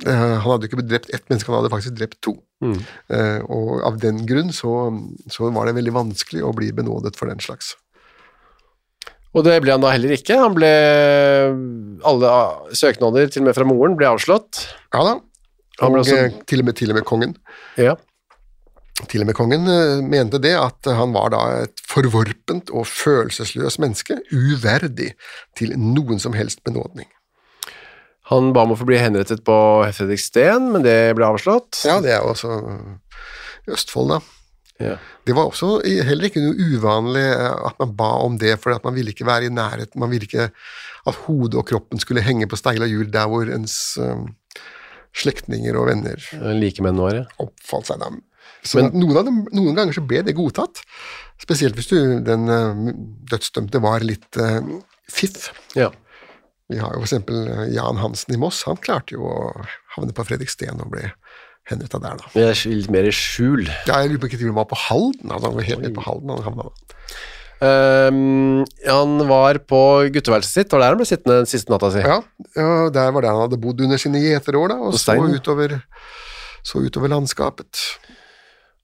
Uh, 0.05 0.37
han 0.37 0.45
hadde 0.45 0.69
jo 0.69 0.75
ikke 0.75 0.85
drept 0.85 1.13
ett 1.17 1.33
menneske, 1.33 1.49
han 1.49 1.63
hadde 1.63 1.73
faktisk 1.73 1.97
drept 1.97 2.21
to. 2.29 2.37
Mm. 2.61 2.77
Uh, 3.09 3.41
og 3.49 3.77
av 3.89 3.97
den 4.05 4.27
grunn 4.29 4.53
så, 4.53 4.75
så 5.33 5.49
var 5.57 5.65
det 5.65 5.79
veldig 5.81 5.97
vanskelig 5.97 6.45
å 6.45 6.53
bli 6.61 6.75
benådet 6.77 7.17
for 7.17 7.33
den 7.33 7.41
slags. 7.41 7.73
Og 9.31 9.45
det 9.47 9.61
ble 9.63 9.71
han 9.77 9.83
da 9.85 9.93
heller 9.95 10.11
ikke. 10.17 10.37
Han 10.43 10.57
ble 10.57 10.71
Alle 12.11 12.31
søknader, 12.75 13.31
til 13.31 13.45
og 13.45 13.51
med 13.51 13.55
fra 13.59 13.67
moren, 13.69 13.97
ble 13.99 14.09
avslått. 14.11 14.65
Ja 14.95 15.05
da. 15.07 15.17
Og 15.81 15.99
også- 16.03 16.17
eh, 16.27 16.31
til, 16.47 16.61
og 16.61 16.65
med, 16.67 16.77
til 16.77 16.91
og 16.91 16.97
med 16.99 17.05
kongen. 17.09 17.37
Ja. 17.79 17.95
Til 19.09 19.23
og 19.23 19.27
med 19.31 19.35
kongen 19.39 19.67
eh, 19.69 20.03
mente 20.05 20.39
det 20.43 20.53
at 20.59 20.85
han 20.85 21.13
var 21.15 21.31
da 21.31 21.63
et 21.63 21.81
forvorpent 21.89 22.69
og 22.75 22.85
følelsesløst 22.87 23.79
menneske, 23.81 24.19
uverdig 24.33 25.15
til 25.57 25.73
noen 25.79 26.19
som 26.21 26.33
helst 26.37 26.61
benådning. 26.65 27.07
Han 28.31 28.53
ba 28.53 28.63
om 28.63 28.73
å 28.75 28.79
få 28.79 28.85
bli 28.87 28.99
henrettet 29.01 29.41
på 29.43 29.57
Fredriksten, 29.97 30.69
men 30.75 30.83
det 30.83 31.15
ble 31.17 31.25
avslått. 31.27 31.81
Ja, 31.89 31.97
det 32.01 32.13
er 32.19 32.21
også 32.29 32.51
eh, 32.61 33.25
i 33.67 33.73
Østfold, 33.73 34.09
da. 34.11 34.21
Ja. 34.81 34.97
Det 35.29 35.37
var 35.37 35.51
også 35.51 35.79
heller 35.85 36.31
ikke 36.31 36.43
noe 36.43 36.57
uvanlig 36.57 37.27
eh, 37.29 37.67
at 37.69 37.77
man 37.83 37.93
ba 37.99 38.11
om 38.25 38.39
det, 38.41 38.55
for 38.63 38.79
man 38.85 38.97
ville 38.97 39.13
ikke 39.13 39.29
være 39.29 39.51
i 39.51 39.53
nærheten, 39.53 40.01
man 40.01 40.13
ville 40.13 40.29
ikke 40.29 40.49
at 41.09 41.21
hodet 41.27 41.61
og 41.61 41.69
kroppen 41.69 42.01
skulle 42.01 42.25
henge 42.25 42.49
på 42.49 42.59
steila 42.61 42.89
hjul 42.89 43.11
der 43.13 43.29
hvor 43.31 43.49
ens 43.53 43.77
eh, 44.01 44.25
slektninger 45.21 45.77
og 45.77 45.89
venner 45.91 46.27
Likemenn 46.57 47.01
var 47.01 47.17
ja. 47.17 47.25
oppfalt 47.43 47.91
seg 47.91 48.03
dem. 48.03 48.21
Så 48.63 48.81
Men, 48.81 48.93
noen, 49.01 49.25
dem, 49.25 49.41
noen 49.57 49.77
ganger 49.79 49.97
så 49.97 50.05
ble 50.05 50.21
det 50.27 50.37
godtatt, 50.37 50.83
spesielt 51.41 51.79
hvis 51.79 51.89
du, 51.89 51.97
den 52.25 52.51
uh, 52.53 52.91
dødsdømte 53.31 53.81
var 53.81 54.05
litt 54.05 54.37
uh, 54.37 54.61
fiff. 55.09 55.49
Ja. 55.79 55.89
Vi 56.71 56.79
har 56.79 56.95
jo 56.95 57.03
eh, 57.03 57.63
Jan 57.75 57.99
Hansen 57.99 58.35
i 58.35 58.39
Moss, 58.39 58.63
han 58.69 58.79
klarte 58.79 59.17
jo 59.17 59.27
å 59.27 59.39
havne 59.97 60.15
på 60.15 60.27
Fredriksten 60.29 60.79
og 60.85 60.93
ble 60.93 61.09
henrettet 61.71 62.05
der 62.05 62.21
da. 62.21 62.31
Jeg 62.37 62.53
er 62.53 62.79
litt 62.81 62.93
mer 62.93 63.09
i 63.09 63.15
skjul. 63.15 63.67
Ja, 63.89 64.01
jeg 64.03 64.13
lurer 64.13 64.23
på 64.23 64.31
ikke 64.31 64.43
om 64.45 64.53
han 64.53 64.61
var 64.63 64.71
på 64.71 64.81
Halden, 64.89 65.31
altså 65.31 65.51
han 65.51 65.59
var 65.59 65.69
helt 65.69 65.85
nede 65.85 65.97
på 65.97 66.07
Halden 66.07 66.35
han 66.35 66.47
havna 66.49 66.69
da. 66.71 66.97
Ehm, 67.61 68.63
han 68.87 69.19
var 69.29 69.59
på 69.69 69.81
gutteværelset 70.15 70.63
sitt, 70.63 70.73
og 70.73 70.81
der 70.81 70.95
han 70.95 71.01
ble 71.01 71.09
sittende 71.09 71.43
den 71.43 71.51
siste 71.51 71.73
natta 71.73 71.91
si. 71.93 72.01
Ja, 72.05 72.21
ja, 72.57 72.71
der 72.95 73.13
var 73.13 73.27
der 73.27 73.35
han 73.35 73.45
hadde 73.45 73.61
bodd 73.61 73.83
under 73.85 74.01
sine 74.01 74.23
gjeterår 74.23 74.73
da, 74.73 74.79
og 74.81 74.97
så 74.97 75.19
utover, 75.21 75.77
så 76.65 76.81
utover 76.87 77.13
landskapet. 77.13 77.85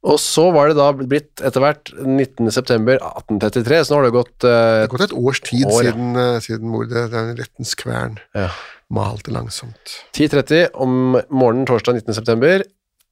Og 0.07 0.21
så 0.23 0.45
var 0.55 0.71
det 0.71 0.77
da 0.79 0.91
blitt 0.95 1.43
etter 1.43 1.63
hvert 1.63 1.91
19. 1.99 2.53
september 2.55 3.01
1833, 3.01 3.81
så 3.83 3.95
nå 3.95 3.99
har 3.99 4.07
det 4.07 4.15
gått 4.15 4.35
Det 4.45 4.53
eh, 4.53 4.83
har 4.85 4.93
gått 4.93 5.07
et 5.09 5.17
års 5.19 5.41
tid 5.43 5.65
År, 5.67 5.81
ja. 5.83 5.95
siden, 5.95 6.13
eh, 6.21 6.39
siden 6.45 6.71
mordet, 6.71 7.07
den 7.15 7.33
rettens 7.41 7.75
kvern 7.81 8.21
ja, 8.37 8.51
malte 8.93 9.35
langsomt. 9.35 9.97
10.30 10.15 10.77
om 10.85 11.17
morgenen 11.17 11.67
torsdag 11.67 11.99
19. 12.05 12.67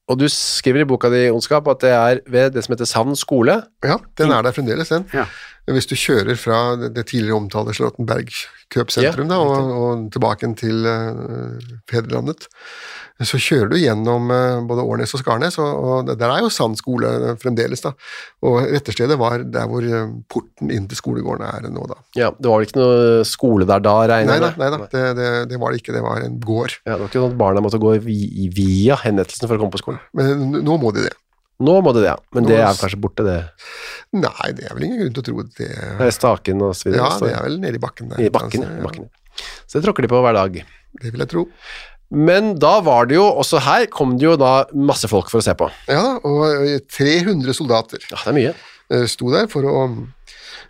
og 0.05 0.19
du 0.21 0.27
skriver 0.29 0.83
i 0.83 0.87
boka 0.87 1.09
di, 1.09 1.23
Ondskap, 1.33 1.67
at 1.71 1.81
det 1.81 1.91
er 1.95 2.19
ved 2.29 2.53
det 2.53 2.63
som 2.65 2.75
heter 2.75 2.89
Savn 2.89 3.15
skole. 3.17 3.57
Ja, 3.85 3.97
den 4.19 4.33
er 4.33 4.45
der 4.45 4.53
fremdeles, 4.53 4.91
den. 4.93 5.07
Ja. 5.13 5.25
Hvis 5.65 5.89
du 5.89 5.95
kjører 5.97 6.37
fra 6.37 6.59
det, 6.77 7.07
tidligere 7.09 7.39
omtalte 7.39 7.73
Charlottenberg 7.73 8.29
kjøpesentrum 8.73 9.31
Ja, 9.31 9.33
da, 9.33 9.39
og, 9.41 9.71
og 9.81 10.03
tilbake 10.13 10.51
til 10.61 10.85
uh, 10.85 11.57
fedrelandet, 11.89 12.45
så 13.23 13.39
kjører 13.39 13.69
du 13.71 13.77
gjennom 13.79 14.31
eh, 14.33 14.57
både 14.67 14.83
Årnes 14.83 15.13
og 15.15 15.21
Skarnes, 15.21 15.55
og, 15.63 15.85
og 15.87 16.09
der 16.19 16.27
er 16.27 16.41
jo 16.43 16.49
Sand 16.51 16.75
skole 16.75 17.35
fremdeles. 17.39 17.83
da. 17.85 17.93
Og 18.43 18.57
retterstedet 18.67 19.15
var 19.19 19.45
der 19.47 19.69
hvor 19.71 19.85
eh, 19.87 20.09
porten 20.31 20.73
inn 20.75 20.89
til 20.91 20.99
skolegården 20.99 21.45
er 21.47 21.69
nå, 21.71 21.85
da. 21.91 21.99
Ja, 22.19 22.33
det 22.35 22.51
var 22.51 22.59
vel 22.59 22.67
ikke 22.67 22.81
noe 22.81 23.23
skole 23.27 23.67
der 23.69 23.83
da, 23.85 23.95
regner 24.11 24.35
jeg 24.35 24.43
med? 24.43 24.59
nei 24.59 24.71
da 24.73 24.81
det, 24.91 25.05
det, 25.19 25.29
det 25.53 25.61
var 25.61 25.71
det 25.71 25.79
ikke, 25.79 25.95
det 25.95 26.03
var 26.03 26.25
en 26.25 26.39
gård. 26.43 26.75
Ja, 26.83 26.97
det 26.97 26.99
var 27.05 27.07
ikke 27.07 27.23
sånn 27.23 27.37
at 27.37 27.39
barna 27.45 27.63
måtte 27.63 27.79
gå 27.79 27.95
via 28.03 28.99
henrettelsen 29.05 29.47
for 29.47 29.55
å 29.55 29.63
komme 29.63 29.77
på 29.77 29.83
skolen. 29.85 30.03
Men 30.17 30.59
nå 30.59 30.79
må 30.81 30.91
de 30.95 31.07
det. 31.07 31.15
Nå 31.63 31.79
må 31.79 31.95
det 31.95 32.03
det, 32.03 32.11
ja. 32.11 32.19
Men 32.35 32.43
Nå 32.43 32.51
det 32.51 32.59
er 32.59 32.79
kanskje 32.81 32.99
borte, 32.99 33.23
det. 33.23 33.39
Nei, 34.15 34.49
det 34.57 34.67
er 34.67 34.75
vel 34.75 34.89
ingen 34.89 35.05
grunn 35.05 35.15
til 35.15 35.23
å 35.23 35.27
tro 35.29 35.45
det. 35.45 35.69
Det 35.71 36.07
er 36.09 36.15
staken 36.15 36.63
og 36.67 36.75
så 36.75 36.89
videre. 36.89 37.05
Ja, 37.05 37.19
det 37.23 37.31
er 37.31 37.45
vel 37.47 37.61
nede 37.63 37.79
i 37.79 37.83
bakken 37.83 38.11
der. 38.11 38.23
I 38.27 38.31
bakken, 38.33 38.65
altså, 38.65 38.75
ja. 38.75 38.87
bakken. 38.89 39.07
Så 39.63 39.77
det 39.77 39.87
tråkker 39.87 40.03
de 40.03 40.11
på 40.11 40.19
hver 40.25 40.35
dag. 40.35 40.59
Det 40.99 41.11
vil 41.11 41.23
jeg 41.23 41.31
tro. 41.31 41.45
Men 42.11 42.53
da 42.61 42.79
var 42.85 43.07
det 43.09 43.15
jo, 43.17 43.25
også 43.41 43.59
her 43.65 43.85
kom 43.91 44.17
det 44.17 44.27
jo 44.27 44.35
da 44.37 44.65
masse 44.77 45.07
folk 45.09 45.29
for 45.31 45.41
å 45.41 45.45
se 45.45 45.55
på. 45.57 45.69
Ja 45.89 46.17
og 46.21 46.43
eh, 46.67 46.79
300 46.93 47.53
soldater 47.57 47.97
Ja, 48.11 48.19
det 48.23 48.29
er 48.33 48.37
mye. 48.37 48.53
eh, 48.93 49.05
sto 49.09 49.31
der 49.33 49.47
for 49.51 49.65
å, 49.65 49.85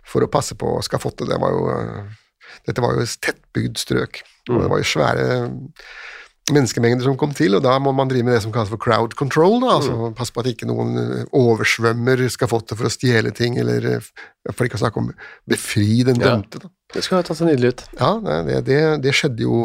for 0.06 0.24
å 0.24 0.30
passe 0.32 0.56
på 0.56 0.78
skafottet. 0.86 1.28
Det 1.28 1.36
var 1.42 1.52
jo, 1.52 1.66
eh, 1.76 2.56
dette 2.66 2.80
var 2.82 2.96
jo 2.96 3.04
et 3.04 3.18
tettbygd 3.20 3.76
strøk, 3.82 4.22
Mm. 4.46 4.60
det 4.62 4.68
var 4.70 4.78
jo 4.78 4.86
svære 4.86 5.24
menneskemengder 6.54 7.02
som 7.02 7.16
kom 7.18 7.32
til, 7.34 7.56
og 7.58 7.64
da 7.64 7.72
må 7.82 7.90
man 7.96 8.06
drive 8.06 8.22
med 8.28 8.36
det 8.36 8.42
som 8.44 8.52
kalles 8.54 8.70
for 8.70 8.78
crowd 8.78 9.16
control, 9.18 9.56
da, 9.64 9.72
altså 9.80 10.12
passe 10.14 10.30
på 10.30 10.44
at 10.44 10.50
ikke 10.52 10.68
noen 10.70 10.92
eh, 11.02 11.24
oversvømmer 11.34 12.22
skafottet 12.30 12.78
for 12.78 12.86
å 12.86 12.92
stjele 12.94 13.32
ting, 13.34 13.56
eller 13.58 13.88
eh, 13.96 14.06
for 14.52 14.68
ikke 14.68 14.78
å 14.78 14.82
snakke 14.84 15.02
om 15.02 15.08
befri 15.50 16.04
den 16.06 16.20
Ja. 16.22 16.36
dømte. 16.36 16.60
Da. 16.62 16.70
Det 16.94 17.02
skulle 17.02 17.24
ha 17.24 17.26
tatt 17.26 17.40
seg 17.40 17.50
nydelig 17.50 17.72
ut. 17.74 17.82
Ja, 17.98 18.12
det, 18.46 18.60
det, 18.70 18.78
det 19.02 19.14
skjedde 19.18 19.42
jo 19.42 19.64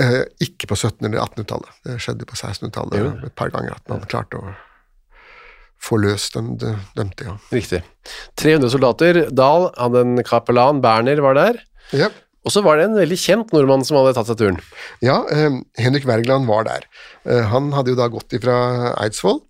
eh, 0.00 0.22
ikke 0.40 0.66
på 0.70 0.74
1700- 0.76 1.10
eller 1.12 1.20
1800-tallet. 1.24 1.70
Det 1.84 1.98
skjedde 2.02 2.26
på 2.26 2.36
1600-tallet 2.38 2.98
ja. 3.00 3.12
et 3.28 3.34
par 3.38 3.50
ganger 3.54 3.76
at 3.76 3.88
man 3.92 4.00
klarte 4.10 4.40
å 4.40 4.54
få 5.84 5.98
løst 6.00 6.36
den 6.38 6.54
dø- 6.60 6.76
dømte, 6.96 7.26
ja. 7.28 7.34
Riktig. 7.52 7.82
300 8.40 8.70
soldater. 8.72 9.18
Dahl 9.36 9.66
hadde 9.76 10.00
en 10.06 10.22
kapellan, 10.24 10.80
Berner 10.84 11.20
var 11.20 11.36
der. 11.36 11.58
Ja, 11.92 12.08
Og 12.44 12.52
så 12.52 12.60
var 12.64 12.76
det 12.76 12.86
en 12.88 12.96
veldig 12.96 13.16
kjent 13.20 13.52
nordmann 13.52 13.84
som 13.84 13.96
hadde 13.98 14.14
tatt 14.16 14.28
seg 14.30 14.36
turen. 14.40 14.58
ja 15.04 15.18
eh, 15.32 15.58
Henrik 15.80 16.04
Wergeland 16.08 16.48
var 16.48 16.64
der. 16.68 16.86
Eh, 17.28 17.42
han 17.52 17.70
hadde 17.76 17.92
jo 17.92 17.98
da 18.00 18.08
gått 18.12 18.32
ifra 18.36 18.56
Eidsvoll 19.00 19.42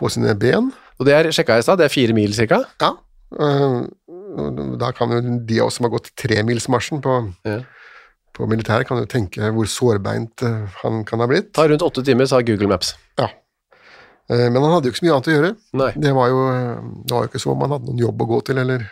på 0.00 0.08
sine 0.12 0.34
ben. 0.36 0.70
Og 0.98 1.06
det 1.08 1.14
er, 1.14 1.28
sjekka 1.32 1.58
i 1.60 1.64
stad, 1.64 1.78
det 1.80 1.88
er 1.88 1.92
fire 1.94 2.12
mil 2.16 2.32
cirka. 2.36 2.62
Ja, 2.80 2.94
eh, 3.40 3.80
da 4.80 4.92
kan 4.96 5.12
jo 5.12 5.20
de 5.48 5.60
av 5.60 5.66
oss 5.68 5.76
som 5.80 5.84
har 5.88 5.92
gått 5.96 6.12
tremilsmarsjen 6.20 7.00
på, 7.04 7.18
Ja. 7.48 7.60
På 8.38 8.46
militæret, 8.50 8.86
kan 8.88 9.00
du 9.00 9.06
tenke 9.10 9.50
hvor 9.54 9.68
sårbeint 9.70 10.44
eh, 10.46 10.78
han 10.84 11.02
kan 11.08 11.20
ha 11.22 11.28
blitt. 11.30 11.50
Ta 11.58 11.66
rundt 11.68 11.84
åtte 11.84 12.04
timer, 12.06 12.28
sa 12.30 12.40
Google 12.46 12.70
Maps. 12.70 12.94
Ja. 13.18 13.28
Eh, 14.30 14.46
Men 14.48 14.62
han 14.62 14.72
hadde 14.76 14.88
jo 14.90 14.94
ikke 14.94 15.02
så 15.02 15.08
mye 15.08 15.16
annet 15.16 15.30
å 15.32 15.34
gjøre. 15.36 15.52
Nei. 15.82 15.90
Det 15.98 16.14
var 16.16 16.30
jo, 16.32 16.40
det 17.02 17.16
var 17.16 17.26
jo 17.26 17.32
ikke 17.32 17.42
som 17.42 17.54
om 17.56 17.66
han 17.66 17.74
hadde 17.76 17.90
noen 17.90 18.02
jobb 18.06 18.22
å 18.24 18.30
gå 18.36 18.40
til, 18.48 18.62
eller 18.64 18.86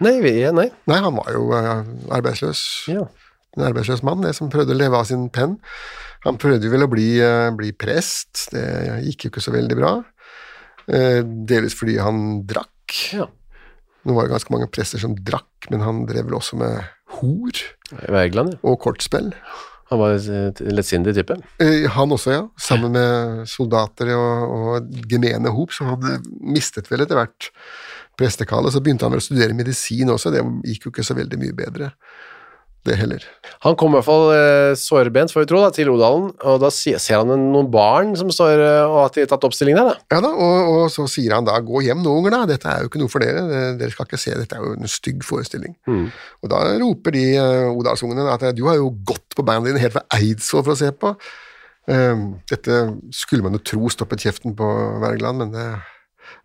Nei, 0.00 0.14
nei. 0.56 0.70
Nei, 0.88 0.96
han 1.04 1.12
var 1.12 1.26
jo 1.34 1.50
eh, 1.52 1.82
arbeidsløs. 2.16 2.60
Ja. 2.88 3.02
En 3.56 3.66
arbeidsløs 3.66 4.00
mann, 4.06 4.22
det 4.24 4.32
som 4.38 4.48
prøvde 4.52 4.72
å 4.72 4.78
leve 4.78 4.96
av 4.96 5.04
sin 5.10 5.26
penn. 5.34 5.58
Han 6.24 6.38
prøvde 6.40 6.70
vel 6.72 6.86
å 6.86 6.88
bli, 6.92 7.08
eh, 7.20 7.50
bli 7.56 7.72
prest, 7.76 8.46
det 8.54 8.64
gikk 9.08 9.26
jo 9.26 9.32
ikke 9.34 9.42
så 9.44 9.52
veldig 9.52 9.76
bra. 9.76 9.92
Eh, 10.88 11.20
Delvis 11.24 11.76
fordi 11.76 11.98
han 12.00 12.40
drakk. 12.48 12.96
Ja. 13.12 13.26
Nå 14.08 14.16
var 14.16 14.24
det 14.24 14.32
ganske 14.32 14.54
mange 14.54 14.70
prester 14.72 15.02
som 15.02 15.12
drakk, 15.16 15.68
men 15.68 15.84
han 15.84 16.06
drev 16.08 16.30
vel 16.30 16.38
også 16.40 16.56
med 16.60 16.80
hor 17.18 17.60
Wergeland, 18.08 18.56
ja. 18.56 18.62
og 18.70 18.80
kortspill. 18.84 19.32
Han 19.90 19.98
var 19.98 20.14
en 20.14 20.58
lettsindig 20.70 21.16
type. 21.16 21.34
Eh, 21.58 21.88
Han 21.90 22.12
også, 22.14 22.30
ja. 22.30 22.42
Sammen 22.60 22.92
med 22.94 23.46
soldater 23.50 24.12
og, 24.14 24.52
og 24.54 25.00
gemene 25.10 25.50
hop, 25.50 25.74
som 25.74 25.90
eh, 25.98 26.20
mistet 26.46 26.90
vel 26.92 27.02
etter 27.02 27.18
hvert 27.18 27.50
prestekallet. 28.20 28.74
Så 28.74 28.82
begynte 28.84 29.08
han 29.08 29.16
vel 29.16 29.22
å 29.22 29.24
studere 29.24 29.56
medisin 29.56 30.12
også, 30.12 30.30
det 30.34 30.44
gikk 30.68 30.86
jo 30.86 30.94
ikke 30.94 31.06
så 31.06 31.16
veldig 31.18 31.40
mye 31.40 31.56
bedre, 31.58 31.90
det 32.88 32.96
heller. 32.96 33.24
Han 33.66 33.74
kom 33.78 33.92
i 33.92 33.98
hvert 33.98 34.06
fall 34.06 34.30
eh, 34.32 34.72
sårbent, 34.78 35.32
får 35.34 35.44
vi 35.44 35.48
tro, 35.50 35.60
da, 35.60 35.68
til 35.74 35.90
Odalen, 35.92 36.30
og 36.48 36.60
da 36.62 36.70
ser 36.72 37.00
han 37.12 37.28
noen 37.28 37.68
barn 37.72 38.14
som 38.16 38.32
står 38.32 38.62
eh, 38.64 38.84
og 38.86 38.96
har 39.02 39.28
tatt 39.32 39.44
oppstilling 39.48 39.76
der, 39.76 39.90
da. 39.90 40.16
Ja 40.16 40.22
da, 40.24 40.30
og, 40.32 40.70
og 40.72 40.86
så 40.94 41.04
sier 41.10 41.36
han 41.36 41.48
da 41.48 41.58
'gå 41.60 41.84
hjem 41.84 42.00
nå, 42.04 42.14
unger, 42.22 42.36
da, 42.38 42.42
dette 42.54 42.70
er 42.72 42.80
jo 42.80 42.90
ikke 42.90 43.02
noe 43.02 43.12
for 43.12 43.24
dere, 43.24 43.74
dere 43.80 43.92
skal 43.92 44.08
ikke 44.08 44.22
se, 44.22 44.32
dette 44.38 44.56
er 44.56 44.64
jo 44.64 44.78
en 44.78 44.94
stygg 44.96 45.26
forestilling'. 45.26 45.76
Og 46.40 46.50
da 46.52 46.64
roper 46.80 47.14
de 47.16 47.26
uh, 47.36 47.76
Odalsungene 47.76 48.26
at 48.32 48.48
'du 48.56 48.64
har 48.70 48.80
jo 48.80 48.90
gått 49.04 49.36
på 49.36 49.44
bandet 49.44 49.72
dine 49.72 49.82
helt 49.82 49.98
fra 49.98 50.06
Eidsvoll 50.16 50.64
for 50.64 50.76
å 50.76 50.80
se 50.80 50.90
på'. 50.90 51.14
Eh, 51.90 52.16
dette 52.50 52.80
skulle 53.14 53.44
man 53.46 53.56
jo 53.56 53.62
tro 53.64 53.88
stoppet 53.92 54.26
kjeften 54.26 54.54
på 54.58 54.66
Wergeland, 55.02 55.42
men 55.42 55.54
det 55.54 55.66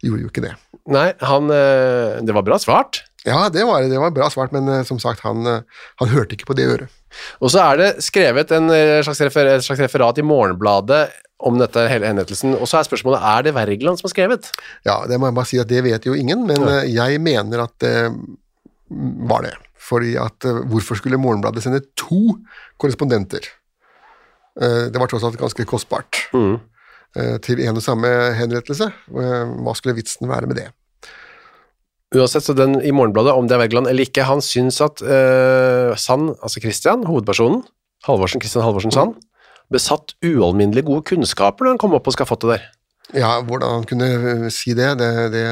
gjorde 0.05 0.25
jo 0.25 0.31
ikke 0.31 0.45
det. 0.45 0.55
Nei, 0.91 1.09
han 1.21 1.51
eh, 1.53 2.21
Det 2.25 2.35
var 2.35 2.45
bra 2.45 2.59
svart. 2.61 3.03
Ja, 3.25 3.47
det 3.49 3.63
var, 3.65 3.81
det 3.89 3.97
var 3.99 4.11
bra 4.13 4.29
svart, 4.29 4.51
men 4.53 4.67
eh, 4.69 4.83
som 4.85 4.99
sagt, 5.01 5.23
han, 5.25 5.45
eh, 5.49 5.63
han 6.01 6.11
hørte 6.13 6.37
ikke 6.37 6.45
på 6.51 6.55
det 6.57 6.67
øret. 6.69 6.93
Og 7.41 7.49
så 7.53 7.63
er 7.63 7.79
det 7.81 7.87
skrevet 8.05 8.51
en 8.53 8.69
eh, 8.73 8.99
slags, 9.05 9.21
refer 9.25 9.49
et 9.55 9.65
slags 9.65 9.81
referat 9.81 10.19
i 10.21 10.25
Morgenbladet 10.25 11.07
om 11.45 11.57
dette 11.59 11.87
hele 11.91 12.07
henrettelsen, 12.07 12.53
og 12.55 12.69
så 12.69 12.79
er 12.79 12.87
spørsmålet 12.87 13.25
er 13.27 13.47
det 13.47 13.55
Wergeland 13.57 13.99
som 13.99 14.07
har 14.07 14.13
skrevet? 14.13 14.51
Ja, 14.87 15.01
det 15.09 15.17
må 15.19 15.27
jeg 15.29 15.37
bare 15.39 15.49
si 15.49 15.59
at 15.61 15.71
det 15.71 15.81
vet 15.85 16.05
jo 16.07 16.13
ingen, 16.15 16.45
men 16.47 16.61
Ja. 16.63 16.77
jeg 17.09 17.19
mener 17.21 17.65
at 17.65 17.73
det 17.83 17.95
var 19.27 19.43
det. 19.43 19.55
Fordi 19.85 20.15
at 20.17 20.45
hvorfor 20.69 20.97
skulle 20.97 21.19
Morgenbladet 21.21 21.61
sende 21.65 21.81
to 21.99 22.37
korrespondenter? 22.81 23.43
Det 24.55 24.95
var 24.97 25.11
tross 25.11 25.25
alt 25.27 25.37
ganske 25.37 25.65
kostbart. 25.67 26.23
Mm. 26.33 26.55
Til 27.43 27.59
en 27.67 27.77
og 27.77 27.83
samme 27.83 28.09
henrettelse. 28.39 28.87
Hva 29.11 29.75
skulle 29.77 29.97
vitsen 29.99 30.29
være 30.31 30.47
med 30.49 30.61
det? 30.61 30.69
Uansett, 32.13 32.45
så 32.45 32.53
den 32.53 32.77
i 32.85 32.93
Morgenbladet, 32.93 33.33
om 33.33 33.47
det 33.49 33.55
er 33.55 33.63
Wergeland 33.63 33.89
eller 33.89 34.05
ikke, 34.05 34.27
han 34.27 34.43
syns 34.45 34.77
at 34.83 35.01
uh, 35.01 35.95
Sand, 35.97 36.35
altså 36.37 36.61
Christian, 36.61 37.05
hovedpersonen, 37.09 37.63
Halvorsen, 38.05 38.43
Christian 38.43 38.63
Halvorsen 38.63 38.93
Sand, 38.93 39.15
besatt 39.73 40.13
ualminnelig 40.23 40.85
gode 40.85 41.05
kunnskaper 41.09 41.65
når 41.65 41.75
han 41.75 41.81
kom 41.81 41.95
opp 41.97 42.05
på 42.05 42.13
skafottet 42.13 42.53
der. 42.53 42.67
Ja, 43.17 43.39
hvordan 43.45 43.79
han 43.79 43.87
kunne 43.89 44.07
eh, 44.13 44.45
si 44.53 44.73
det, 44.77 44.95
det, 45.01 45.09
det 45.33 45.45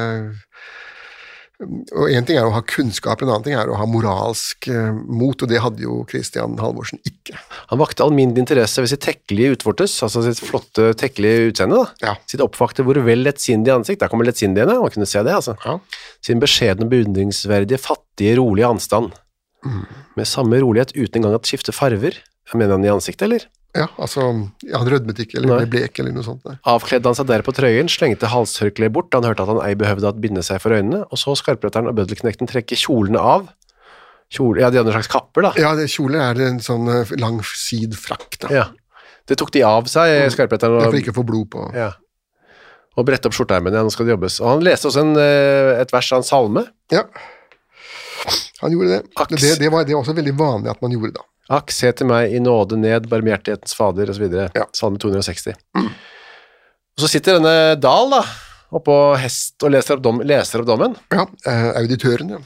Og 1.63 2.11
én 2.11 2.25
ting 2.27 2.37
er 2.39 2.47
å 2.47 2.53
ha 2.55 2.61
kunnskap, 2.67 3.21
en 3.21 3.31
annen 3.31 3.45
ting 3.45 3.55
er 3.57 3.69
å 3.71 3.77
ha 3.79 3.87
moralsk 3.89 4.67
eh, 4.71 4.91
mot, 4.93 5.35
og 5.35 5.49
det 5.49 5.61
hadde 5.63 5.83
jo 5.85 6.01
Christian 6.09 6.57
Halvorsen 6.61 7.01
ikke. 7.07 7.37
Han 7.71 7.81
vakte 7.81 8.05
alminnelig 8.05 8.45
interesse 8.45 8.83
ved 8.83 8.91
sitt 8.91 9.03
tekkelige 9.05 9.57
utvortes, 9.57 9.95
altså 10.05 10.25
sitt 10.25 10.41
flotte 10.43 10.91
tekkelige 10.99 11.49
utseende, 11.51 11.81
da. 11.81 12.09
Ja. 12.09 12.15
Sitt 12.29 12.43
oppvakte 12.45 12.85
hvor 12.85 12.99
vel 13.05 13.25
lettsindige 13.25 13.77
ansikt, 13.79 14.01
der 14.03 14.11
kommer 14.11 14.27
lettsindigene, 14.29 14.79
man 14.83 14.93
kunne 14.93 15.09
se 15.09 15.23
det, 15.25 15.35
altså. 15.39 15.57
Ja. 15.65 15.77
Sin 16.25 16.43
beskjedne, 16.43 16.89
beundringsverdige, 16.91 17.81
fattige, 17.81 18.37
rolige 18.41 18.69
anstand. 18.69 19.13
Med 20.17 20.27
samme 20.27 20.59
rolighet 20.59 20.91
uten 20.97 21.21
engang 21.21 21.37
å 21.37 21.43
skifte 21.47 21.75
farver. 21.75 22.17
Jeg 22.51 22.59
mener 22.59 22.75
han 22.75 22.85
i 22.85 22.91
ansiktet, 22.91 23.29
eller? 23.29 23.47
Ja, 23.73 23.87
altså, 23.97 24.27
ja, 24.61 24.77
Han 24.77 24.89
rødmet 24.91 25.17
ikke, 25.23 25.39
eller 25.39 25.63
ble 25.63 25.69
blek, 25.71 25.97
eller 26.01 26.13
noe 26.13 26.25
sånt. 26.25 26.43
Nei. 26.45 26.59
Avkledde 26.69 27.09
han 27.09 27.17
seg 27.17 27.25
der 27.31 27.41
på 27.45 27.55
trøyen, 27.57 27.89
slengte 27.89 28.29
halshørkleet 28.29 28.93
bort 28.93 29.09
da 29.09 29.17
han 29.17 29.31
hørte 29.31 29.47
at 29.47 29.49
han 29.49 29.61
ei 29.65 29.73
behøvde 29.79 30.11
å 30.11 30.21
binde 30.21 30.43
seg 30.45 30.61
for 30.61 30.77
øynene, 30.77 31.01
og 31.09 31.17
så 31.21 31.33
skarpretteren 31.39 31.89
og 31.89 31.97
bøddelknekten 31.97 32.49
trekke 32.51 32.77
kjolene 32.77 33.21
av. 33.21 33.49
Kjole, 34.33 34.61
ja, 34.61 34.69
de 34.69 34.79
hadde 34.79 34.93
en 34.93 34.97
slags 34.99 35.09
kapper, 35.09 35.47
da. 35.47 35.51
Ja, 35.61 35.73
det, 35.77 35.89
kjole 35.93 36.21
er 36.21 36.39
en 36.45 36.61
sånn 36.63 36.87
eh, 36.89 37.15
lang 37.21 37.41
frakk, 37.41 38.37
da. 38.45 38.53
Ja. 38.53 38.69
Det 39.29 39.37
tok 39.39 39.53
de 39.55 39.65
av 39.65 39.89
seg, 39.89 40.13
skarpretteren. 40.35 40.77
Det 40.77 40.85
ja, 40.85 40.93
for 40.93 41.01
ikke 41.01 41.13
å 41.15 41.19
få 41.19 41.27
blod 41.27 41.49
på. 41.53 41.67
ja. 41.77 41.91
og 42.93 43.07
brette 43.07 43.25
opp 43.25 43.33
skjorteermene, 43.33 43.79
ja, 43.79 43.81
nå 43.81 43.89
skal 43.93 44.05
det 44.05 44.13
jobbes. 44.13 44.37
Og 44.43 44.51
han 44.51 44.65
leste 44.65 44.85
også 44.89 45.01
en, 45.01 45.15
eh, 45.17 45.81
et 45.81 45.93
vers 45.93 46.11
av 46.13 46.21
en 46.21 46.27
salme. 46.27 46.67
Ja. 46.93 47.07
Han 48.61 48.73
gjorde 48.75 48.99
det. 48.99 49.01
Det, 49.33 49.55
det, 49.59 49.69
var, 49.73 49.85
det 49.85 49.95
var 49.95 50.03
også 50.03 50.13
veldig 50.13 50.33
vanlig 50.37 50.69
at 50.71 50.83
man 50.83 50.93
gjorde 50.93 51.15
da. 51.17 51.25
Akk, 51.51 51.73
se 51.75 51.91
til 51.91 52.07
meg 52.07 52.31
i 52.31 52.39
nåde 52.39 52.77
ned, 52.79 53.09
barmhjertighetens 53.11 53.75
fader, 53.75 54.13
osv. 54.13 54.29
Ja. 54.31 54.67
Salme 54.75 55.01
260. 55.01 55.57
Og 55.75 57.03
så 57.03 57.09
sitter 57.09 57.39
denne 57.39 57.75
Dahl, 57.81 58.13
da, 58.13 58.21
oppå 58.77 58.97
hest 59.19 59.63
og 59.65 59.73
leser 59.73 59.97
opp, 59.97 60.03
dom, 60.05 60.21
leser 60.23 60.63
opp 60.63 60.69
dommen. 60.69 60.95
Ja, 61.13 61.25
eh, 61.49 61.69
auditøren, 61.81 62.37
ja. 62.37 62.43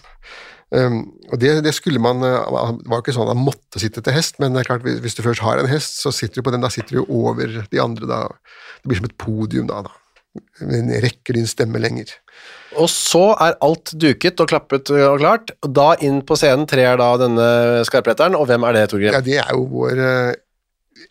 Um, 0.68 0.98
og 1.32 1.40
det, 1.40 1.54
det 1.64 1.72
skulle 1.78 2.02
man 2.04 2.20
eh, 2.28 2.34
Det 2.76 2.90
var 2.92 2.98
jo 2.98 3.04
ikke 3.06 3.14
sånn 3.16 3.30
at 3.30 3.32
han 3.32 3.46
måtte 3.46 3.80
sitte 3.80 4.02
til 4.04 4.12
hest, 4.12 4.36
men 4.44 4.52
det 4.52 4.66
er 4.66 4.68
klart, 4.68 4.82
hvis, 4.84 4.98
hvis 5.00 5.16
du 5.16 5.22
først 5.24 5.46
har 5.46 5.62
en 5.62 5.70
hest, 5.72 6.02
så 6.02 6.12
sitter 6.12 6.42
du 6.42 6.48
på 6.50 6.52
den, 6.52 6.66
da 6.66 6.72
sitter 6.74 6.98
du 6.98 7.06
over 7.06 7.54
de 7.72 7.80
andre, 7.80 8.10
da. 8.10 8.20
Det 8.82 8.92
blir 8.92 9.00
som 9.00 9.08
et 9.08 9.16
podium, 9.22 9.70
da. 9.70 9.86
da. 9.88 9.94
Men 10.62 10.90
rekker 11.04 11.38
din 11.38 11.50
stemme 11.50 11.82
lenger. 11.82 12.14
Og 12.78 12.90
så 12.92 13.32
er 13.42 13.58
alt 13.64 13.94
duket 13.98 14.42
og 14.44 14.50
klappet 14.52 14.92
og 14.94 15.22
klart, 15.22 15.54
og 15.66 15.72
da 15.74 15.92
inn 16.04 16.20
på 16.28 16.38
scenen 16.38 16.68
trer 16.70 17.00
da 17.00 17.14
denne 17.22 17.48
skarpretteren, 17.88 18.36
og 18.38 18.50
hvem 18.50 18.66
er 18.68 18.78
det, 18.78 18.84
Torgrim? 18.92 19.16
Ja, 19.16 19.24
det 19.24 19.40
er 19.42 19.54
jo 19.56 19.66
vår 19.72 20.02
eh, 20.04 20.36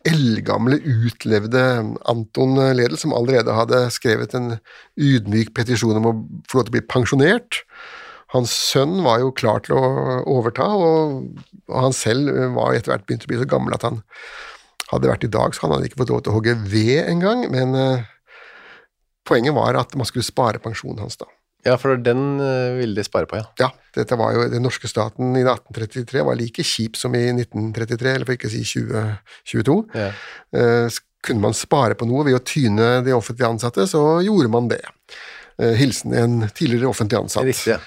eldgamle, 0.06 0.78
utlevde 1.08 1.62
Anton 2.10 2.58
Ledel, 2.76 2.98
som 3.00 3.14
allerede 3.16 3.56
hadde 3.56 3.86
skrevet 3.94 4.36
en 4.38 4.56
ydmyk 4.94 5.54
petisjon 5.56 5.98
om 5.98 6.10
å 6.10 6.16
få 6.50 6.60
lov 6.60 6.68
til 6.68 6.74
å 6.74 6.76
bli 6.78 6.86
pensjonert. 6.94 7.62
Hans 8.34 8.52
sønn 8.52 8.98
var 9.06 9.20
jo 9.22 9.34
klar 9.34 9.62
til 9.64 9.78
å 9.78 10.20
overta, 10.36 10.66
og, 10.66 11.40
han 11.72 11.94
selv 11.96 12.30
var 12.54 12.76
etter 12.76 12.92
hvert 12.92 13.06
begynt 13.08 13.26
å 13.26 13.30
bli 13.30 13.40
så 13.40 13.48
gammel 13.50 13.74
at 13.74 13.86
han 13.86 14.02
hadde 14.92 15.10
vært 15.10 15.24
i 15.26 15.32
dag, 15.34 15.54
så 15.54 15.66
han 15.66 15.74
hadde 15.74 15.88
ikke 15.88 16.02
fått 16.02 16.12
lov 16.14 16.20
til 16.22 16.32
å 16.32 16.36
hogge 16.36 16.54
ved 16.70 17.08
engang, 17.10 17.46
men 17.50 17.74
eh, 17.78 18.04
poenget 19.26 19.54
var 19.56 19.78
at 19.80 19.96
man 19.98 20.08
skulle 20.08 20.26
spare 20.26 20.62
pensjonen 20.62 21.02
hans 21.04 21.18
da. 21.20 21.28
Ja, 21.66 21.74
for 21.80 21.98
den 21.98 22.38
eh, 22.38 22.76
ville 22.78 22.94
de 22.94 23.04
spare 23.06 23.26
på, 23.26 23.40
ja. 23.40 23.46
Ja, 23.58 23.70
dette 23.96 24.18
var 24.18 24.36
jo, 24.36 24.44
den 24.52 24.62
norske 24.62 24.86
staten 24.90 25.34
i 25.34 25.42
1833 25.42 26.22
var 26.28 26.38
like 26.38 26.62
kjip 26.62 26.98
som 26.98 27.14
i 27.18 27.24
1933, 27.32 28.12
eller 28.12 28.28
for 28.28 28.36
ikke 28.36 28.50
å 28.50 28.54
si 28.54 28.62
2022. 28.62 29.78
Ja. 29.98 30.10
Eh, 30.54 31.00
kunne 31.26 31.42
man 31.42 31.56
spare 31.58 31.96
på 31.98 32.06
noe 32.06 32.22
ved 32.28 32.38
å 32.38 32.44
tyne 32.46 33.00
de 33.02 33.14
offentlige 33.16 33.50
ansatte, 33.50 33.88
så 33.90 34.04
gjorde 34.22 34.52
man 34.52 34.70
det. 34.70 34.84
Eh, 35.58 35.74
hilsen 35.80 36.14
en 36.14 36.44
tidligere 36.54 36.92
offentlig 36.92 37.18
ansatt. 37.24 37.48
Riktig, 37.48 37.74
ja. 37.74 37.80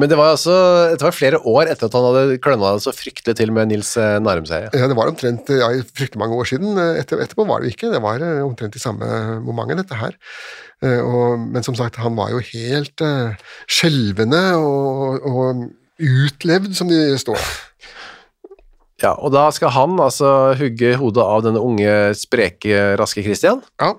Men 0.00 0.08
det 0.08 0.16
var 0.16 0.32
altså, 0.32 0.54
det 0.96 1.04
var 1.04 1.14
flere 1.14 1.40
år 1.48 1.68
etter 1.72 1.88
at 1.88 1.96
han 1.96 2.06
hadde 2.08 2.38
klønna 2.44 2.74
det 2.76 2.84
så 2.84 2.94
fryktelig 2.96 3.36
til 3.38 3.52
med 3.54 3.68
Nils 3.72 3.92
eh, 4.00 4.16
Narumseier. 4.24 4.70
Ja, 4.72 4.88
det 4.88 4.96
var 4.96 5.10
omtrent 5.10 5.50
ja, 5.52 5.68
fryktelig 5.92 6.20
mange 6.22 6.38
år 6.38 6.48
siden. 6.48 6.76
Eh, 6.80 7.00
Etter, 7.02 7.20
etterpå 7.24 7.46
var 7.48 7.62
det 7.62 7.74
ikke. 7.74 7.90
Det 7.92 8.00
var 8.04 8.24
eh, 8.24 8.40
omtrent 8.44 8.78
i 8.78 8.82
samme 8.82 9.08
momentet, 9.44 9.82
dette 9.82 9.98
her. 10.00 10.16
Og, 10.82 11.38
men 11.38 11.62
som 11.62 11.76
sagt, 11.78 12.00
han 12.02 12.16
var 12.18 12.32
jo 12.32 12.40
helt 12.42 13.02
uh, 13.06 13.36
skjelvende 13.70 14.40
og, 14.58 15.28
og 15.30 15.60
utlevd, 16.02 16.72
som 16.74 16.88
de 16.90 16.98
står. 17.22 17.38
Ja, 18.98 19.12
og 19.12 19.30
da 19.30 19.44
skal 19.54 19.70
han 19.76 19.94
altså 20.02 20.56
hugge 20.58 20.96
hodet 20.98 21.22
av 21.22 21.44
denne 21.46 21.62
unge, 21.62 21.92
spreke, 22.18 22.96
raske 22.98 23.22
Christian. 23.22 23.62
Ja, 23.78 23.92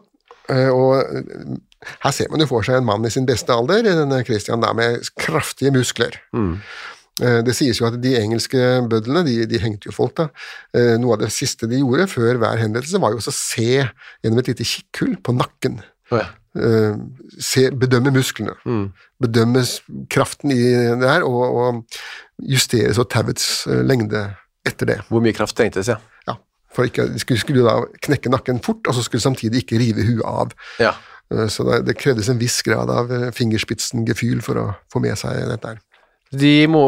og 0.76 1.62
her 2.04 2.12
ser 2.16 2.32
man 2.32 2.42
jo 2.44 2.48
for 2.50 2.66
seg 2.66 2.80
en 2.82 2.86
mann 2.88 3.06
i 3.06 3.12
sin 3.14 3.26
beste 3.30 3.54
alder, 3.54 3.84
denne 3.86 4.24
Christian 4.28 4.62
da, 4.64 4.74
med 4.78 5.04
kraftige 5.20 5.72
muskler. 5.76 6.18
Mm. 6.34 6.58
Det 7.46 7.54
sies 7.54 7.78
jo 7.78 7.86
at 7.86 8.00
de 8.02 8.16
engelske 8.18 8.58
bødlene, 8.90 9.22
de, 9.28 9.44
de 9.46 9.60
hengte 9.62 9.86
jo 9.86 9.94
folk 9.94 10.16
da. 10.18 10.24
Eh, 10.74 10.96
Noe 10.98 11.14
av 11.14 11.20
det 11.22 11.28
siste 11.30 11.68
de 11.70 11.78
gjorde 11.84 12.08
før 12.10 12.40
hver 12.42 12.58
henrettelse 12.58 12.98
var 13.04 13.14
jo 13.14 13.20
også 13.22 13.30
å 13.30 13.36
se 13.38 13.68
gjennom 13.84 14.40
et 14.42 14.50
lite 14.50 14.66
kikkhull 14.66 15.20
på 15.22 15.36
nakken. 15.38 15.76
Oh, 16.10 16.18
ja. 16.18 16.32
Eh, 16.58 16.98
Se, 17.38 17.68
bedømme 17.70 18.10
musklene. 18.16 18.56
Bedømme 19.22 19.62
kraften 20.10 20.56
i 20.56 20.58
det 20.64 21.06
her, 21.06 21.22
og, 21.30 21.44
og 21.54 22.02
justere 22.50 22.90
så 22.98 23.06
tauets 23.06 23.68
eh, 23.70 23.84
lengde 23.86 24.26
etter 24.66 24.90
det. 24.90 24.98
Hvor 25.14 25.22
mye 25.22 25.38
kraft 25.38 25.54
trengtes, 25.62 25.94
ja. 25.94 26.00
Ja, 26.26 26.40
for 26.74 26.90
ikke, 26.90 27.12
de 27.14 27.22
skulle, 27.22 27.42
skulle 27.46 27.62
jo 27.62 27.70
da 27.70 27.78
knekke 28.10 28.34
nakken 28.34 28.62
fort, 28.66 28.82
og 28.90 28.98
så 28.98 29.06
skulle 29.06 29.22
samtidig 29.22 29.68
ikke 29.68 29.78
rive 29.86 30.10
huet 30.10 30.26
av. 30.26 30.58
ja. 30.82 30.96
Eh, 31.34 31.50
Så 31.52 31.66
det, 31.68 31.84
det 31.88 31.98
krevdes 32.00 32.30
en 32.32 32.42
viss 32.42 32.62
grad 32.66 32.92
av 32.94 33.12
eh, 33.12 33.32
fingerspitzengefühl 33.36 34.44
for 34.46 34.62
å 34.62 34.70
få 34.94 35.04
med 35.04 35.18
seg 35.20 35.44
dette 35.50 35.74
her. 35.74 35.82
De 36.34 36.54
må, 36.66 36.88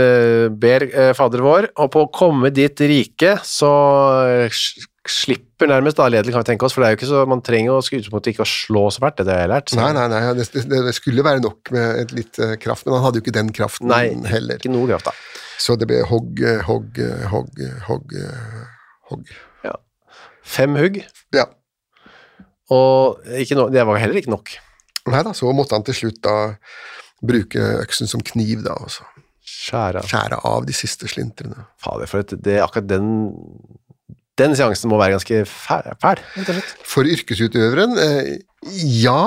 eh, 0.00 0.46
ber 0.48 0.86
Fader 1.16 1.42
vår, 1.44 1.70
og 1.76 1.90
på 1.92 2.04
å 2.06 2.12
komme 2.12 2.48
ditt 2.54 2.80
rike, 2.80 3.34
så 3.44 3.68
slipper 5.06 5.68
nærmest 5.68 5.98
da 6.00 6.06
Ledel, 6.08 6.32
kan 6.32 6.40
vi 6.40 6.48
tenke 6.48 6.64
oss, 6.66 6.72
for 6.74 6.82
det 6.82 6.88
er 6.88 6.94
jo 6.94 6.98
ikke 7.02 7.10
så, 7.10 7.20
man 7.28 7.42
trenger 7.44 7.74
jo 7.74 7.82
utgangspunktet 7.82 8.32
ikke 8.32 8.46
å 8.46 8.48
slå 8.48 8.86
så 8.90 9.04
fælt, 9.04 9.20
det 9.20 9.34
har 9.34 9.44
jeg 9.44 9.52
lært. 9.52 9.68
Så. 9.70 9.78
Nei, 9.78 9.90
nei, 9.94 10.06
nei, 10.10 10.22
det, 10.38 10.64
det, 10.72 10.94
skulle 10.96 11.26
være 11.26 11.44
nok 11.44 11.70
med 11.76 12.00
et 12.06 12.16
litt 12.16 12.40
kraft, 12.62 12.88
men 12.88 12.96
han 12.96 13.04
hadde 13.04 13.20
jo 13.20 13.26
ikke 13.26 13.36
den 13.36 13.52
kraften 13.54 13.92
Nei, 13.92 14.08
heller. 14.32 14.58
ikke 14.58 14.72
noe 14.72 14.88
kraft 14.94 15.10
da. 15.10 15.14
Så 15.60 15.76
det 15.76 15.90
ble 15.92 16.00
hogg, 16.08 16.40
hogg, 16.66 16.98
hogg, 17.30 17.62
hogg, 17.90 18.16
hogg. 19.12 19.36
Ja. 19.68 19.76
Fem 20.56 20.80
hugg, 20.80 21.02
Ja. 21.36 21.46
Og 22.74 23.22
no, 23.58 23.68
det 23.72 23.84
var 23.86 24.00
heller 24.02 24.20
ikke 24.20 24.32
nok. 24.34 24.56
Nei 25.06 25.22
da, 25.22 25.32
så 25.36 25.52
måtte 25.54 25.76
han 25.78 25.86
til 25.86 25.94
slutt 26.00 26.22
da 26.26 26.36
bruke 27.26 27.62
øksen 27.82 28.10
som 28.10 28.24
kniv 28.26 28.64
da, 28.66 28.74
og 28.74 28.90
Skjære 29.46 30.02
av. 30.02 30.08
skjære 30.10 30.38
av 30.48 30.64
de 30.66 30.74
siste 30.74 31.08
slintrene. 31.10 31.66
Fader, 31.82 32.08
for 32.10 32.24
et, 32.24 32.34
det, 32.42 32.56
akkurat 32.62 32.88
den, 32.90 33.10
den 34.40 34.56
seansen 34.58 34.90
må 34.90 34.98
være 34.98 35.14
ganske 35.14 35.44
fæl, 35.46 35.92
fæl 36.02 36.18
rett 36.18 36.50
og 36.50 36.56
slett. 36.56 36.72
For 36.86 37.06
yrkesutøveren, 37.06 37.94
eh, 38.02 38.32
ja, 38.98 39.20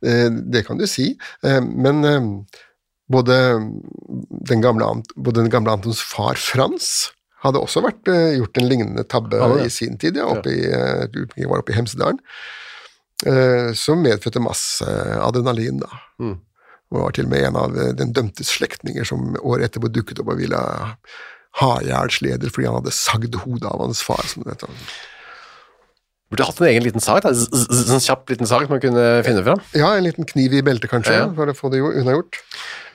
eh, 0.00 0.30
det 0.32 0.64
kan 0.68 0.80
du 0.80 0.86
si, 0.88 1.10
eh, 1.44 1.60
men 1.60 2.00
både, 3.12 3.36
den 4.48 4.64
gamle, 4.64 4.88
både 5.14 5.44
den 5.44 5.52
gamle 5.52 5.76
Antons 5.76 6.00
far 6.00 6.40
Frans 6.40 7.10
hadde 7.44 7.60
også 7.60 7.84
vært, 7.84 8.08
gjort 8.08 8.58
en 8.58 8.70
lignende 8.70 9.04
tabbe 9.06 9.38
ja, 9.38 9.50
i 9.60 9.70
sin 9.70 10.00
tid, 10.00 10.16
ja, 10.18 10.24
oppe 10.32 10.50
i, 10.50 11.44
var 11.44 11.60
oppe 11.60 11.74
i 11.74 11.76
Hemsedalen, 11.76 12.18
som 13.76 14.02
medførte 14.04 14.42
masse 14.44 14.84
adrenalin 15.24 15.80
da. 15.80 15.88
Mm. 16.20 16.34
Og 16.94 17.02
var 17.02 17.16
til 17.16 17.26
og 17.26 17.32
med 17.32 17.48
en 17.48 17.58
av 17.58 17.74
eh, 17.80 17.92
den 17.98 18.12
dømtes 18.14 18.52
slektninger 18.58 19.06
som 19.08 19.34
året 19.42 19.70
etterpå 19.70 19.90
dukket 19.90 20.22
opp 20.22 20.30
og 20.34 20.40
ville 20.42 20.60
ha 21.56 21.72
ihjel 21.82 22.12
Sleder 22.14 22.52
fordi 22.52 22.68
han 22.68 22.78
hadde 22.78 22.94
sagd 22.94 23.34
hodet 23.42 23.68
av 23.70 23.82
hans 23.82 24.02
far. 24.06 24.22
som 24.30 24.44
det. 24.46 24.58
Burde 26.30 26.46
hatt 26.46 26.60
en 26.60 26.68
egen 26.68 26.82
liten 26.84 27.02
sag, 27.02 27.22
da. 27.24 27.30
Sånn 27.32 28.02
kjapp 28.02 28.30
liten 28.32 28.48
sag 28.50 28.66
man 28.70 28.82
kunne 28.82 29.02
finne 29.26 29.42
fram. 29.46 29.60
Ja, 29.78 29.92
en 29.94 30.06
liten 30.06 30.26
kniv 30.26 30.56
i 30.58 30.62
beltet 30.66 30.90
kanskje, 30.90 31.14
Ja. 31.14 31.26
for 31.34 31.46
å 31.50 31.54
få 31.54 31.70
det 31.70 31.78
jo 31.78 31.92
unnagjort. 31.94 32.38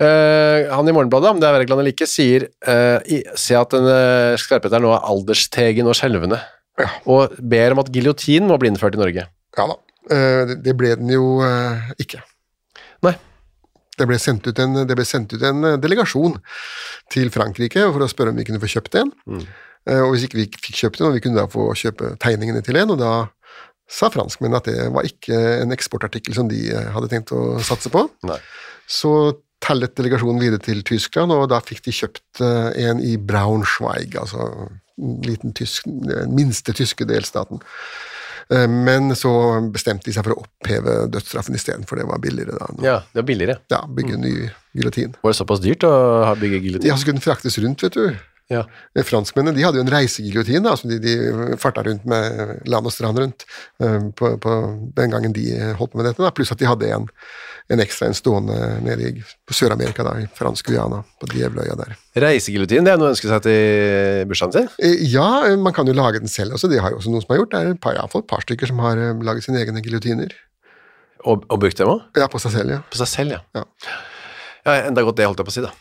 Uh, 0.01 0.67
han 0.71 0.87
i 0.87 0.95
Morgenbladet, 0.95 1.31
om 1.31 1.39
det 1.39 1.47
er 1.47 1.55
Wergeland 1.55 1.79
eller 1.83 1.95
ikke, 1.95 2.09
sier 2.11 2.47
uh, 2.67 2.99
i, 3.07 3.21
Se 3.39 3.55
at 3.55 3.71
den 3.71 3.87
uh, 3.87 4.35
skarpheteren 4.39 4.83
nå 4.83 4.91
er 4.95 5.07
alderstegen 5.13 5.87
og 5.87 5.95
skjelvende, 5.95 6.41
Ja. 6.79 6.89
og 7.07 7.35
ber 7.39 7.71
om 7.75 7.83
at 7.83 7.91
giljotin 7.93 8.47
må 8.51 8.59
bli 8.59 8.71
innført 8.71 8.95
i 8.99 9.03
Norge. 9.03 9.27
Ja 9.57 9.67
da. 9.67 9.79
Eh, 10.09 10.55
det- 10.57 10.77
ble 10.77 10.95
den 10.95 11.09
jo 11.09 11.41
eh, 11.45 11.91
ikke. 11.99 12.21
Nei. 13.03 13.13
Det 13.97 14.07
ble 14.07 14.17
sendt 14.17 14.47
ut 14.47 14.57
en, 14.59 14.87
det 14.87 14.95
ble 14.95 15.05
sendt 15.05 15.33
ut 15.33 15.43
en 15.43 15.63
eh, 15.63 15.77
delegasjon 15.77 16.39
til 17.11 17.29
Frankrike 17.29 17.83
for 17.91 18.01
å 18.01 18.09
spørre 18.09 18.33
om 18.33 18.39
vi 18.39 18.47
kunne 18.47 18.61
få 18.61 18.71
kjøpt 18.71 18.97
en. 19.01 19.11
Mm. 19.27 19.45
Og 19.91 20.11
hvis 20.13 20.27
ikke 20.27 20.37
vi 20.37 20.45
fikk 20.61 20.75
kjøpt 20.77 20.99
en, 21.01 21.07
og 21.09 21.15
vi 21.15 21.21
kunne 21.25 21.39
da 21.41 21.47
få 21.49 21.71
kjøpe 21.73 22.15
tegningene 22.21 22.61
til 22.61 22.77
en, 22.77 22.91
og 22.93 22.99
da 23.01 23.13
sa 23.89 24.11
franskmennene 24.13 24.59
at 24.61 24.67
det 24.69 24.83
var 24.93 25.07
ikke 25.09 25.33
en 25.63 25.73
eksportartikkel 25.73 26.35
som 26.37 26.51
de 26.51 26.59
hadde 26.69 27.09
tenkt 27.09 27.33
å 27.33 27.57
satse 27.65 27.89
på. 27.89 28.03
Nei. 28.29 28.37
Så 28.85 29.09
tellet 29.65 29.95
delegasjonen 29.97 30.37
videre 30.41 30.61
til 30.61 30.83
Tyskland, 30.85 31.33
og 31.33 31.49
da 31.49 31.57
fikk 31.65 31.81
de 31.87 31.95
kjøpt 31.97 32.43
en 32.45 33.01
i 33.01 33.15
Braunschweig, 33.17 34.13
altså 34.21 34.45
en 35.01 35.17
liten 35.25 35.57
tysk, 35.57 35.89
den 35.89 36.37
minste 36.37 36.77
tyske 36.77 37.09
delstaten. 37.09 37.61
Eh, 38.51 38.67
Men 38.67 39.15
så 39.15 39.33
bestemte 39.73 40.09
de 40.09 40.15
seg 40.15 40.25
for 40.27 40.35
å 40.35 40.43
oppheve 40.43 40.97
dødsstraffen 41.11 41.55
isteden, 41.55 41.87
for 41.87 41.99
det 41.99 42.07
var 42.09 42.21
billigere 42.23 42.57
da. 42.59 42.71
Ja, 42.83 42.97
det 43.13 43.23
var 43.23 43.29
billigere. 43.29 43.59
Ja, 43.71 43.83
bygge 43.87 44.17
mm. 44.17 44.25
ny 44.25 44.33
giljotin. 44.77 45.15
Var 45.21 45.33
det 45.33 45.39
såpass 45.39 45.63
dyrt 45.63 45.85
å 45.87 45.93
bygge 46.39 46.59
giljotin? 46.65 46.89
Ja, 46.91 46.97
så 46.99 47.07
kunne 47.07 47.21
den 47.21 47.27
fraktes 47.27 47.59
rundt, 47.63 47.83
vet 47.85 47.97
du. 47.97 48.19
Ja. 48.51 48.65
Eh, 48.97 49.05
Franskmennene 49.07 49.55
de 49.55 49.63
hadde 49.63 49.79
jo 49.79 49.85
en 49.85 49.93
reisegiljotin 49.93 50.67
som 50.75 50.91
de, 50.91 50.97
de 50.99 51.57
farta 51.61 51.85
rundt 51.87 52.03
med 52.09 52.65
land 52.69 52.89
og 52.89 52.93
strand 52.93 53.21
rundt 53.21 53.45
eh, 53.79 54.09
på, 54.17 54.33
på 54.43 54.55
den 54.97 55.13
gangen 55.15 55.35
de 55.35 55.45
holdt 55.79 55.93
på 55.93 56.01
med 56.01 56.09
dette. 56.09 56.19
Da. 56.23 56.33
Pluss 56.35 56.51
at 56.51 56.59
de 56.59 56.67
hadde 56.67 56.89
en, 56.91 57.07
en 57.71 57.83
ekstra 57.83 58.09
en 58.11 58.17
stående 58.17 58.57
nede 58.83 59.07
i 59.07 59.23
på 59.47 59.55
Sør-Amerika, 59.55 60.03
da, 60.07 60.17
i 60.19 60.27
fransk 60.35 60.67
Guyana, 60.67 61.01
på 61.21 61.29
Djevløya 61.31 61.77
der. 61.79 61.95
Reisegiljotin, 62.19 62.83
det 62.87 62.93
er 62.93 62.99
noe 62.99 63.09
å 63.09 63.15
ønske 63.15 63.31
seg 63.31 63.43
til 63.47 64.27
bursdagen 64.29 64.57
sin? 64.67 64.71
Eh, 64.83 65.05
Ja, 65.11 65.29
eh, 65.47 65.57
man 65.59 65.75
kan 65.75 65.87
jo 65.87 65.95
lage 65.95 66.19
den 66.23 66.31
selv 66.31 66.57
også, 66.59 66.69
det 66.71 66.81
har 66.83 66.91
jo 66.91 66.99
også 66.99 67.13
noen 67.13 67.23
som 67.23 67.31
har 67.33 67.41
gjort. 67.43 67.53
Det 67.55 67.61
er 67.61 67.75
et 67.75 67.83
par, 67.83 67.95
i 67.95 68.03
et 68.03 68.27
par 68.31 68.43
stykker 68.43 68.71
som 68.71 68.81
har 68.83 68.99
eh, 68.99 69.13
laget 69.23 69.47
sine 69.47 69.63
egne 69.63 69.83
giljotiner. 69.85 70.35
Og, 71.21 71.45
og 71.47 71.61
brukt 71.61 71.77
dem 71.77 71.87
òg? 71.91 72.03
Ja, 72.17 72.27
på 72.31 72.41
seg 72.41 72.55
selv, 72.57 72.75
ja. 72.75 72.81
På 72.91 72.99
seg 72.99 73.07
selv, 73.11 73.37
ja. 73.37 73.41
Ja. 73.55 73.63
ja. 74.65 74.77
Enda 74.89 75.05
godt 75.05 75.19
det, 75.21 75.29
holdt 75.29 75.39
jeg 75.39 75.47
på 75.47 75.53
å 75.53 75.57
si, 75.59 75.63
da. 75.63 75.71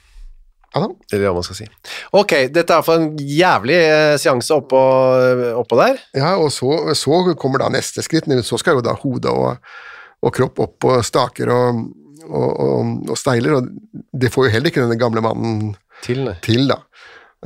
Eller 0.76 1.26
hva 1.26 1.32
man 1.40 1.46
skal 1.46 1.58
si. 1.58 1.66
Ok, 2.14 2.34
dette 2.54 2.76
er 2.76 2.84
for 2.86 3.00
en 3.02 3.16
jævlig 3.18 3.78
eh, 3.80 4.16
seanse 4.22 4.54
oppå, 4.54 4.80
oppå 5.58 5.78
der. 5.80 5.98
Ja, 6.14 6.36
og 6.38 6.52
så, 6.54 6.94
så 6.98 7.22
kommer 7.40 7.64
da 7.64 7.70
neste 7.74 8.04
skritt, 8.06 8.28
men 8.30 8.44
så 8.46 8.58
skal 8.60 8.78
jo 8.78 8.84
da 8.86 8.94
hode 9.02 9.32
og, 9.34 9.72
og 10.22 10.34
kropp 10.36 10.62
opp 10.62 10.76
på 10.84 10.98
staker 11.06 11.50
og, 11.54 11.80
og, 12.28 12.50
og, 12.50 12.92
og 13.10 13.18
steiler, 13.18 13.56
og 13.58 13.72
det 14.12 14.30
får 14.30 14.46
jo 14.46 14.54
heller 14.54 14.70
ikke 14.70 14.84
denne 14.84 15.00
gamle 15.00 15.24
mannen 15.24 15.72
Til, 16.04 16.22
nei. 16.28 16.36
til, 16.44 16.68
da. 16.70 16.78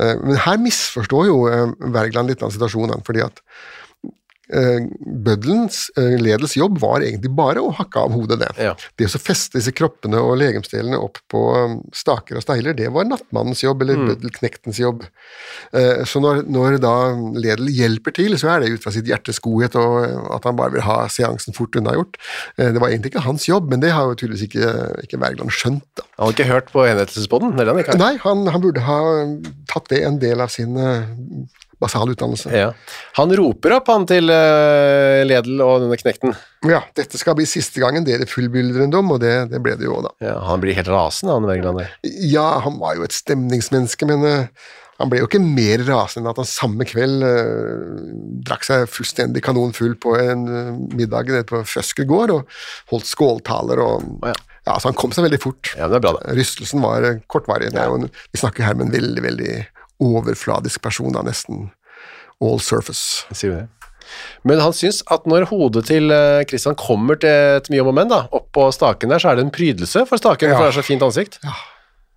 Eh, 0.01 0.13
Men 0.21 0.37
her 0.45 0.61
misforstår 0.61 1.29
jo 1.31 1.39
eh, 1.49 1.73
Wergeland 1.95 2.29
litt 2.29 2.43
av 2.45 2.53
situasjonen, 2.53 3.01
fordi 3.07 3.25
at 3.25 3.41
eh, 3.41 3.73
bøddelens, 5.25 5.89
eh, 5.97 6.15
ledels 6.21 6.55
jobb 6.57 6.77
var 6.81 7.01
egentlig 7.01 7.31
bare 7.35 7.63
å 7.63 7.71
hakke 7.73 8.03
av 8.05 8.13
hodet 8.13 8.39
det. 8.43 8.51
Ja. 8.61 8.75
Det 8.97 9.07
å 9.09 9.21
feste 9.21 9.57
disse 9.59 9.73
kroppene 9.75 10.19
og 10.21 10.37
legemsdelene 10.41 10.99
opp 11.01 11.17
på 11.31 11.41
um, 11.55 11.77
staker 11.95 12.37
og 12.37 12.45
steiler, 12.45 12.75
det 12.77 12.91
var 12.93 13.07
nattmannens 13.09 13.63
jobb, 13.63 13.81
eller 13.81 13.97
bøddelknektens 14.11 14.79
jobb. 14.79 15.05
Eh, 15.73 16.03
Så 16.05 16.21
når, 16.21 16.43
når 16.49 16.77
da 16.83 16.93
Ledel 17.35 17.69
hjelper 17.73 18.13
til, 18.13 18.37
så 18.37 18.53
er 18.53 18.59
det 18.61 18.73
ut 18.75 18.83
fra 18.83 18.91
sitt 18.93 19.07
hjertes 19.09 19.39
godhet 19.43 19.75
og 19.81 20.03
eh, 20.05 20.35
at 20.35 20.43
han 20.47 20.55
bare 20.59 20.71
vil 20.75 20.85
ha 20.85 21.07
seansen 21.11 21.53
fort 21.57 21.75
unnagjort. 21.75 22.17
Eh, 22.57 22.71
Det 22.71 22.81
var 22.81 22.89
egentlig 22.89 23.13
ikke 23.13 23.25
hans 23.25 23.47
jobb, 23.49 23.69
men 23.71 23.79
det 23.83 23.91
har 23.95 24.05
jo 24.11 24.15
tydeligvis 24.15 24.47
ikke, 24.49 24.69
ikke 25.07 25.19
Wergeland 25.21 25.51
skjønt. 25.51 25.83
da. 25.97 26.03
Han 26.17 26.27
har 26.27 26.33
ikke 26.37 26.51
hørt 26.51 26.69
på 26.71 26.85
han. 27.41 27.55
Nei, 27.99 28.13
han, 28.23 28.45
han 28.47 28.61
burde 28.61 28.81
ha 28.85 28.99
tatt 29.71 29.89
det 29.89 30.03
en 30.05 30.19
del 30.19 30.41
av 30.41 30.49
sin 30.53 30.77
basale 31.81 32.15
utdannelse. 32.15 32.51
Ja. 32.55 32.69
Han 33.19 33.33
roper 33.35 33.77
opp 33.79 33.91
han 33.91 34.07
til 34.09 34.31
uh, 34.31 35.23
Ledel 35.27 35.61
og 35.65 35.83
denne 35.83 35.99
knekten. 35.99 36.35
Ja, 36.65 36.81
dette 36.97 37.19
skal 37.21 37.37
bli 37.37 37.45
siste 37.49 37.83
gangen 37.83 38.07
dere 38.07 38.27
fullbyrder 38.29 38.85
en 38.85 38.93
dom, 38.93 39.11
og 39.13 39.21
det, 39.23 39.35
det 39.51 39.61
ble 39.63 39.75
det 39.79 39.89
jo 39.89 39.99
òg, 39.99 40.07
da. 40.07 40.15
Ja, 40.31 40.39
han 40.47 40.63
blir 40.63 40.77
helt 40.77 40.89
rasende, 40.91 41.35
han 41.35 41.47
Wergeland. 41.49 41.85
Ja, 42.25 42.47
han 42.65 42.79
var 42.81 42.97
jo 42.97 43.05
et 43.05 43.15
stemningsmenneske, 43.15 44.07
men 44.09 44.25
uh, 44.25 44.71
han 45.01 45.11
ble 45.11 45.19
jo 45.19 45.27
ikke 45.27 45.43
mer 45.43 45.83
rasende 45.89 46.23
enn 46.23 46.31
at 46.31 46.39
han 46.39 46.47
samme 46.47 46.87
kveld 46.87 47.25
uh, 47.27 47.99
drakk 48.47 48.63
seg 48.67 48.87
fullstendig 48.87 49.43
kanonfull 49.43 49.97
på 49.99 50.15
en 50.21 50.47
uh, 50.47 50.73
middag 50.95 51.31
nede 51.31 51.47
på 51.49 51.61
Føsker 51.67 52.07
gård 52.07 52.33
og 52.37 52.59
holdt 52.93 53.09
skåltaler 53.11 53.81
og 53.83 54.05
oh, 54.21 54.29
ja. 54.31 54.35
ja, 54.69 54.77
så 54.79 54.89
han 54.89 54.97
kom 54.97 55.11
seg 55.15 55.27
veldig 55.27 55.41
fort. 55.43 55.73
Ja, 55.75 55.89
det 55.91 55.99
er 55.99 56.05
bra, 56.07 56.15
det. 56.15 56.37
Rystelsen 56.39 56.83
var 56.85 57.03
kortvarig. 57.27 57.73
kortvarig. 57.75 58.07
Det 58.07 58.31
vi 58.31 58.43
snakker 58.45 58.69
her 58.69 58.79
med 58.79 58.87
en 58.87 58.95
veldig, 58.95 59.25
veldig 59.27 59.57
overfladisk 60.03 60.81
person, 60.83 61.13
da, 61.15 61.23
nesten 61.25 61.69
all 62.43 62.59
surface. 62.59 63.23
Sier 63.31 63.51
vi 63.53 63.61
det. 63.61 63.69
Men 64.45 64.59
han 64.61 64.73
syns 64.75 64.99
at 65.13 65.25
når 65.29 65.47
hodet 65.49 65.85
til 65.89 66.11
eh, 66.13 66.43
Christian 66.49 66.75
kommer 66.77 67.17
til 67.21 67.57
et 67.59 67.69
mye 67.73 67.81
om 67.81 67.89
og 67.89 67.95
men, 67.97 68.11
da, 68.11 68.25
opp 68.35 68.51
på 68.53 68.67
staken 68.75 69.09
der, 69.09 69.21
så 69.21 69.31
er 69.31 69.39
det 69.39 69.47
en 69.47 69.55
prydelse 69.55 70.05
for 70.09 70.21
staken, 70.21 70.51
Ja. 70.51 70.57
for 70.59 70.67
det 70.67 70.73
er 70.75 70.77
så 70.81 70.85
fint 70.85 71.05
ansikt. 71.05 71.39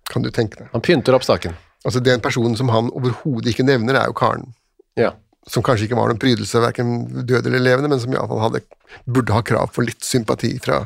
Kan 0.09 0.25
du 0.25 0.29
tenke 0.33 0.59
deg. 0.61 0.69
Han 0.73 0.85
pynter 0.85 1.17
opp 1.17 1.25
staken. 1.25 1.55
Altså, 1.85 2.01
Den 2.03 2.21
personen 2.21 2.57
som 2.59 2.69
han 2.73 2.91
overhodet 2.91 3.53
ikke 3.53 3.65
nevner, 3.65 3.95
er 3.95 4.11
jo 4.11 4.17
Karen. 4.17 4.51
Ja. 4.99 5.13
Som 5.49 5.63
kanskje 5.63 5.87
ikke 5.87 5.97
var 5.97 6.11
noen 6.11 6.19
prydelse, 6.21 6.61
verken 6.61 7.25
død 7.25 7.47
eller 7.47 7.63
levende, 7.63 7.89
men 7.89 8.01
som 8.01 8.13
iallfall 8.13 8.59
burde 9.07 9.33
ha 9.33 9.41
krav 9.41 9.71
for 9.73 9.87
litt 9.87 10.03
sympati 10.05 10.57
fra 10.61 10.83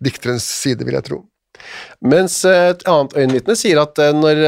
dikterens 0.00 0.46
side, 0.46 0.86
vil 0.86 0.96
jeg 0.96 1.08
tro. 1.10 1.20
Mens 2.00 2.38
eh, 2.46 2.70
et 2.72 2.84
annet 2.88 3.16
øyenvitne 3.18 3.56
sier 3.58 3.80
at, 3.82 3.98
eh, 3.98 4.14
når, 4.16 4.42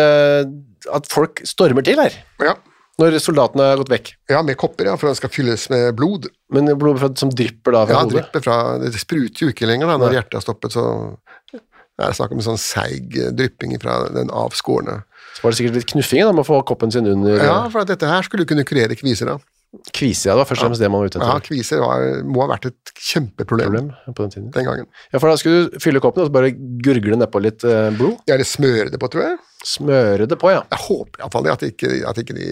at 0.93 1.07
folk 1.11 1.43
stormer 1.45 1.83
til 1.87 1.97
her, 2.01 2.13
Ja, 2.41 2.55
når 3.01 3.19
soldatene 3.21 3.63
har 3.71 3.77
gått 3.81 3.89
vekk. 3.93 4.13
ja 4.29 4.43
med 4.43 4.57
kopper, 4.61 4.85
ja, 4.87 4.97
for 4.97 5.07
den 5.09 5.15
skal 5.17 5.31
fylles 5.31 5.69
med 5.71 5.95
blod. 5.97 6.29
Men 6.53 6.67
blod 6.79 6.99
fra- 7.01 7.15
som 7.17 7.31
drypper 7.31 7.73
da 7.73 7.85
fra 7.87 7.95
Ja, 7.95 8.01
hodet. 8.05 8.17
drypper 8.33 8.43
fra, 8.45 8.79
Det 8.79 8.93
spruter 9.01 9.47
jo 9.47 9.49
ikke 9.53 9.67
lenger 9.67 9.87
da, 9.87 9.97
når 9.97 10.11
Nei. 10.13 10.17
hjertet 10.21 10.35
har 10.35 10.41
stoppet, 10.47 10.73
så 10.73 11.17
det 11.53 11.61
er 12.09 12.13
snakk 12.17 12.33
om 12.33 12.39
en 12.39 12.49
sånn 12.57 12.59
seig 12.59 13.17
eh, 13.19 13.31
drypping 13.31 13.79
fra 13.81 14.09
den 14.09 14.29
avskårne. 14.31 15.03
Så 15.37 15.43
var 15.45 15.51
det 15.53 15.59
sikkert 15.61 15.75
litt 15.77 15.87
knuffing 15.93 16.25
da, 16.25 16.33
med 16.33 16.45
å 16.45 16.49
få 16.49 16.65
koppen 16.67 16.91
sin 16.93 17.07
under 17.07 17.37
Ja, 17.39 17.65
eh, 17.67 17.71
for 17.71 17.85
dette 17.85 18.07
her 18.09 18.23
skulle 18.23 18.47
kunne 18.47 18.65
kurere 18.65 18.97
kviser, 18.97 19.27
da. 19.27 19.39
Kvise. 19.95 20.27
Ja, 20.29 20.35
det 20.35 20.43
var 20.43 20.49
først 20.51 20.65
og 20.65 20.69
fremst 20.71 20.83
det 20.83 20.91
man 20.91 21.01
var 21.05 21.11
ute 21.13 21.21
Ja, 21.23 21.29
etter. 21.37 21.47
kviser 21.47 21.81
var, 21.85 22.05
må 22.27 22.43
ha 22.43 22.49
vært 22.57 22.67
et 22.73 22.93
kjempeproblem 22.99 23.71
Problem 23.71 23.91
på 24.17 24.23
den 24.27 24.31
tiden. 24.35 24.51
den 24.57 24.67
gangen. 24.67 24.87
Ja, 25.13 25.19
for 25.23 25.31
da 25.31 25.37
skulle 25.41 25.69
du 25.71 25.79
fylle 25.83 26.03
koppen 26.03 26.25
og 26.25 26.31
så 26.31 26.35
bare 26.35 26.51
gurgle 26.83 27.17
nedpå 27.21 27.43
litt 27.45 27.63
eh, 27.65 27.91
blod. 27.95 28.19
Ja, 28.27 28.35
eller 28.35 28.49
smøre 28.49 28.91
det 28.91 28.99
på, 29.03 29.11
tror 29.13 29.29
jeg. 29.29 29.37
Smøre 29.65 30.27
det 30.27 30.39
på, 30.41 30.51
ja. 30.51 30.65
Jeg 30.73 30.83
håper 30.89 31.23
iallfall 31.23 31.47
det, 31.47 31.53
at 31.59 31.63
ikke, 31.71 31.93
at 32.09 32.19
ikke 32.25 32.35
de 32.39 32.49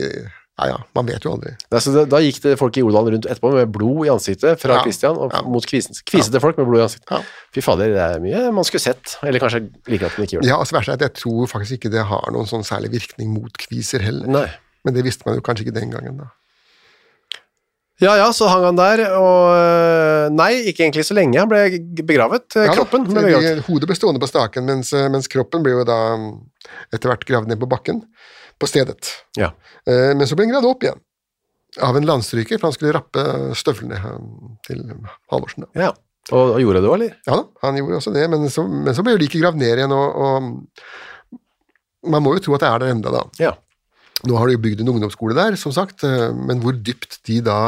Ja 0.59 0.67
ja, 0.73 0.77
man 0.99 1.07
vet 1.07 1.23
jo 1.23 1.31
aldri. 1.37 1.53
Da, 1.71 1.79
så 1.79 1.93
det, 1.95 2.01
da 2.11 2.19
gikk 2.19 2.41
det 2.43 2.57
folk 2.59 2.75
i 2.79 2.83
Odal 2.83 3.07
rundt 3.15 3.27
etterpå 3.31 3.53
med 3.55 3.71
blod 3.71 4.07
i 4.09 4.11
ansiktet 4.11 4.59
fra 4.59 4.79
Ja, 4.81 4.83
Christian 4.83 5.15
og 5.23 5.31
ja. 5.35 5.43
mot 5.47 5.63
kvisen. 5.71 5.95
Kvisete 6.03 6.41
folk 6.43 6.59
med 6.59 6.67
blod 6.67 6.81
i 6.81 6.87
ansiktet. 6.89 7.13
Ja. 7.15 7.21
Fy 7.55 7.63
fader, 7.63 7.93
det 7.95 8.01
er 8.03 8.19
mye 8.25 8.41
man 8.57 8.67
skulle 8.67 8.83
sett. 8.83 9.15
Eller 9.23 9.39
kanskje 9.43 9.61
like 9.87 10.03
at 10.11 10.19
man 10.19 10.27
ikke 10.27 10.39
gjør 10.39 10.43
det. 10.43 10.51
Ja, 10.51 10.57
altså 10.59 10.75
så 10.75 10.79
verst 10.81 10.91
er 10.91 10.99
at 10.99 11.05
Jeg 11.07 11.15
tror 11.23 11.47
faktisk 11.51 11.79
ikke 11.79 11.93
det 11.95 12.03
har 12.11 12.27
noen 12.35 12.51
sånn 12.51 12.67
særlig 12.67 12.91
virkning 12.97 13.31
mot 13.37 13.55
kviser 13.59 14.03
heller. 14.03 14.27
Nei. 14.35 14.49
Men 14.87 14.95
det 14.99 15.07
visste 15.07 15.23
man 15.27 15.39
jo 15.39 15.47
kanskje 15.47 15.69
ikke 15.69 15.79
den 15.79 15.91
gangen, 15.95 16.19
da. 16.25 16.29
Ja, 18.01 18.13
ja, 18.21 18.29
så 18.33 18.47
hang 18.47 18.63
han 18.69 18.77
der, 18.79 19.01
og 19.19 19.49
øh, 19.59 20.29
Nei, 20.31 20.53
ikke 20.71 20.85
egentlig 20.85 21.03
så 21.09 21.17
lenge. 21.19 21.39
Han 21.41 21.49
ble 21.51 21.65
begravet. 22.07 22.47
øh, 22.55 22.69
Ja 22.69 22.75
Kroppen 22.77 23.09
ble 23.09 23.25
begravet. 23.27 23.65
Hodet 23.67 23.89
ble 23.91 23.97
stående 23.99 24.23
på 24.23 24.29
staken, 24.31 24.69
mens, 24.69 24.93
eh, 24.95 25.09
mens 25.11 25.27
kroppen 25.33 25.65
ble 25.67 25.73
jo 25.81 25.85
da 25.89 25.97
mm, 26.21 26.29
etter 26.95 27.11
hvert 27.11 27.27
gravd 27.27 27.51
ned 27.51 27.59
på 27.59 27.67
bakken 27.71 28.05
på 28.59 28.69
stedet. 28.71 29.11
Ja. 29.39 29.51
Eh, 29.87 30.13
Men 30.15 30.27
så 30.31 30.39
ble 30.39 30.47
han 30.47 30.55
gravd 30.55 30.71
opp 30.71 30.87
igjen 30.87 31.03
av 31.85 31.99
en 31.99 32.07
landstryker, 32.09 32.59
for 32.59 32.71
han 32.71 32.77
skulle 32.79 32.95
rappe 32.97 33.23
støvlene 33.59 33.99
eh, 33.99 34.23
til 34.69 34.85
Halvorsen. 35.33 35.67
ja. 35.75 35.91
Og, 36.29 36.51
og 36.55 36.59
gjorde 36.61 36.81
det 36.85 36.89
òg, 36.91 36.95
eller? 36.99 37.13
Ja 37.25 37.37
da, 37.39 37.45
han 37.63 37.77
gjorde 37.79 37.99
også 38.03 38.11
det, 38.13 38.27
men 38.29 38.43
så, 38.53 38.61
men 38.69 38.93
så 38.93 39.01
ble 39.01 39.15
jo 39.15 39.21
liket 39.23 39.41
gravd 39.41 39.57
ned 39.63 39.79
igjen, 39.81 39.95
og, 39.97 40.19
og 40.21 42.11
man 42.13 42.21
må 42.25 42.35
jo 42.37 42.43
tro 42.45 42.57
at 42.59 42.61
det 42.67 42.69
er 42.69 42.83
der 42.83 42.91
enda 42.93 43.13
da. 43.15 43.23
Ja. 43.41 43.53
Nå 44.27 44.39
har 44.39 44.49
de 44.49 44.57
jo 44.57 44.63
bygd 44.65 44.83
en 44.83 44.91
ungdomsskole 44.95 45.37
der, 45.37 45.57
som 45.61 45.75
sagt, 45.75 46.03
eh, 46.07 46.31
men 46.35 46.63
hvor 46.63 46.75
dypt 46.75 47.21
de 47.29 47.39
da 47.47 47.61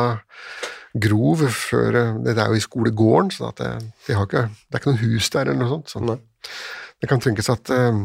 grov 0.98 1.44
før 1.54 1.94
eh, 1.94 2.16
Det 2.24 2.34
er 2.34 2.48
jo 2.50 2.58
i 2.58 2.64
skolegården, 2.64 3.30
så 3.30 3.52
at 3.52 3.60
det, 3.62 3.92
de 4.06 4.16
har 4.18 4.26
ikke, 4.26 4.48
det 4.50 4.74
er 4.74 4.82
ikke 4.82 4.90
noen 4.90 5.04
hus 5.04 5.30
der 5.30 5.46
eller 5.46 5.60
noe 5.62 5.70
sånt. 5.76 5.92
Så 5.92 6.18
det 7.00 7.08
kan 7.08 7.22
tenkes 7.22 7.50
at 7.52 7.70
eh, 7.70 8.02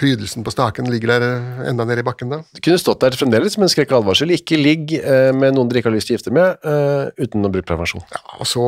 prydelsen 0.00 0.44
på 0.46 0.52
staken 0.54 0.88
ligger 0.90 1.12
der 1.12 1.24
eh, 1.28 1.68
enda 1.70 1.84
nede 1.84 2.00
i 2.00 2.06
bakken 2.06 2.32
da. 2.32 2.38
Du 2.56 2.60
kunne 2.64 2.80
stått 2.80 3.02
der 3.04 3.16
fremdeles 3.18 3.58
med 3.60 3.68
en 3.68 3.72
skrekk 3.74 3.92
advarsel. 3.98 4.32
Ikke 4.34 4.56
ligg 4.56 4.94
øh, 4.98 5.30
med 5.36 5.54
noen 5.56 5.68
dere 5.70 5.82
ikke 5.82 5.90
har 5.92 5.96
lyst 5.98 6.08
til 6.08 6.16
å 6.16 6.18
gifte 6.18 6.32
med, 6.34 6.56
øh, 6.64 7.10
uten 7.20 7.44
å 7.44 7.52
bruke 7.52 7.68
prevensjon. 7.68 8.04
Ja, 8.14 8.22
og 8.40 8.48
så 8.48 8.64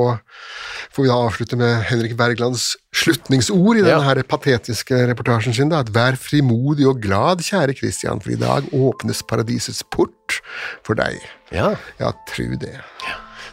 får 0.93 1.07
vi 1.07 1.09
da 1.11 1.17
avslutte 1.25 1.59
med 1.61 1.87
Henrik 1.89 2.15
Wergelands 2.21 2.75
slutningsord 2.93 3.81
i 3.81 3.83
Ja. 3.83 3.89
denne 3.97 4.05
her 4.11 4.23
patetiske 4.29 5.01
reportasjen 5.11 5.57
sin. 5.57 5.73
da, 5.73 5.81
at 5.81 5.91
Vær 5.93 6.17
frimodig 6.21 6.87
og 6.89 7.01
glad, 7.01 7.41
kjære 7.49 7.75
Kristian, 7.81 8.21
for 8.21 8.31
i 8.37 8.41
dag 8.41 8.69
åpnes 8.77 9.25
paradisets 9.27 9.83
port 9.91 10.41
for 10.85 10.95
deg. 10.95 11.17
Ja. 11.53 11.73
Ja, 12.01 12.13
tru 12.29 12.57
det. 12.61 12.77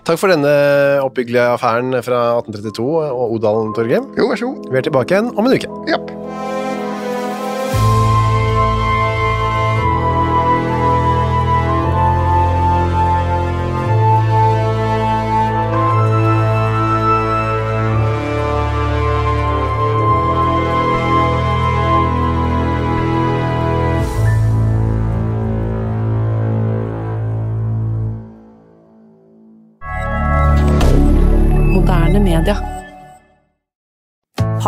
Takk 0.08 0.18
for 0.20 0.32
denne 0.32 0.52
oppbyggelige 1.04 1.48
affæren 1.56 1.92
fra 2.04 2.22
1832 2.40 2.86
og 3.12 3.36
Odalen, 3.36 3.74
Torgrim. 3.76 4.08
Jo, 4.18 4.30
vær 4.32 4.40
så 4.40 4.48
god. 4.54 4.72
Vi 4.72 4.78
er 4.80 4.88
tilbake 4.88 5.16
igjen 5.16 5.32
om 5.38 5.46
en 5.46 5.54
uke. 5.60 5.70
Japp. 5.92 6.59